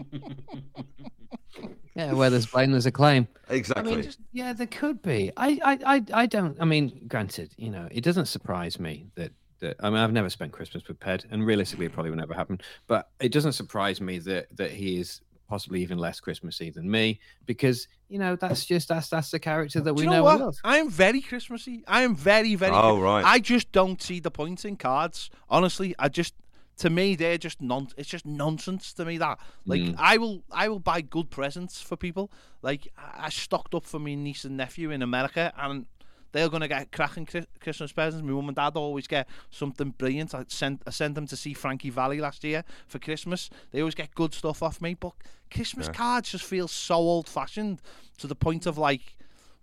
Yeah, 1.96 2.12
where 2.12 2.28
there's 2.28 2.44
blame, 2.44 2.72
there's 2.72 2.84
a 2.84 2.92
claim. 2.92 3.26
Exactly. 3.48 3.90
I 3.90 3.94
mean, 3.96 4.04
just, 4.04 4.18
yeah, 4.30 4.52
there 4.52 4.66
could 4.66 5.00
be. 5.00 5.32
I, 5.38 5.58
I, 5.64 5.78
I, 5.86 6.02
I 6.12 6.26
don't. 6.26 6.54
I 6.60 6.66
mean, 6.66 7.06
granted, 7.08 7.54
you 7.56 7.70
know, 7.70 7.88
it 7.90 8.04
doesn't 8.04 8.26
surprise 8.26 8.78
me 8.78 9.06
that. 9.14 9.32
That, 9.60 9.76
I 9.80 9.88
mean, 9.88 10.00
I've 10.00 10.12
never 10.12 10.28
spent 10.28 10.52
Christmas 10.52 10.86
with 10.86 11.00
Ped, 11.00 11.24
and 11.30 11.46
realistically, 11.46 11.86
it 11.86 11.92
probably 11.92 12.10
will 12.10 12.18
never 12.18 12.34
happen. 12.34 12.60
But 12.86 13.08
it 13.20 13.32
doesn't 13.32 13.52
surprise 13.52 14.02
me 14.02 14.18
that 14.18 14.54
that 14.58 14.70
he 14.70 15.00
is 15.00 15.22
possibly 15.48 15.82
even 15.82 15.98
less 15.98 16.20
Christmassy 16.20 16.70
than 16.70 16.90
me, 16.90 17.20
because 17.44 17.88
you 18.08 18.18
know 18.18 18.36
that's 18.36 18.64
just 18.64 18.88
that's 18.88 19.08
that's 19.08 19.30
the 19.30 19.38
character 19.38 19.80
that 19.80 19.94
we 19.94 20.04
you 20.04 20.10
know, 20.10 20.24
know 20.24 20.46
what? 20.46 20.56
I 20.64 20.78
am 20.78 20.90
very 20.90 21.20
Christmassy. 21.20 21.84
I 21.86 22.02
am 22.02 22.14
very, 22.14 22.54
very. 22.54 22.74
Oh, 22.74 23.00
right. 23.00 23.24
I 23.24 23.38
just 23.38 23.72
don't 23.72 24.00
see 24.02 24.20
the 24.20 24.30
point 24.30 24.64
in 24.64 24.76
cards. 24.76 25.30
Honestly, 25.48 25.94
I 25.98 26.08
just 26.08 26.34
to 26.78 26.90
me 26.90 27.16
they're 27.16 27.38
just 27.38 27.60
non. 27.62 27.88
It's 27.96 28.08
just 28.08 28.26
nonsense 28.26 28.92
to 28.94 29.04
me 29.04 29.18
that 29.18 29.38
like 29.64 29.80
Mm. 29.80 29.94
I 29.98 30.18
will 30.18 30.42
I 30.50 30.68
will 30.68 30.80
buy 30.80 31.00
good 31.00 31.30
presents 31.30 31.80
for 31.80 31.96
people. 31.96 32.30
Like 32.62 32.88
I 32.98 33.26
I 33.26 33.28
stocked 33.30 33.74
up 33.74 33.84
for 33.84 33.98
my 33.98 34.14
niece 34.14 34.44
and 34.44 34.56
nephew 34.56 34.90
in 34.90 35.02
America 35.02 35.52
and. 35.56 35.86
They're 36.32 36.48
gonna 36.48 36.68
get 36.68 36.92
cracking 36.92 37.26
Christmas 37.60 37.92
presents. 37.92 38.24
My 38.24 38.32
mum 38.32 38.48
and 38.48 38.56
dad 38.56 38.76
always 38.76 39.06
get 39.06 39.28
something 39.50 39.90
brilliant. 39.90 40.34
I 40.34 40.44
sent 40.48 40.82
I 40.86 40.90
sent 40.90 41.14
them 41.14 41.26
to 41.28 41.36
see 41.36 41.54
Frankie 41.54 41.90
Valli 41.90 42.20
last 42.20 42.44
year 42.44 42.64
for 42.86 42.98
Christmas. 42.98 43.50
They 43.70 43.80
always 43.80 43.94
get 43.94 44.14
good 44.14 44.34
stuff 44.34 44.62
off 44.62 44.80
me. 44.80 44.94
But 44.94 45.12
Christmas 45.50 45.88
cards 45.88 46.30
just 46.30 46.44
feel 46.44 46.68
so 46.68 46.96
old 46.96 47.28
fashioned 47.28 47.80
to 48.18 48.26
the 48.26 48.34
point 48.34 48.66
of 48.66 48.78
like 48.78 49.16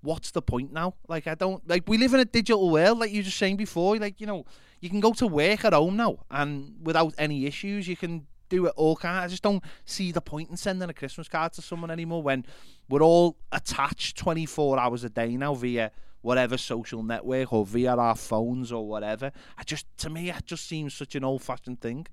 what's 0.03 0.32
the 0.32 0.41
point 0.41 0.72
now? 0.72 0.93
Like 1.07 1.28
I 1.28 1.36
don't 1.36 1.68
like 1.68 1.84
we 1.88 1.97
live 1.97 2.14
in 2.14 2.20
a 2.20 2.26
digital 2.26 2.70
world, 2.70 2.99
like 2.99 3.11
you 3.11 3.20
were 3.20 3.24
just 3.24 3.38
saying 3.38 3.57
before. 3.57 3.97
Like 3.97 4.22
you 4.22 4.28
know, 4.28 4.45
you 4.80 4.89
can 4.89 4.99
go 4.99 5.14
to 5.14 5.26
work 5.26 5.66
at 5.66 5.74
home 5.74 5.97
now, 5.97 6.20
and 6.30 6.76
without 6.84 7.16
any 7.18 7.45
issues, 7.45 7.88
you 7.88 7.95
can 7.95 8.28
do 8.49 8.68
it 8.68 8.74
all. 8.76 8.95
Kind. 8.95 9.18
I 9.18 9.28
just 9.28 9.41
don't 9.41 9.64
see 9.86 10.11
the 10.11 10.22
point 10.22 10.49
in 10.49 10.57
sending 10.57 10.89
a 10.89 10.93
Christmas 10.93 11.28
card 11.28 11.53
to 11.53 11.61
someone 11.61 11.89
anymore 11.89 12.22
when 12.22 12.45
we're 12.89 13.01
all 13.01 13.38
attached 13.51 14.18
twenty 14.18 14.45
four 14.45 14.78
hours 14.78 15.03
a 15.03 15.09
day 15.09 15.36
now 15.38 15.55
via 15.55 15.91
whatever 16.24 16.57
social 16.57 17.03
network 17.03 17.53
or 17.53 17.65
via 17.65 17.95
our 17.95 18.15
phones 18.15 18.71
or 18.71 18.88
whatever. 18.88 19.32
I 19.57 19.63
just 19.63 19.86
to 19.99 20.09
me, 20.09 20.32
it 20.32 20.45
just 20.47 20.67
seems 20.67 20.95
such 20.95 21.13
an 21.13 21.24
old 21.24 21.43
fashioned 21.43 21.80
thing. 21.82 22.07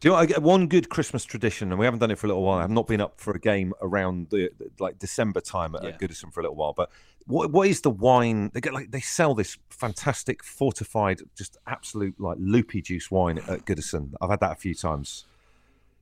Do 0.00 0.08
you 0.08 0.12
know 0.12 0.18
I 0.18 0.26
get 0.26 0.42
one 0.42 0.66
good 0.66 0.88
Christmas 0.90 1.24
tradition, 1.24 1.70
and 1.70 1.78
we 1.78 1.84
haven't 1.86 2.00
done 2.00 2.10
it 2.10 2.18
for 2.18 2.26
a 2.26 2.28
little 2.28 2.42
while. 2.42 2.58
I've 2.58 2.70
not 2.70 2.88
been 2.88 3.00
up 3.00 3.20
for 3.20 3.32
a 3.32 3.38
game 3.38 3.72
around 3.80 4.28
the 4.30 4.50
the- 4.58 4.70
like 4.78 4.98
December 4.98 5.40
time 5.40 5.74
at, 5.76 5.84
Yeah. 5.84 5.96
Goodison 5.96 6.32
for 6.32 6.40
a 6.40 6.42
little 6.42 6.56
while. 6.56 6.72
But 6.72 6.90
what 7.26 7.52
what 7.52 7.68
is 7.68 7.80
the 7.82 7.90
wine? 7.90 8.50
They 8.52 8.60
get 8.60 8.74
like 8.74 8.90
they 8.90 9.00
sell 9.00 9.32
this 9.34 9.56
fantastic 9.70 10.42
fortified, 10.42 11.20
just 11.38 11.56
absolute 11.68 12.18
like 12.20 12.36
loopy 12.40 12.82
juice 12.82 13.10
wine 13.12 13.38
at 13.48 13.64
Goodison. 13.64 14.12
I've 14.20 14.30
had 14.30 14.40
that 14.40 14.52
a 14.52 14.56
few 14.56 14.74
times. 14.74 15.24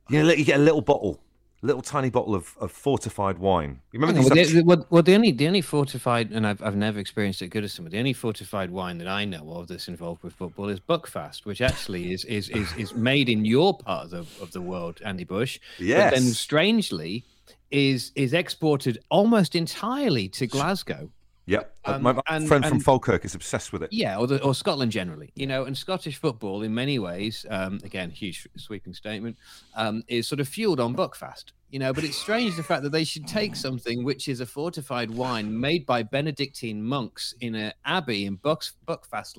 You 0.09 0.23
know, 0.23 0.31
you 0.33 0.43
get 0.45 0.59
a 0.59 0.63
little 0.63 0.81
bottle, 0.81 1.19
little 1.61 1.81
tiny 1.81 2.09
bottle 2.09 2.33
of, 2.33 2.55
of 2.59 2.71
fortified 2.71 3.37
wine. 3.37 3.79
You 3.91 3.99
remember 3.99 4.21
well, 4.21 4.29
the, 4.29 4.63
well, 4.65 4.85
well, 4.89 5.03
the 5.03 5.13
only 5.13 5.31
the 5.31 5.47
only 5.47 5.61
fortified, 5.61 6.31
and 6.31 6.45
I've 6.47 6.61
I've 6.61 6.75
never 6.75 6.99
experienced 6.99 7.41
it 7.41 7.45
at 7.45 7.51
Goodison, 7.51 7.83
but 7.83 7.91
the 7.91 7.99
only 7.99 8.13
fortified 8.13 8.71
wine 8.71 8.97
that 8.97 9.07
I 9.07 9.25
know 9.25 9.51
of 9.51 9.67
that's 9.67 9.87
involved 9.87 10.23
with 10.23 10.33
football 10.33 10.69
is 10.69 10.79
Buckfast, 10.79 11.45
which 11.45 11.61
actually 11.61 12.13
is 12.13 12.25
is 12.25 12.49
is, 12.49 12.73
is 12.77 12.95
made 12.95 13.29
in 13.29 13.45
your 13.45 13.77
part 13.77 14.05
of 14.05 14.09
the, 14.11 14.43
of 14.43 14.51
the 14.51 14.61
world, 14.61 15.01
Andy 15.05 15.23
Bush. 15.23 15.59
But 16.05 16.15
then 16.15 16.23
strangely, 16.23 17.25
is 17.71 18.11
is 18.15 18.33
exported 18.33 18.99
almost 19.09 19.55
entirely 19.55 20.27
to 20.29 20.47
Glasgow. 20.47 21.09
Yep. 21.51 21.75
um, 21.85 22.01
my 22.03 22.21
and- 22.29 22.47
friend 22.47 22.63
from 22.65 22.73
and- 22.77 22.83
Falkirk 22.83 23.25
is 23.25 23.35
obsessed 23.35 23.73
with 23.73 23.83
it. 23.83 23.91
Yeah, 23.91 24.17
or, 24.17 24.25
the, 24.27 24.41
or 24.41 24.55
Scotland 24.55 24.91
generally, 24.91 25.31
you 25.35 25.45
know, 25.47 25.65
and 25.65 25.77
Scottish 25.77 26.17
football 26.17 26.61
in 26.63 26.73
many 26.73 26.97
ways, 26.97 27.45
um, 27.49 27.79
again, 27.83 28.09
huge 28.09 28.47
sweeping 28.57 28.93
statement, 28.93 29.37
um, 29.75 30.03
is 30.07 30.27
sort 30.27 30.39
of 30.39 30.47
fueled 30.47 30.79
on 30.79 30.95
Buckfast, 30.95 31.45
you 31.69 31.79
know. 31.79 31.91
But 31.91 32.03
it's 32.05 32.17
strange 32.17 32.55
the 32.55 32.63
fact 32.63 32.83
that 32.83 32.91
they 32.91 33.03
should 33.03 33.27
take 33.27 33.55
something 33.55 34.03
which 34.03 34.27
is 34.27 34.39
a 34.39 34.45
fortified 34.45 35.11
wine 35.11 35.59
made 35.59 35.85
by 35.85 36.03
Benedictine 36.03 36.81
monks 36.81 37.33
in 37.41 37.55
an 37.55 37.73
abbey 37.85 38.25
in 38.25 38.35
Bucks, 38.35 38.73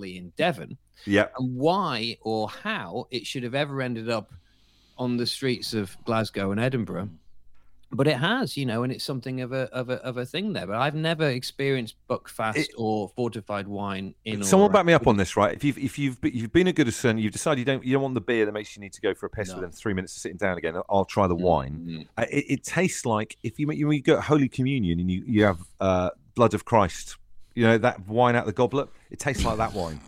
in 0.02 0.32
Devon, 0.36 0.76
Yeah, 1.06 1.28
and 1.38 1.56
why 1.56 2.18
or 2.20 2.48
how 2.48 3.06
it 3.10 3.26
should 3.26 3.42
have 3.42 3.54
ever 3.54 3.80
ended 3.80 4.10
up 4.10 4.32
on 4.98 5.16
the 5.16 5.26
streets 5.26 5.72
of 5.72 5.96
Glasgow 6.04 6.50
and 6.52 6.60
Edinburgh. 6.60 7.08
But 7.95 8.07
it 8.09 8.16
has, 8.16 8.57
you 8.57 8.64
know, 8.64 8.84
and 8.84 8.90
it's 8.93 9.05
something 9.05 9.43
of 9.43 9.53
a 9.53 9.64
of 9.70 9.90
a 9.90 9.97
of 10.03 10.16
a 10.16 10.24
thing 10.24 10.55
there. 10.55 10.66
But 10.66 10.76
I've 10.76 10.95
never 10.95 11.28
experienced 11.28 11.95
Buckfast 12.09 12.57
It- 12.57 12.70
or 12.78 13.11
fortified 13.14 13.68
wine 13.68 14.14
in. 14.24 14.40
or 14.40 14.45
Someone 14.45 14.72
back 14.72 14.86
me 14.86 14.95
up 14.95 15.07
on 15.07 15.18
this, 15.18 15.36
right? 15.36 15.55
If 15.55 15.62
you've 15.62 15.76
if 15.76 15.99
you've 15.99 16.18
be- 16.18 16.30
you've 16.30 16.53
been 16.55 16.68
a 16.68 16.72
Goodison, 16.72 17.20
you've 17.20 17.34
decided 17.34 17.59
you 17.59 17.64
don't 17.66 17.84
you 17.84 17.93
don't 17.93 18.01
want 18.03 18.14
the 18.14 18.22
beer 18.22 18.47
that 18.47 18.53
makes 18.53 18.74
you 18.74 18.80
need 18.80 18.95
to 18.95 19.01
go 19.03 19.12
for 19.12 19.26
a 19.26 19.30
piss 19.30 19.51
No. 19.51 19.57
within 19.57 19.72
three 19.72 19.93
minutes 19.93 20.16
of 20.16 20.22
sitting 20.22 20.38
down 20.38 20.57
again. 20.57 20.74
I'll 20.88 21.05
try 21.05 21.26
the 21.26 21.34
wine. 21.34 21.84
Mm. 21.86 22.07
Uh, 22.16 22.24
It, 22.30 22.45
it 22.49 22.64
tastes 22.64 23.05
like 23.05 23.36
if 23.43 23.59
you 23.59 23.70
you, 23.72 23.90
you 23.90 24.01
go 24.01 24.14
to 24.16 24.22
Holy 24.22 24.49
Communion 24.49 24.99
and 24.99 25.11
you 25.11 25.22
you 25.26 25.45
have 25.45 25.59
uh, 25.78 26.09
blood 26.34 26.55
of 26.55 26.64
Christ, 26.64 27.18
you 27.55 27.64
know 27.64 27.76
that 27.76 28.09
wine 28.09 28.36
out 28.36 28.45
of 28.45 28.47
the 28.47 28.53
goblet. 28.55 28.88
It 29.11 29.18
tastes 29.18 29.45
like 29.45 29.59
that 29.59 29.74
wine. 29.74 30.01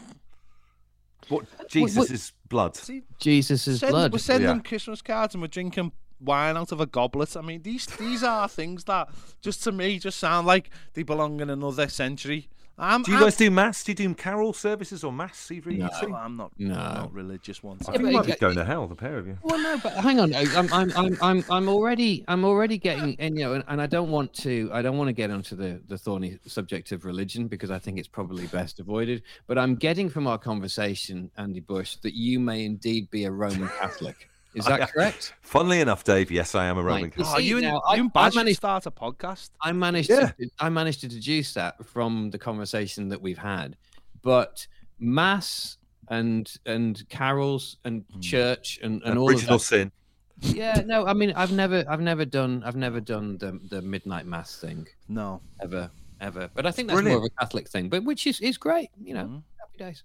What 1.28 1.44
Jesus 1.68 2.10
is 2.10 2.32
blood. 2.48 2.76
See, 2.76 3.02
Jesus' 3.18 3.78
send, 3.80 3.90
blood. 3.92 4.12
We're 4.12 4.18
sending 4.18 4.56
Yeah. 4.56 4.62
Christmas 4.62 5.00
cards 5.02 5.34
and 5.34 5.42
we're 5.42 5.48
drinking 5.48 5.92
wine 6.24 6.56
out 6.56 6.72
of 6.72 6.80
a 6.80 6.86
goblet. 6.86 7.36
I 7.36 7.40
mean, 7.42 7.62
these 7.62 7.86
these 7.86 8.22
are 8.22 8.48
things 8.48 8.84
that 8.84 9.08
just 9.40 9.62
to 9.64 9.72
me 9.72 9.98
just 9.98 10.18
sound 10.18 10.46
like 10.46 10.70
they 10.94 11.02
belong 11.02 11.40
in 11.40 11.50
another 11.50 11.88
century. 11.88 12.48
I'm, 12.76 13.04
Do 13.04 13.12
you 13.12 13.18
I'm, 13.18 13.22
guys 13.22 13.36
do 13.36 13.48
mass? 13.52 13.84
Do 13.84 13.92
you 13.92 13.94
do 13.94 14.12
carol 14.16 14.52
services 14.52 15.04
or 15.04 15.12
mass? 15.12 15.48
Either 15.52 15.70
of 15.70 15.76
you 15.76 15.82
No. 15.84 15.90
two? 16.00 16.12
I'm 16.12 16.36
not. 16.36 16.50
No. 16.58 16.74
I'm 16.74 16.94
not 16.94 17.14
religious 17.14 17.62
one. 17.62 17.76
I 17.86 17.92
Yeah, 17.92 17.98
think 17.98 18.02
but 18.02 18.08
you 18.10 18.16
might 18.16 18.28
it- 18.30 18.40
be 18.40 18.40
going 18.40 18.56
to 18.56 18.64
hell, 18.64 18.88
the 18.88 18.96
pair 18.96 19.16
of 19.16 19.28
you. 19.28 19.38
Well, 19.44 19.60
no, 19.62 19.78
but 19.80 19.92
hang 19.92 20.18
on. 20.18 20.34
I- 20.34 20.40
I'm, 20.56 20.72
I'm, 20.72 20.92
I'm, 20.96 21.16
I'm, 21.22 21.44
I'm 21.48 21.68
already, 21.68 22.24
I'm 22.26 22.44
already 22.44 22.76
getting, 22.78 23.14
and 23.20 23.38
you 23.38 23.44
know, 23.44 23.52
and, 23.54 23.62
and 23.68 23.80
I 23.80 23.86
don't 23.86 24.10
want 24.10 24.32
to, 24.42 24.70
I 24.72 24.82
don't 24.82 24.98
want 24.98 25.06
to 25.06 25.12
get 25.12 25.30
onto 25.30 25.54
the 25.54 25.80
the 25.86 25.96
thorny 25.96 26.36
subject 26.48 26.90
of 26.90 27.04
religion 27.04 27.46
because 27.46 27.70
I 27.70 27.78
think 27.78 27.96
it's 27.96 28.08
probably 28.08 28.48
best 28.48 28.80
avoided. 28.80 29.22
But 29.46 29.56
I'm 29.56 29.76
getting 29.76 30.08
from 30.08 30.26
our 30.26 30.38
conversation, 30.38 31.30
Andy 31.36 31.60
Bush, 31.60 31.94
that 32.02 32.14
you 32.14 32.40
may 32.40 32.64
indeed 32.64 33.08
be 33.08 33.22
a 33.22 33.30
Roman 33.30 33.68
Catholic. 33.78 34.28
Is 34.54 34.64
that 34.66 34.90
correct? 34.92 35.34
Funnily 35.42 35.80
enough, 35.80 36.04
Dave, 36.04 36.30
yes, 36.30 36.54
I 36.54 36.66
am 36.66 36.78
a 36.78 36.82
Roman 36.82 36.94
Right. 36.94 37.04
You 37.04 37.10
Catholic. 37.24 37.26
Oh, 37.34 37.38
see, 37.38 37.44
you 37.46 37.60
now, 37.60 37.80
I- 37.86 37.94
you 37.96 38.02
and 38.02 38.10
I 38.14 38.20
Baz 38.24 38.32
should 38.34 38.38
managed- 38.40 38.56
start 38.58 38.86
a 38.86 38.90
podcast. 38.90 39.50
I 39.62 39.72
managed 39.72 40.10
Yeah. 40.10 40.30
to 40.38 40.48
I 40.60 40.68
managed 40.68 41.00
to 41.00 41.08
deduce 41.08 41.54
that 41.54 41.84
from 41.86 42.30
the 42.30 42.38
conversation 42.38 43.08
that 43.08 43.20
we've 43.20 43.38
had. 43.38 43.76
But 44.22 44.66
mass 44.98 45.78
and 46.08 46.52
and 46.66 47.02
carols 47.08 47.76
and 47.84 48.04
church 48.20 48.78
and, 48.82 49.02
and 49.04 49.18
all 49.18 49.28
of 49.28 49.34
Original 49.34 49.58
that. 49.58 49.64
sin. 49.64 49.92
Yeah, 50.40 50.82
no, 50.84 51.06
I 51.06 51.14
mean 51.14 51.32
I've 51.36 51.52
never 51.52 51.84
I've 51.88 52.00
never 52.00 52.24
done 52.24 52.62
I've 52.64 52.76
never 52.76 53.00
done 53.00 53.38
the 53.38 53.58
the 53.70 53.80
midnight 53.82 54.26
mass 54.26 54.58
thing 54.60 54.86
No. 55.08 55.40
ever 55.62 55.90
ever. 56.20 56.50
But 56.54 56.66
I 56.66 56.70
think 56.72 56.88
that's 56.88 57.02
more 57.02 57.16
of 57.18 57.24
a 57.24 57.30
Catholic 57.40 57.68
thing, 57.68 57.88
but 57.88 58.04
which 58.04 58.26
is 58.26 58.40
is 58.40 58.58
great, 58.58 58.90
you 59.02 59.14
know. 59.14 59.24
Mhm. 59.26 59.42
Happy 59.60 59.78
days. 59.78 60.02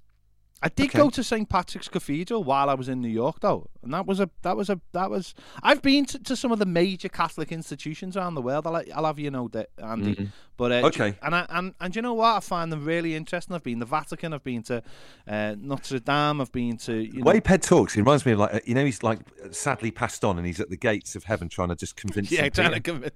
I 0.62 0.68
did 0.68 0.88
Okay. 0.88 0.98
go 0.98 1.10
to 1.10 1.24
St 1.24 1.48
Patrick's 1.48 1.88
Cathedral 1.88 2.44
while 2.44 2.70
I 2.70 2.74
was 2.74 2.90
in 2.90 3.02
New 3.02 3.08
York, 3.08 3.38
though, 3.40 3.70
and 3.82 3.94
that 3.94 4.06
was 4.06 4.20
a 4.20 4.30
that 4.42 4.58
was 4.58 4.70
a 4.70 4.80
that 4.92 5.10
was. 5.10 5.34
I've 5.64 5.82
been 5.82 6.06
to, 6.08 6.20
to 6.20 6.36
some 6.36 6.52
of 6.52 6.60
the 6.60 6.66
major 6.66 7.08
Catholic 7.08 7.52
institutions 7.54 8.18
around 8.18 8.36
the 8.36 8.42
world. 8.42 8.68
I'll, 8.68 8.84
I'll 8.94 9.06
have 9.06 9.20
you 9.20 9.32
know 9.32 9.48
that, 9.50 9.70
Andy. 9.82 10.16
Mhm. 10.16 10.32
But 10.58 10.72
uh, 10.74 10.88
Okay. 10.88 11.14
and 11.22 11.34
I, 11.34 11.46
and 11.50 11.74
and 11.80 11.96
you 11.96 12.02
know 12.02 12.14
what? 12.14 12.36
I 12.36 12.40
find 12.42 12.70
them 12.74 12.84
really 12.84 13.16
interesting. 13.16 13.56
I've 13.56 13.64
been 13.64 13.80
the 13.80 13.86
Vatican. 13.86 14.34
I've 14.34 14.44
been 14.44 14.62
to 14.64 14.84
uh, 15.26 15.56
Notre 15.58 16.00
Dame. 16.00 16.42
I've 16.42 16.52
been 16.52 16.76
to 16.80 16.94
you 16.94 17.12
The 17.14 17.18
know, 17.20 17.24
way 17.32 17.40
Ped 17.40 17.62
talks, 17.64 17.94
he 17.94 18.02
reminds 18.02 18.26
me 18.26 18.34
of 18.34 18.40
like 18.40 18.54
uh, 18.56 18.60
you 18.66 18.76
know 18.76 18.84
he's 18.84 19.02
like 19.02 19.20
sadly 19.52 19.92
passed 19.92 20.26
on 20.26 20.38
and 20.38 20.46
he's 20.46 20.60
at 20.60 20.70
the 20.70 20.76
gates 20.76 21.16
of 21.16 21.24
heaven 21.24 21.48
trying 21.48 21.70
to 21.70 21.78
just 21.78 21.96
convince. 21.96 22.30
yeah, 22.32 22.50
trying 22.50 22.74
to 22.74 22.82
convince. 22.82 23.14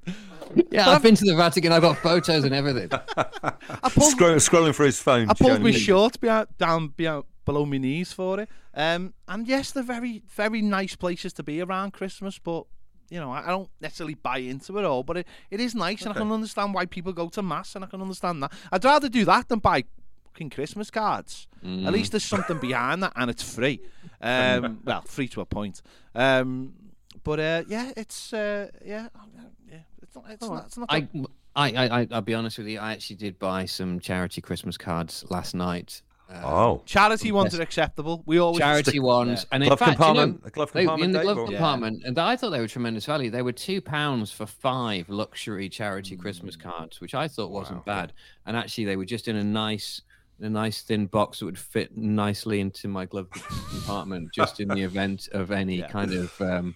Yeah, 0.71 0.89
I've 0.89 1.03
been 1.03 1.15
to 1.15 1.25
the 1.25 1.35
Vatican. 1.35 1.73
I've 1.73 1.81
got 1.81 1.97
photos 1.97 2.45
and 2.45 2.55
everything. 2.55 2.89
I 3.17 3.89
pulled, 3.89 4.11
Scroll, 4.11 4.35
scrolling 4.35 4.73
for 4.73 4.85
his 4.85 4.99
phone. 4.99 5.29
I 5.29 5.33
pulled 5.33 5.49
showing 5.49 5.63
my 5.63 5.71
me- 5.71 5.77
shorts 5.77 6.15
behind, 6.15 6.47
down 6.57 6.87
behind, 6.89 7.25
below 7.45 7.65
my 7.65 7.77
knees 7.77 8.13
for 8.13 8.39
it. 8.39 8.49
Um, 8.73 9.13
and 9.27 9.47
yes, 9.47 9.71
they're 9.71 9.83
very, 9.83 10.23
very 10.27 10.61
nice 10.61 10.95
places 10.95 11.33
to 11.33 11.43
be 11.43 11.61
around 11.61 11.91
Christmas, 11.93 12.39
but 12.39 12.65
you 13.09 13.19
know, 13.19 13.31
I 13.31 13.47
don't 13.47 13.69
necessarily 13.79 14.15
buy 14.15 14.37
into 14.39 14.77
it 14.79 14.85
all. 14.85 15.03
But 15.03 15.17
it, 15.17 15.27
it 15.51 15.59
is 15.59 15.75
nice, 15.75 16.01
and 16.03 16.11
I 16.11 16.17
can 16.17 16.31
understand 16.31 16.73
why 16.73 16.85
people 16.85 17.13
go 17.13 17.29
to 17.29 17.41
mass, 17.43 17.75
and 17.75 17.83
I 17.83 17.87
can 17.87 18.01
understand 18.01 18.41
that. 18.41 18.51
I'd 18.71 18.83
rather 18.83 19.09
do 19.09 19.23
that 19.25 19.49
than 19.49 19.59
buy 19.59 19.83
fucking 20.25 20.49
Christmas 20.49 20.89
cards. 20.89 21.47
Mm. 21.63 21.85
At 21.85 21.93
least 21.93 22.11
there's 22.13 22.23
something 22.23 22.57
behind 22.59 23.03
that, 23.03 23.13
and 23.15 23.29
it's 23.29 23.43
free. 23.43 23.79
Um, 24.25 24.79
well, 24.85 25.01
free 25.01 25.27
to 25.27 25.41
a 25.41 25.45
point. 25.45 25.81
Um, 26.15 26.73
but 27.25 27.41
uh, 27.41 27.63
yeah, 27.67 27.91
it's 27.97 28.31
uh, 28.31 28.69
yeah, 28.85 29.09
yeah, 29.69 29.79
it's 30.01 30.15
not, 30.15 30.25
it's 30.29 30.47
not, 30.47 30.65
it's 30.65 30.77
not. 30.77 30.87
I, 30.89 31.07
I, 31.57 31.87
I- 31.99 32.07
I'll 32.09 32.21
be 32.21 32.33
honest 32.33 32.57
with 32.57 32.67
you. 32.67 32.79
I 32.79 32.93
actually 32.93 33.17
did 33.17 33.37
buy 33.37 33.65
some 33.65 33.99
charity 33.99 34.39
Christmas 34.39 34.77
cards 34.77 35.25
last 35.29 35.53
night. 35.53 36.01
Uh, 36.29 36.41
Oh, 36.43 36.81
Charity 36.85 37.31
ones 37.31 37.53
Yes. 37.53 37.59
are 37.59 37.63
acceptable. 37.63 38.23
We 38.25 38.37
always 38.39 38.59
charity 38.59 38.99
ones, 38.99 39.45
and 39.51 39.61
in 39.61 39.67
glove 39.67 39.79
fact, 39.79 39.91
you 39.91 39.97
know, 39.99 40.13
compartment. 40.13 40.53
glove 40.53 40.71
they, 40.71 40.81
compartment. 40.81 41.05
in 41.05 41.11
the 41.11 41.19
Dave, 41.19 41.25
glove 41.25 41.37
or- 41.37 41.41
Yeah. 41.43 41.57
compartment, 41.57 42.03
and 42.05 42.17
I 42.17 42.35
thought 42.35 42.49
they 42.51 42.59
were 42.59 42.67
tremendous 42.67 43.05
value. 43.05 43.29
They 43.29 43.41
were 43.41 43.51
two 43.51 43.81
pounds 43.81 44.31
for 44.31 44.45
five 44.45 45.09
luxury 45.09 45.69
charity 45.69 46.15
Christmas 46.15 46.55
cards, 46.55 46.99
which 47.01 47.13
I 47.13 47.27
thought 47.27 47.51
wasn't 47.51 47.79
Wow. 47.79 47.83
bad. 47.95 48.13
And 48.45 48.57
actually, 48.57 48.85
they 48.85 48.95
were 48.95 49.05
just 49.05 49.27
in 49.27 49.35
a 49.35 49.43
nice, 49.43 50.01
a 50.39 50.49
nice 50.49 50.81
thin 50.81 51.05
box 51.05 51.39
that 51.39 51.45
would 51.45 51.59
fit 51.59 51.95
nicely 51.97 52.59
into 52.59 52.87
my 52.87 53.05
glove 53.05 53.29
compartment, 53.29 54.29
just 54.33 54.59
in 54.59 54.69
the 54.69 54.81
event 54.89 55.27
of 55.33 55.51
any 55.51 55.79
Yeah. 55.79 55.87
kind 55.89 56.13
of 56.13 56.41
um, 56.41 56.75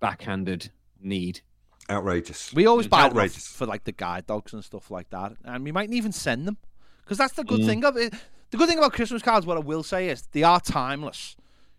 backhanded 0.00 0.70
need. 1.00 1.40
Outrageous. 1.88 2.52
We 2.52 2.66
always 2.66 2.88
buy 2.88 3.02
them 3.02 3.12
Outrageous. 3.12 3.46
for 3.46 3.66
like 3.66 3.84
the 3.84 3.92
guide 3.92 4.26
dogs 4.26 4.52
and 4.52 4.64
stuff 4.64 4.90
like 4.90 5.10
that, 5.10 5.34
and 5.44 5.62
we 5.62 5.70
might 5.70 5.92
even 5.92 6.10
send 6.10 6.46
them 6.48 6.56
because 7.04 7.18
that's 7.18 7.34
the 7.34 7.44
good 7.44 7.60
Mm. 7.60 7.66
thing 7.66 7.84
of 7.84 7.96
it. 7.96 8.12
The 8.50 8.56
good 8.56 8.68
thing 8.68 8.78
about 8.78 8.92
Christmas 8.92 9.22
cards, 9.22 9.44
what 9.44 9.56
I 9.56 9.60
will 9.60 9.82
say 9.82 10.08
is 10.08 10.22
they 10.32 10.42
are 10.42 10.60
timeless. 10.60 11.36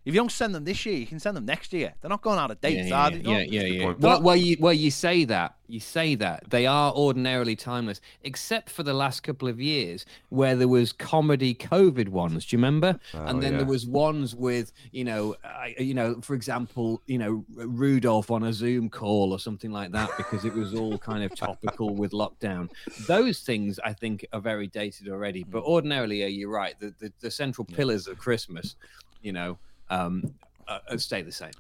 If 0.08 0.14
you 0.14 0.22
don't 0.22 0.32
send 0.32 0.56
them 0.56 0.64
this 0.64 0.86
year, 0.86 0.96
you 0.96 1.06
can 1.06 1.20
send 1.20 1.36
them 1.36 1.46
next 1.46 1.74
year. 1.74 1.94
They're 2.00 2.08
not 2.10 2.22
going 2.22 2.40
out 2.40 2.50
of 2.50 2.62
date, 2.62 2.86
yeah, 2.86 2.96
are 2.96 3.12
yeah, 3.12 3.18
they? 3.18 3.24
yeah, 3.24 3.34
No. 3.34 3.40
yeah, 3.40 3.62
yeah. 3.64 3.94
Well, 4.00 4.22
well, 4.22 4.36
you 4.38 4.56
well 4.58 4.72
you 4.72 4.90
say 4.90 5.26
that 5.26 5.56
you 5.68 5.82
say 5.82 6.16
that 6.16 6.50
they 6.50 6.66
are 6.66 6.94
ordinarily 6.94 7.58
timeless, 7.58 8.00
except 8.24 8.70
for 8.70 8.84
the 8.84 8.94
last 8.94 9.20
couple 9.24 9.50
of 9.50 9.60
years 9.60 10.06
where 10.30 10.56
there 10.56 10.70
was 10.70 10.94
comedy 10.94 11.54
COVID 11.54 12.08
ones. 12.08 12.46
Do 12.46 12.56
you 12.56 12.58
remember? 12.60 12.98
and 13.12 13.38
Oh, 13.38 13.42
then 13.42 13.52
yeah. 13.52 13.58
there 13.58 13.66
was 13.68 13.86
ones 13.86 14.34
with 14.34 14.72
you 14.94 15.04
know, 15.04 15.36
I, 15.44 15.76
you 15.78 15.94
know, 15.94 16.22
for 16.22 16.36
example, 16.36 17.02
you 17.06 17.18
know, 17.18 17.44
Rudolph 17.54 18.32
on 18.32 18.44
a 18.44 18.54
Zoom 18.54 18.90
call 18.90 19.34
or 19.34 19.40
something 19.40 19.72
like 19.72 19.92
that 19.92 20.10
because 20.16 20.46
it 20.46 20.54
was 20.54 20.74
all 20.74 20.98
kind 21.00 21.22
of 21.22 21.36
topical 21.36 21.94
with 21.96 22.14
lockdown. 22.14 22.70
Those 23.08 23.42
things 23.42 23.78
I 23.84 23.92
think 23.92 24.26
are 24.32 24.40
very 24.40 24.68
dated 24.68 25.10
already. 25.10 25.44
But 25.44 25.64
Mm. 25.64 25.68
ordinarily, 25.68 26.20
yeah, 26.22 26.28
you're 26.28 26.50
right. 26.50 26.80
The 26.80 26.94
the, 26.98 27.12
the 27.20 27.32
central 27.32 27.66
pillars 27.66 28.08
of 28.08 28.18
Christmas, 28.18 28.78
you 29.22 29.34
know, 29.34 29.58
um, 29.90 30.34
uh, 30.68 30.80
uh, 30.90 30.98
stay 30.98 31.22
the 31.22 31.32
same. 31.32 31.52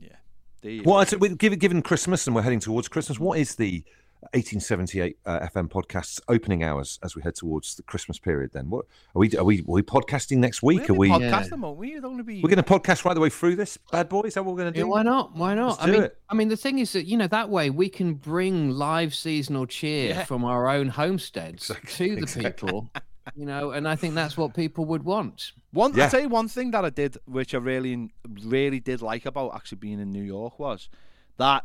Yeah. 0.00 0.08
There 0.62 0.70
you 0.72 0.82
Well, 0.84 0.96
go. 0.96 1.00
I 1.00 1.04
said, 1.04 1.20
with- 1.20 1.38
given, 1.38 1.58
given 1.58 1.82
Christmas 1.82 2.26
and 2.26 2.34
we're 2.34 2.42
heading 2.42 2.60
towards 2.60 2.88
Christmas, 2.88 3.18
what 3.20 3.38
is 3.38 3.54
the 3.56 3.84
1878 4.34 5.16
uh, 5.26 5.46
FM 5.54 5.68
podcast's 5.68 6.20
opening 6.28 6.64
hours 6.64 6.98
as 7.04 7.14
we 7.14 7.22
head 7.22 7.36
towards 7.36 7.76
the 7.76 7.84
Christmas 7.84 8.18
period? 8.18 8.50
Then, 8.52 8.68
what 8.68 8.84
are 9.14 9.20
we? 9.20 9.30
Are 9.36 9.44
we? 9.44 9.60
Are 9.60 9.64
we 9.66 9.82
podcasting 9.82 10.38
next 10.38 10.60
week? 10.60 10.88
We'll 10.88 10.96
Are 10.96 10.98
we? 10.98 11.06
be 11.08 11.12
We're 11.12 11.18
podcasting, 11.30 11.50
Yeah. 11.52 11.56
won't 11.58 11.78
we? 11.78 11.94
It'll 11.94 12.10
only 12.10 12.24
be. 12.24 12.42
going 12.42 12.56
to 12.56 12.62
podcast 12.64 13.04
right 13.04 13.14
the 13.14 13.20
way 13.20 13.30
through 13.30 13.54
this 13.54 13.76
bad 13.92 14.08
boy. 14.08 14.22
Is 14.22 14.34
that 14.34 14.42
what 14.44 14.56
we're 14.56 14.62
going 14.62 14.72
to 14.72 14.78
Yeah, 14.78 14.84
do? 14.86 14.90
why 14.90 15.02
not? 15.04 15.36
Why 15.36 15.54
not? 15.54 15.68
Let's 15.68 15.82
I 15.82 15.86
do 15.86 15.92
mean, 15.92 16.02
it. 16.02 16.18
I 16.28 16.34
mean, 16.34 16.48
the 16.48 16.56
thing 16.56 16.80
is 16.80 16.92
that 16.94 17.04
you 17.06 17.16
know 17.16 17.28
that 17.28 17.48
way 17.48 17.70
we 17.70 17.88
can 17.88 18.14
bring 18.14 18.70
live 18.70 19.14
seasonal 19.14 19.66
cheer 19.66 20.08
Yeah. 20.08 20.24
from 20.24 20.44
our 20.44 20.68
own 20.68 20.88
homesteads 20.88 21.70
Exactly, 21.70 22.08
to 22.08 22.14
the 22.16 22.22
exactly. 22.22 22.50
people, 22.50 22.90
you 23.36 23.46
know, 23.46 23.70
and 23.70 23.86
I 23.88 23.96
think 23.96 24.14
that's 24.14 24.36
what 24.36 24.54
people 24.54 24.84
would 24.86 25.04
want. 25.04 25.52
One, 25.72 25.94
Yeah. 25.94 26.04
I'll 26.04 26.10
tell 26.10 26.20
you 26.20 26.28
one 26.28 26.48
thing 26.48 26.70
that 26.72 26.84
I 26.84 26.90
did, 26.90 27.16
which 27.26 27.54
I 27.54 27.58
really, 27.58 28.10
really 28.44 28.80
did 28.80 29.02
like 29.02 29.26
about 29.26 29.54
actually 29.54 29.78
being 29.78 30.00
in 30.00 30.10
New 30.10 30.22
York 30.22 30.58
was 30.58 30.88
that, 31.36 31.64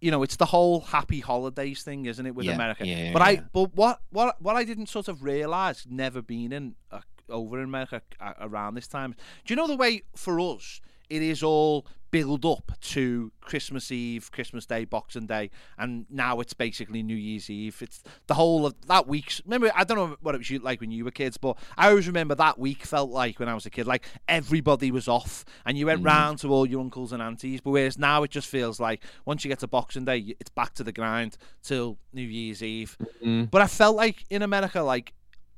you 0.00 0.10
know, 0.10 0.22
it's 0.22 0.36
the 0.36 0.46
whole 0.46 0.80
happy 0.80 1.20
holidays 1.20 1.82
thing, 1.82 2.06
isn't 2.06 2.24
it, 2.24 2.34
with 2.34 2.46
Yeah, 2.46 2.54
America? 2.54 2.86
yeah, 2.86 3.12
but 3.12 3.22
I, 3.22 3.36
but 3.52 3.74
what, 3.74 4.00
what, 4.10 4.40
what 4.40 4.56
I 4.56 4.64
didn't 4.64 4.88
sort 4.88 5.08
of 5.08 5.22
realize, 5.22 5.86
never 5.88 6.22
been 6.22 6.52
in 6.52 6.74
uh, 6.90 7.00
over 7.28 7.58
in 7.58 7.64
America 7.64 8.02
uh, 8.20 8.32
around 8.40 8.74
this 8.74 8.88
time. 8.88 9.14
Do 9.44 9.52
you 9.52 9.56
know 9.56 9.66
the 9.66 9.76
way 9.76 10.02
for 10.16 10.40
us? 10.40 10.80
It 11.10 11.22
is 11.22 11.42
all 11.42 11.86
build 12.10 12.44
up 12.44 12.72
to 12.80 13.30
Christmas 13.40 13.92
Eve, 13.92 14.30
Christmas 14.32 14.66
Day, 14.66 14.84
Boxing 14.84 15.26
Day, 15.26 15.50
and 15.78 16.06
now 16.10 16.40
it's 16.40 16.54
basically 16.54 17.02
New 17.02 17.16
Year's 17.16 17.48
Eve. 17.48 17.78
It's 17.80 18.02
the 18.26 18.34
whole 18.34 18.66
of 18.66 18.74
that 18.86 19.06
week's. 19.06 19.40
Remember, 19.44 19.70
I 19.74 19.84
don't 19.84 19.96
know 19.96 20.16
what 20.20 20.34
it 20.34 20.38
was 20.38 20.50
like 20.62 20.80
when 20.80 20.90
you 20.90 21.04
were 21.04 21.10
kids, 21.10 21.36
but 21.36 21.56
I 21.76 21.88
always 21.88 22.06
remember 22.06 22.34
that 22.36 22.58
week 22.58 22.84
felt 22.84 23.10
like 23.10 23.38
when 23.38 23.48
I 23.48 23.54
was 23.54 23.66
a 23.66 23.70
kid, 23.70 23.86
like 23.86 24.04
everybody 24.28 24.90
was 24.90 25.08
off, 25.08 25.44
and 25.64 25.78
you 25.78 25.86
went 25.86 26.02
round 26.02 26.38
to 26.40 26.52
all 26.52 26.66
your 26.66 26.80
uncles 26.80 27.12
and 27.12 27.22
aunties. 27.22 27.60
But 27.60 27.70
whereas 27.70 27.98
now 27.98 28.22
it 28.22 28.30
just 28.30 28.48
feels 28.48 28.80
like 28.80 29.02
once 29.24 29.44
you 29.44 29.48
get 29.48 29.60
to 29.60 29.68
Boxing 29.68 30.04
Day, 30.04 30.34
it's 30.40 30.50
back 30.50 30.74
to 30.74 30.84
the 30.84 30.92
grind 30.92 31.36
till 31.62 31.98
New 32.12 32.22
Year's 32.22 32.62
Eve. 32.62 32.96
Mm. 33.24 33.50
But 33.50 33.62
I 33.62 33.66
felt 33.66 33.96
like 33.96 34.24
in 34.30 34.42
America, 34.42 34.82
like 34.82 35.12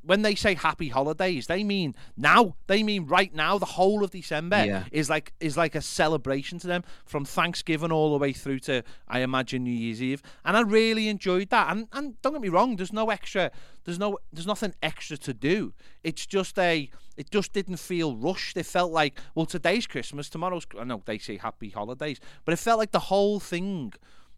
when 0.05 0.23
they 0.23 0.35
say 0.35 0.55
happy 0.55 0.89
holidays, 0.89 1.47
they 1.47 1.63
mean 1.63 1.95
now. 2.17 2.57
They 2.67 2.83
mean 2.83 3.07
right 3.07 3.33
now. 3.35 3.59
The 3.59 3.67
whole 3.67 4.03
of 4.03 4.11
December 4.11 4.65
Yeah. 4.65 4.85
is 4.91 5.09
like 5.09 5.33
is 5.41 5.57
like 5.57 5.75
a 5.75 5.81
celebration 5.81 6.59
to 6.61 6.67
them 6.67 6.83
from 7.05 7.25
Thanksgiving 7.25 7.93
all 7.93 8.13
the 8.13 8.19
way 8.19 8.33
through 8.33 8.59
to 8.61 8.83
I 9.09 9.21
imagine 9.21 9.65
New 9.65 9.71
Year's 9.71 10.03
Eve. 10.03 10.23
And 10.45 10.57
I 10.57 10.61
really 10.61 11.09
enjoyed 11.09 11.51
that. 11.51 11.71
And 11.71 11.89
and 11.93 12.21
don't 12.23 12.33
get 12.33 12.43
me 12.43 12.49
wrong, 12.49 12.77
there's 12.77 12.93
no 12.93 13.11
extra 13.11 13.51
there's 13.85 13.99
no 13.99 14.19
there's 14.33 14.47
nothing 14.47 14.75
extra 14.83 15.17
to 15.19 15.33
do. 15.35 15.73
It's 16.03 16.27
just 16.27 16.59
a 16.59 16.91
it 17.17 17.31
just 17.31 17.53
didn't 17.53 17.77
feel 17.77 18.17
rushed. 18.17 18.57
It 18.57 18.67
felt 18.67 18.93
like 18.93 19.19
well 19.35 19.47
today's 19.47 19.87
Christmas, 19.87 20.29
tomorrow's 20.29 20.67
I 20.79 20.85
know 20.85 21.03
they 21.05 21.19
say 21.19 21.37
happy 21.37 21.71
holidays, 21.71 22.19
but 22.45 22.53
it 22.53 22.59
felt 22.59 22.79
like 22.79 22.93
the 22.93 22.99
whole 22.99 23.39
thing 23.39 23.93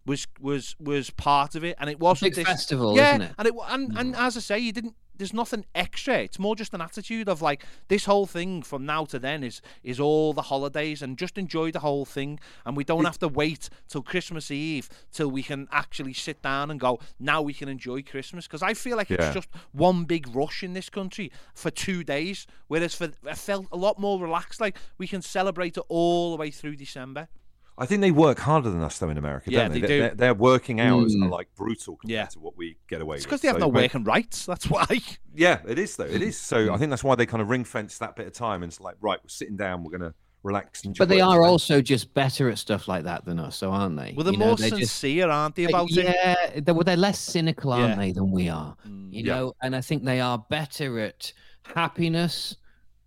was 0.06 0.26
was 0.40 0.76
was 0.78 1.10
part 1.10 1.54
of 1.54 1.64
it 1.64 1.76
and 1.80 1.88
it 1.88 1.98
wasn't 1.98 2.34
Big 2.34 2.34
this 2.34 2.46
festival, 2.46 2.96
yeah, 2.96 3.10
isn't 3.10 3.22
it? 3.22 3.32
and 3.38 3.48
it 3.48 3.54
and, 3.68 3.98
and 3.98 4.14
mm. 4.14 4.18
as 4.18 4.36
I 4.36 4.40
say, 4.40 4.58
you 4.58 4.72
didn't. 4.72 4.94
There's 5.16 5.32
nothing 5.32 5.64
extra. 5.74 6.18
It's 6.18 6.38
more 6.38 6.56
just 6.56 6.74
an 6.74 6.80
attitude 6.80 7.28
of 7.28 7.40
like 7.40 7.64
this 7.88 8.04
whole 8.04 8.26
thing 8.26 8.62
from 8.62 8.84
now 8.84 9.04
to 9.06 9.18
then 9.18 9.44
is 9.44 9.60
is 9.82 10.00
all 10.00 10.32
the 10.32 10.42
holidays 10.42 11.02
and 11.02 11.16
just 11.16 11.38
enjoy 11.38 11.70
the 11.70 11.80
whole 11.80 12.04
thing. 12.04 12.40
And 12.66 12.76
we 12.76 12.84
don't 12.84 13.04
have 13.04 13.18
to 13.20 13.28
wait 13.28 13.70
till 13.88 14.02
Christmas 14.02 14.50
Eve 14.50 14.88
till 15.12 15.30
we 15.30 15.42
can 15.42 15.68
actually 15.70 16.14
sit 16.14 16.42
down 16.42 16.70
and 16.70 16.80
go. 16.80 16.98
Now 17.18 17.42
we 17.42 17.54
can 17.54 17.68
enjoy 17.68 18.02
Christmas 18.02 18.46
because 18.46 18.62
I 18.62 18.74
feel 18.74 18.96
like 18.96 19.10
Yeah. 19.10 19.26
it's 19.26 19.34
just 19.34 19.48
one 19.72 20.04
big 20.04 20.34
rush 20.34 20.62
in 20.62 20.72
this 20.72 20.88
country 20.88 21.30
for 21.54 21.70
two 21.70 22.02
days. 22.04 22.46
Whereas 22.68 22.94
for 22.94 23.10
I 23.28 23.34
felt 23.34 23.66
a 23.70 23.76
lot 23.76 23.98
more 23.98 24.20
relaxed. 24.20 24.60
Like 24.60 24.76
we 24.98 25.06
can 25.06 25.22
celebrate 25.22 25.76
it 25.76 25.84
all 25.88 26.30
the 26.32 26.36
way 26.36 26.50
through 26.50 26.76
December. 26.76 27.28
I 27.76 27.86
think 27.86 28.02
they 28.02 28.12
work 28.12 28.38
harder 28.38 28.70
than 28.70 28.82
us 28.82 28.98
though 28.98 29.08
in 29.10 29.18
America. 29.18 29.50
Yeah, 29.50 29.62
don't 29.62 29.72
they? 29.72 29.80
they 29.80 29.86
Their- 29.86 29.96
do. 29.96 30.00
Their, 30.02 30.14
their 30.14 30.34
working 30.34 30.80
hours 30.80 31.14
are 31.14 31.18
Mm. 31.18 31.30
like 31.30 31.48
brutal 31.56 31.96
compared 31.96 32.14
Yeah. 32.16 32.26
to 32.26 32.38
what 32.38 32.56
we 32.56 32.76
get 32.88 33.00
away 33.00 33.16
It's 33.16 33.24
because 33.24 33.40
they 33.40 33.48
have 33.48 33.56
So 33.56 33.60
no 33.60 33.68
it 33.68 33.72
makes- 33.72 33.94
working 33.94 34.04
rights. 34.04 34.46
That's 34.46 34.68
why. 34.70 34.86
Yeah, 35.36 35.58
it 35.66 35.80
is 35.80 35.96
though. 35.96 36.04
It 36.04 36.22
is. 36.22 36.38
So 36.38 36.72
I 36.72 36.76
think 36.76 36.90
that's 36.90 37.02
why 37.02 37.16
they 37.16 37.26
kind 37.26 37.42
of 37.42 37.48
ring 37.50 37.64
fence 37.64 37.98
that 37.98 38.14
bit 38.14 38.28
of 38.28 38.32
time 38.32 38.62
and 38.62 38.70
it's 38.70 38.80
like, 38.80 38.94
right, 39.00 39.18
we're 39.20 39.28
sitting 39.28 39.56
down, 39.56 39.82
we're 39.82 39.90
gonna 39.90 40.14
relax 40.44 40.84
and 40.84 40.94
But 40.96 41.08
they 41.08 41.18
it. 41.18 41.22
are 41.22 41.42
also 41.42 41.80
just 41.82 42.14
better 42.14 42.48
at 42.50 42.58
stuff 42.58 42.86
like 42.86 43.02
that 43.04 43.24
than 43.24 43.40
us, 43.40 43.56
so 43.56 43.72
aren't 43.72 43.96
they? 43.96 44.12
Well, 44.14 44.22
they're 44.22 44.34
You 44.34 44.38
know, 44.38 44.46
more 44.46 44.56
they're 44.56 44.68
just- 44.70 44.94
sincere, 45.00 45.28
aren't 45.28 45.56
they, 45.56 45.64
about 45.64 45.90
it? 45.90 46.04
yeah, 46.04 46.60
they're, 46.60 46.74
well, 46.74 46.84
they're 46.84 46.96
less 46.96 47.18
cynical, 47.18 47.72
aren't 47.72 47.88
Yeah. 47.88 47.94
they, 47.96 48.12
than 48.12 48.30
we 48.30 48.48
are? 48.48 48.76
Mm. 48.86 49.12
You 49.12 49.24
Yeah. 49.24 49.34
know, 49.34 49.54
and 49.62 49.74
I 49.74 49.80
think 49.80 50.04
they 50.04 50.20
are 50.20 50.38
better 50.50 51.00
at 51.00 51.32
happiness, 51.74 52.56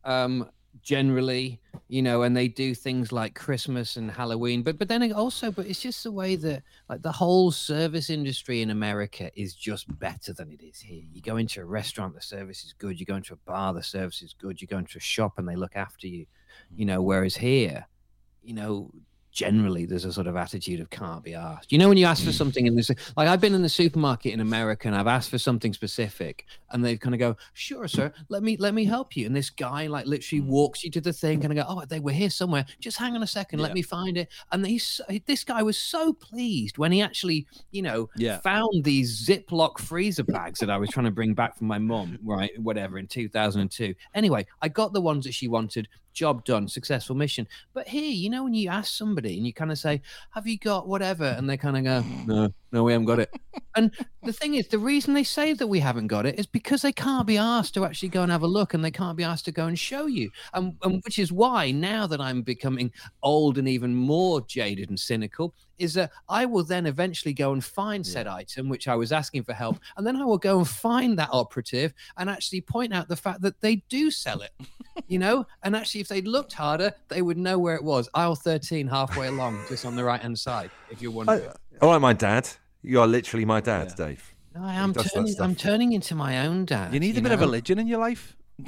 um, 0.03 0.49
generally. 0.88 1.59
You 1.89 2.01
know, 2.01 2.23
and 2.23 2.35
they 2.35 2.49
do 2.49 2.75
things 2.75 3.13
like 3.13 3.33
Christmas 3.33 3.95
and 3.95 4.11
Halloween, 4.11 4.61
but 4.61 4.77
but 4.77 4.89
then 4.89 5.13
also, 5.13 5.51
but 5.51 5.67
it's 5.67 5.81
just 5.81 6.03
the 6.03 6.11
way 6.11 6.35
that 6.35 6.63
like 6.89 7.01
the 7.01 7.13
whole 7.13 7.49
service 7.49 8.09
industry 8.09 8.61
in 8.61 8.71
America 8.71 9.31
is 9.39 9.53
just 9.53 9.85
better 9.97 10.33
than 10.33 10.51
it 10.51 10.61
is 10.61 10.79
here. 10.79 11.03
You 11.13 11.21
go 11.21 11.38
into 11.38 11.61
a 11.61 11.65
restaurant, 11.65 12.13
the 12.13 12.21
service 12.21 12.65
is 12.65 12.73
good. 12.73 12.99
You 12.99 13.05
go 13.05 13.15
into 13.15 13.33
a 13.33 13.38
bar, 13.49 13.73
the 13.73 13.83
service 13.83 14.21
is 14.21 14.33
good. 14.33 14.61
You 14.61 14.67
go 14.67 14.79
into 14.79 14.97
a 14.97 15.01
shop, 15.01 15.38
and 15.38 15.47
they 15.47 15.55
look 15.55 15.77
after 15.77 16.07
you. 16.07 16.25
You 16.75 16.85
know, 16.85 17.01
whereas 17.01 17.38
here, 17.38 17.85
you 18.43 18.53
know, 18.53 18.91
generally 19.38 19.85
there's 19.85 20.03
a 20.03 20.11
sort 20.11 20.25
of 20.25 20.35
attitude 20.35 20.79
of 20.79 20.89
can't 20.89 21.23
be 21.23 21.35
asked. 21.35 21.71
You 21.71 21.77
know, 21.77 21.88
when 21.88 21.97
you 21.97 22.07
ask 22.07 22.23
for 22.23 22.31
mm. 22.31 22.38
something 22.38 22.65
in 22.65 22.75
this, 22.75 22.89
like 23.15 23.27
I've 23.27 23.39
been 23.39 23.53
in 23.53 23.61
the 23.61 23.69
supermarket 23.69 24.33
in 24.33 24.39
America 24.39 24.88
and 24.88 24.97
I've 24.97 25.05
asked 25.05 25.29
for 25.29 25.38
something 25.38 25.73
specific, 25.73 26.47
and 26.71 26.83
they 26.83 26.97
kind 26.97 27.13
of 27.13 27.19
go, 27.19 27.38
"Sure, 27.53 27.88
sir, 27.88 28.11
let 28.29 28.41
me 28.41 28.57
let 28.57 28.73
me 28.73 28.83
help 28.83 29.15
you." 29.15 29.27
And 29.27 29.35
this 29.35 29.51
guy 29.51 29.85
like 29.85 30.07
literally 30.07 30.41
mm. 30.41 30.47
walks 30.47 30.83
you 30.83 30.89
to 30.89 30.99
the 30.99 31.13
thing, 31.13 31.43
and 31.43 31.53
I 31.53 31.55
go, 31.55 31.65
"Oh, 31.67 31.85
they 31.85 31.99
were 31.99 32.11
here 32.11 32.31
somewhere. 32.31 32.65
Just 32.79 32.97
hang 32.97 33.15
on 33.15 33.21
a 33.21 33.27
second, 33.27 33.59
let 33.59 33.75
me 33.75 33.83
find 33.83 34.17
it." 34.17 34.27
And 34.51 34.65
he's 34.65 34.99
this 35.27 35.43
guy 35.43 35.61
was 35.61 35.77
so 35.77 36.13
pleased 36.13 36.79
when 36.79 36.91
he 36.91 37.03
actually, 37.03 37.45
you 37.69 37.83
know, 37.83 38.09
Yeah. 38.17 38.39
found 38.39 38.83
these 38.83 39.23
Ziploc 39.23 39.77
freezer 39.77 40.23
bags 40.23 40.59
that 40.61 40.71
I 40.71 40.77
was 40.77 40.89
trying 40.89 41.05
to 41.05 41.11
bring 41.11 41.35
back 41.35 41.55
from 41.57 41.67
my 41.67 41.77
mom, 41.77 42.17
right? 42.23 42.51
Whatever 42.59 42.97
in 42.97 43.05
2002. 43.05 43.93
Anyway, 44.15 44.47
I 44.63 44.67
got 44.67 44.93
the 44.93 45.01
ones 45.01 45.25
that 45.25 45.33
she 45.35 45.47
wanted. 45.47 45.88
Job 46.18 46.43
done, 46.45 46.68
successful 46.68 47.15
mission. 47.15 47.47
But 47.74 47.88
here, 47.88 48.09
you 48.09 48.32
know, 48.32 48.43
when 48.43 48.55
you 48.55 48.70
ask 48.70 48.91
somebody 48.91 49.38
and 49.38 49.45
you 49.45 49.53
kind 49.53 49.72
of 49.72 49.78
say, 49.78 50.01
"Have 50.32 50.47
you 50.47 50.57
got 50.57 50.88
whatever?" 50.88 51.26
and 51.26 51.47
they 51.47 51.57
kind 51.57 51.78
of 51.78 51.84
go, 51.84 52.03
"No, 52.26 52.51
no, 52.72 52.84
we 52.84 52.91
haven't 52.91 53.05
got 53.05 53.20
it." 53.20 53.34
and 53.76 53.91
the 54.24 54.34
thing 54.34 54.55
is, 54.55 54.68
the 54.68 54.80
reason 54.80 55.13
they 55.13 55.24
say 55.24 55.53
that 55.53 55.68
we 55.68 55.80
haven't 55.80 56.07
got 56.07 56.26
it 56.26 56.39
is 56.39 56.45
because 56.45 56.82
they 56.82 56.91
can't 56.91 57.28
be 57.28 57.38
asked 57.38 57.74
to 57.76 57.86
actually 57.86 58.09
go 58.09 58.24
and 58.24 58.32
have 58.32 58.43
a 58.43 58.47
look, 58.47 58.74
and 58.74 58.84
they 58.84 58.91
can't 58.91 59.18
be 59.18 59.24
asked 59.24 59.45
to 59.45 59.51
go 59.51 59.68
and 59.68 59.78
show 59.78 60.05
you. 60.05 60.30
And, 60.53 60.76
and 60.84 61.01
which 61.03 61.20
is 61.20 61.32
why 61.32 61.72
now 61.72 62.07
that 62.07 62.22
I'm 62.22 62.41
becoming 62.41 62.91
old 63.24 63.57
and 63.57 63.68
even 63.68 63.95
more 63.95 64.41
jaded 64.41 64.89
and 64.89 64.99
cynical, 64.99 65.53
is 65.78 65.93
that 65.93 66.11
I 66.30 66.45
will 66.45 66.63
then 66.63 66.86
eventually 66.86 67.34
go 67.34 67.53
and 67.53 67.63
find 67.63 68.05
said 68.05 68.28
item, 68.28 68.70
which 68.70 68.88
I 68.88 68.95
was 68.95 69.11
asking 69.11 69.43
for 69.43 69.53
help, 69.53 69.80
and 69.95 70.05
then 70.05 70.15
I 70.15 70.26
will 70.26 70.38
go 70.38 70.57
and 70.59 70.68
find 70.68 71.18
that 71.20 71.30
operative 71.32 71.93
and 72.18 72.30
actually 72.30 72.61
point 72.61 72.93
out 72.93 73.07
the 73.07 73.15
fact 73.15 73.41
that 73.41 73.59
they 73.61 73.78
do 73.89 74.11
sell 74.11 74.41
it. 74.41 74.51
You 75.07 75.20
know, 75.20 75.45
and 75.61 75.76
actually, 75.76 76.01
if 76.01 76.07
they 76.07 76.22
looked 76.24 76.53
harder, 76.53 76.91
they 77.07 77.22
would 77.22 77.38
know 77.38 77.59
where 77.59 77.76
it 77.76 77.84
was. 77.84 78.09
Aisle 78.15 78.34
13, 78.34 78.88
halfway 78.88 79.28
along, 79.28 79.63
just 79.70 79.86
on 79.86 79.95
the 79.95 80.03
right 80.03 80.20
hand 80.20 80.38
side, 80.38 80.72
if 80.89 81.03
you're 81.03 81.11
wondering. 81.11 81.51
Oh, 81.82 81.88
All 81.88 81.93
right, 81.93 82.01
my 82.01 82.13
dad. 82.13 82.49
You 82.82 83.01
are 83.01 83.07
literally 83.07 83.45
my 83.45 83.61
dad, 83.61 83.93
Dave. 83.95 84.34
No, 84.55 84.63
I 84.63 84.73
am 84.75 84.93
turning. 84.93 85.36
I'm 85.39 85.55
turning 85.55 85.93
into 85.93 86.15
my 86.15 86.45
own 86.45 86.65
dad. 86.65 86.93
You 86.93 86.99
need 86.99 87.17
a 87.17 87.21
bit 87.21 87.32
of 87.32 87.39
religion 87.39 87.80
in 87.80 87.88
your 87.88 87.99
life. 87.99 88.36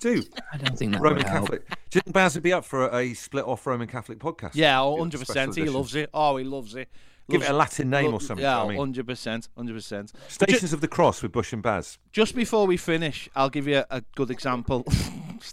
Do 0.00 0.20
I 0.52 0.56
don't 0.56 0.76
think 0.76 0.92
that 0.92 1.00
Roman 1.00 1.18
would 1.18 1.28
help. 1.28 1.44
Catholic. 1.44 1.68
Do 1.68 1.98
you 1.98 2.00
think 2.00 2.12
Baz 2.12 2.34
would 2.34 2.42
be 2.42 2.52
up 2.52 2.64
for 2.64 2.88
a, 2.88 2.96
a 2.96 3.14
split 3.14 3.44
off 3.44 3.64
Roman 3.64 3.86
Catholic 3.86 4.18
podcast? 4.18 4.52
Yeah, 4.54 4.80
100. 4.80 5.20
percent 5.20 5.54
He 5.54 5.66
loves 5.66 5.94
it. 5.94 6.10
Oh, 6.12 6.36
he 6.38 6.44
loves 6.44 6.74
it. 6.74 6.88
Give 7.30 7.40
it 7.40 7.48
a 7.48 7.52
Latin 7.52 7.88
name 7.88 8.06
lo- 8.06 8.14
or 8.14 8.20
something. 8.20 8.42
Yeah, 8.42 8.62
I 8.62 8.66
mean, 8.66 8.78
100. 8.78 9.06
percent 9.06 9.48
100. 9.54 9.74
percent 9.74 10.12
Stations 10.26 10.72
of 10.72 10.80
the 10.80 10.88
Cross 10.88 11.22
with 11.22 11.30
Bush 11.30 11.52
and 11.52 11.62
Baz. 11.62 11.98
Just 12.10 12.34
before 12.34 12.66
we 12.66 12.76
finish, 12.76 13.28
I'll 13.36 13.50
give 13.50 13.68
you 13.68 13.84
a 13.88 14.02
good 14.16 14.32
example. 14.32 14.84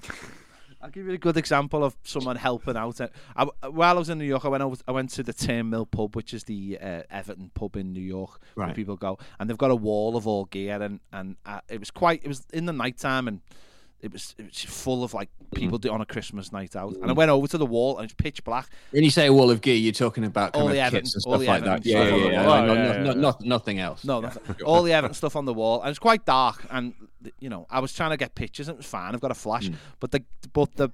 I'll 0.81 0.89
give 0.89 1.07
you 1.07 1.13
a 1.13 1.17
good 1.17 1.35
example 1.35 1.83
of 1.83 1.97
someone 2.03 2.37
helping 2.37 2.77
out. 2.77 3.01
I, 3.35 3.43
while 3.67 3.95
I 3.95 3.99
was 3.99 4.09
in 4.09 4.17
New 4.17 4.25
York, 4.25 4.45
I 4.45 4.47
went 4.47 4.63
over, 4.63 4.77
I 4.87 4.91
went 4.91 5.09
to 5.11 5.23
the 5.23 5.33
Tame 5.33 5.69
Mill 5.69 5.85
pub, 5.85 6.15
which 6.15 6.33
is 6.33 6.45
the 6.45 6.77
uh, 6.81 7.01
Everton 7.09 7.51
pub 7.53 7.75
in 7.75 7.91
New 7.91 8.01
York, 8.01 8.39
where 8.55 8.73
people 8.73 8.95
go, 8.95 9.17
and 9.39 9.49
they've 9.49 9.57
got 9.57 9.71
a 9.71 9.75
wall 9.75 10.15
of 10.15 10.25
all 10.27 10.45
gear, 10.45 10.81
and 10.81 10.99
and 11.11 11.35
uh, 11.45 11.61
it 11.67 11.79
was 11.79 11.91
quite. 11.91 12.23
It 12.23 12.27
was 12.27 12.45
in 12.53 12.65
the 12.65 12.73
night 12.73 12.97
time, 12.97 13.27
and 13.27 13.41
it 14.01 14.13
was 14.13 14.35
it 14.37 14.45
was 14.45 14.61
full 14.63 15.03
of 15.03 15.13
like 15.13 15.29
mm-hmm. 15.29 15.59
people 15.59 15.77
do 15.77 15.91
on 15.91 16.01
a 16.01 16.05
Christmas 16.05 16.51
night 16.51 16.75
out. 16.75 16.93
And 16.95 17.05
I 17.05 17.13
mm. 17.13 17.15
went 17.15 17.31
over 17.31 17.47
to 17.47 17.57
the 17.57 17.65
wall, 17.65 17.97
and 17.97 18.05
it's 18.05 18.13
pitch 18.13 18.43
black. 18.43 18.69
When 18.91 19.03
you 19.03 19.09
say 19.09 19.27
a 19.27 19.33
wall 19.33 19.51
of 19.51 19.61
gear, 19.61 19.75
you're 19.75 19.91
talking 19.91 20.23
about 20.23 20.55
All 20.55 20.67
the 20.67 20.75
kits 20.75 20.87
Everton- 20.87 21.11
and 21.15 21.23
all 21.25 21.33
stuff 21.33 21.39
the 21.41 21.47
like 21.47 21.63
that. 21.63 21.69
Everton 21.69 21.91
Yeah, 21.91 22.07
stuff 22.07 22.19
yeah, 22.19 22.31
yeah. 22.31 22.47
wall. 22.47 22.65
No, 22.65 22.73
Yeah, 22.73 22.83
no, 22.83 23.03
yeah, 23.03 23.13
no, 23.13 23.37
nothing 23.41 23.79
else. 23.79 24.03
No, 24.03 24.21
nothing. 24.21 24.55
all 24.65 24.83
the 24.83 24.93
Everton 24.93 25.15
stuff 25.15 25.35
on 25.35 25.45
the 25.45 25.53
wall, 25.53 25.81
and 25.81 25.89
it's 25.89 25.99
quite 25.99 26.25
dark. 26.25 26.65
And 26.69 26.93
you 27.39 27.49
know, 27.49 27.67
I 27.69 27.79
was 27.79 27.93
trying 27.93 28.11
to 28.11 28.17
get 28.17 28.35
pictures, 28.35 28.67
and 28.67 28.75
it 28.75 28.79
was 28.79 28.87
fine. 28.87 29.13
I've 29.13 29.21
got 29.21 29.31
a 29.31 29.35
flash, 29.35 29.69
mm. 29.69 29.75
but 29.99 30.11
the 30.11 30.23
but 30.53 30.75
the 30.75 30.91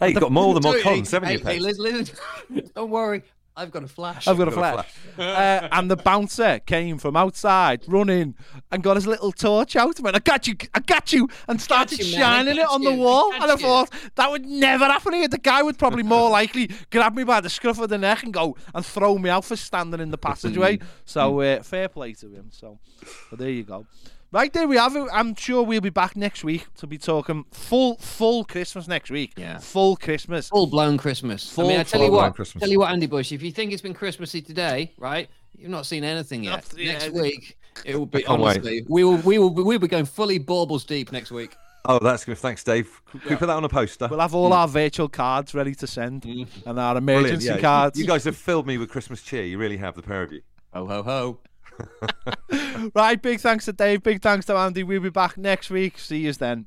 Hey, 0.00 0.10
you've 0.10 0.20
got 0.20 0.32
more 0.32 0.54
than 0.54 0.62
more 0.62 0.78
cons, 0.82 1.10
haven't 1.10 1.28
hey, 1.28 1.38
you, 1.38 1.44
hey, 1.44 1.58
listen, 1.58 1.84
listen. 1.84 2.16
Don't 2.74 2.90
worry. 2.90 3.22
I've 3.56 3.70
got 3.70 3.84
a 3.84 3.88
flash. 3.88 4.26
I've 4.26 4.36
got 4.36 4.48
a 4.48 4.50
Got 4.50 4.80
a 4.80 4.82
flash. 4.82 4.94
uh, 5.18 5.68
and 5.70 5.88
the 5.88 5.96
bouncer 5.96 6.58
came 6.66 6.98
from 6.98 7.16
outside 7.16 7.84
running 7.86 8.34
and 8.72 8.82
got 8.82 8.96
his 8.96 9.06
little 9.06 9.30
torch 9.30 9.76
out 9.76 9.96
and 9.96 10.04
went, 10.04 10.16
I 10.16 10.20
got 10.20 10.48
you, 10.48 10.56
I 10.74 10.80
got 10.80 11.12
you, 11.12 11.28
and 11.46 11.60
started 11.60 11.98
you, 11.98 12.04
shining 12.04 12.56
it 12.56 12.68
on 12.68 12.82
you, 12.82 12.90
the 12.90 12.96
wall. 12.96 13.30
got 13.30 13.42
And 13.42 13.52
I 13.52 13.56
thought, 13.56 13.90
that 14.16 14.30
would 14.30 14.44
never 14.44 14.86
happen 14.86 15.12
here. 15.12 15.28
The 15.28 15.38
guy 15.38 15.62
would 15.62 15.78
probably 15.78 16.02
more 16.02 16.30
likely 16.40 16.70
grab 16.90 17.14
me 17.14 17.22
by 17.22 17.40
the 17.40 17.50
scruff 17.50 17.78
of 17.78 17.90
the 17.90 17.98
neck 17.98 18.24
and 18.24 18.34
go 18.34 18.56
and 18.74 18.84
throw 18.84 19.18
me 19.18 19.30
out 19.30 19.44
for 19.44 19.54
standing 19.56 20.00
in 20.00 20.10
the 20.10 20.18
passageway. 20.18 20.80
so 21.04 21.40
uh, 21.40 21.62
fair 21.62 21.88
play 21.88 22.12
to 22.14 22.28
him. 22.28 22.48
So, 22.50 22.80
so 23.30 23.36
there 23.36 23.50
you 23.50 23.62
go. 23.62 23.86
Right 24.34 24.52
there 24.52 24.66
we 24.66 24.76
have 24.78 24.96
it. 24.96 25.06
I'm 25.12 25.36
sure 25.36 25.62
we'll 25.62 25.80
be 25.80 25.90
back 25.90 26.16
next 26.16 26.42
week 26.42 26.66
to 26.78 26.88
be 26.88 26.98
talking 26.98 27.44
full 27.52 27.98
full 27.98 28.42
Christmas 28.42 28.88
next 28.88 29.08
week. 29.08 29.34
Yeah. 29.36 29.58
Full 29.58 29.94
Christmas. 29.94 30.48
Full 30.48 30.66
blown 30.66 30.98
Christmas. 30.98 31.56
I 31.56 31.62
mean, 31.62 31.70
Full- 31.70 31.78
I 31.78 31.82
tell 31.84 32.00
you 32.00 32.06
full-blown 32.06 32.24
what. 32.24 32.34
Christmas. 32.34 32.60
Tell 32.60 32.68
you 32.68 32.80
what, 32.80 32.90
Andy 32.90 33.06
Bush. 33.06 33.30
If 33.30 33.42
you 33.42 33.52
think 33.52 33.72
it's 33.72 33.80
been 33.80 33.94
Christmassy 33.94 34.42
today, 34.42 34.90
right? 34.98 35.28
You've 35.56 35.70
not 35.70 35.86
seen 35.86 36.02
anything 36.02 36.42
yet. 36.42 36.50
Not- 36.50 36.76
yeah, 36.76 36.92
next 36.94 37.04
it- 37.04 37.14
week, 37.14 37.56
it 37.84 37.96
will 37.96 38.06
be 38.06 38.24
can't 38.24 38.40
wait. 38.40 38.56
honestly. 38.56 38.84
We 38.88 39.04
will. 39.04 39.18
We 39.18 39.38
will. 39.38 39.50
We'll 39.50 39.78
be 39.78 39.86
going 39.86 40.04
fully 40.04 40.38
baubles 40.38 40.84
deep 40.84 41.12
next 41.12 41.30
week. 41.30 41.54
Oh, 41.84 42.00
that's 42.00 42.24
good. 42.24 42.38
Thanks, 42.38 42.64
Dave. 42.64 42.90
Can 43.12 43.20
we 43.30 43.36
put 43.36 43.46
that 43.46 43.56
on 43.56 43.62
a 43.62 43.68
poster? 43.68 44.08
We'll 44.10 44.18
have 44.18 44.34
all 44.34 44.50
mm. 44.50 44.56
our 44.56 44.66
virtual 44.66 45.08
cards 45.08 45.54
ready 45.54 45.76
to 45.76 45.86
send 45.86 46.22
mm. 46.22 46.48
and 46.66 46.80
our 46.80 46.96
emergency 46.96 47.46
yeah. 47.46 47.60
cards. 47.60 47.96
You 47.96 48.06
guys 48.08 48.24
have 48.24 48.36
filled 48.36 48.66
me 48.66 48.78
with 48.78 48.90
Christmas 48.90 49.22
cheer. 49.22 49.44
You 49.44 49.58
really 49.58 49.76
have, 49.76 49.94
the 49.94 50.02
pair 50.02 50.24
of 50.24 50.32
you. 50.32 50.40
Ho 50.72 50.88
ho 50.88 51.04
ho. 51.04 51.38
Right, 52.94 53.20
big 53.20 53.40
thanks 53.40 53.64
to 53.64 53.72
Dave. 53.72 54.02
Big 54.02 54.20
thanks 54.22 54.46
to 54.46 54.54
Andy. 54.54 54.82
We'll 54.82 55.00
be 55.00 55.10
back 55.10 55.36
next 55.38 55.70
week. 55.70 55.98
See 55.98 56.18
you 56.18 56.32
then. 56.32 56.66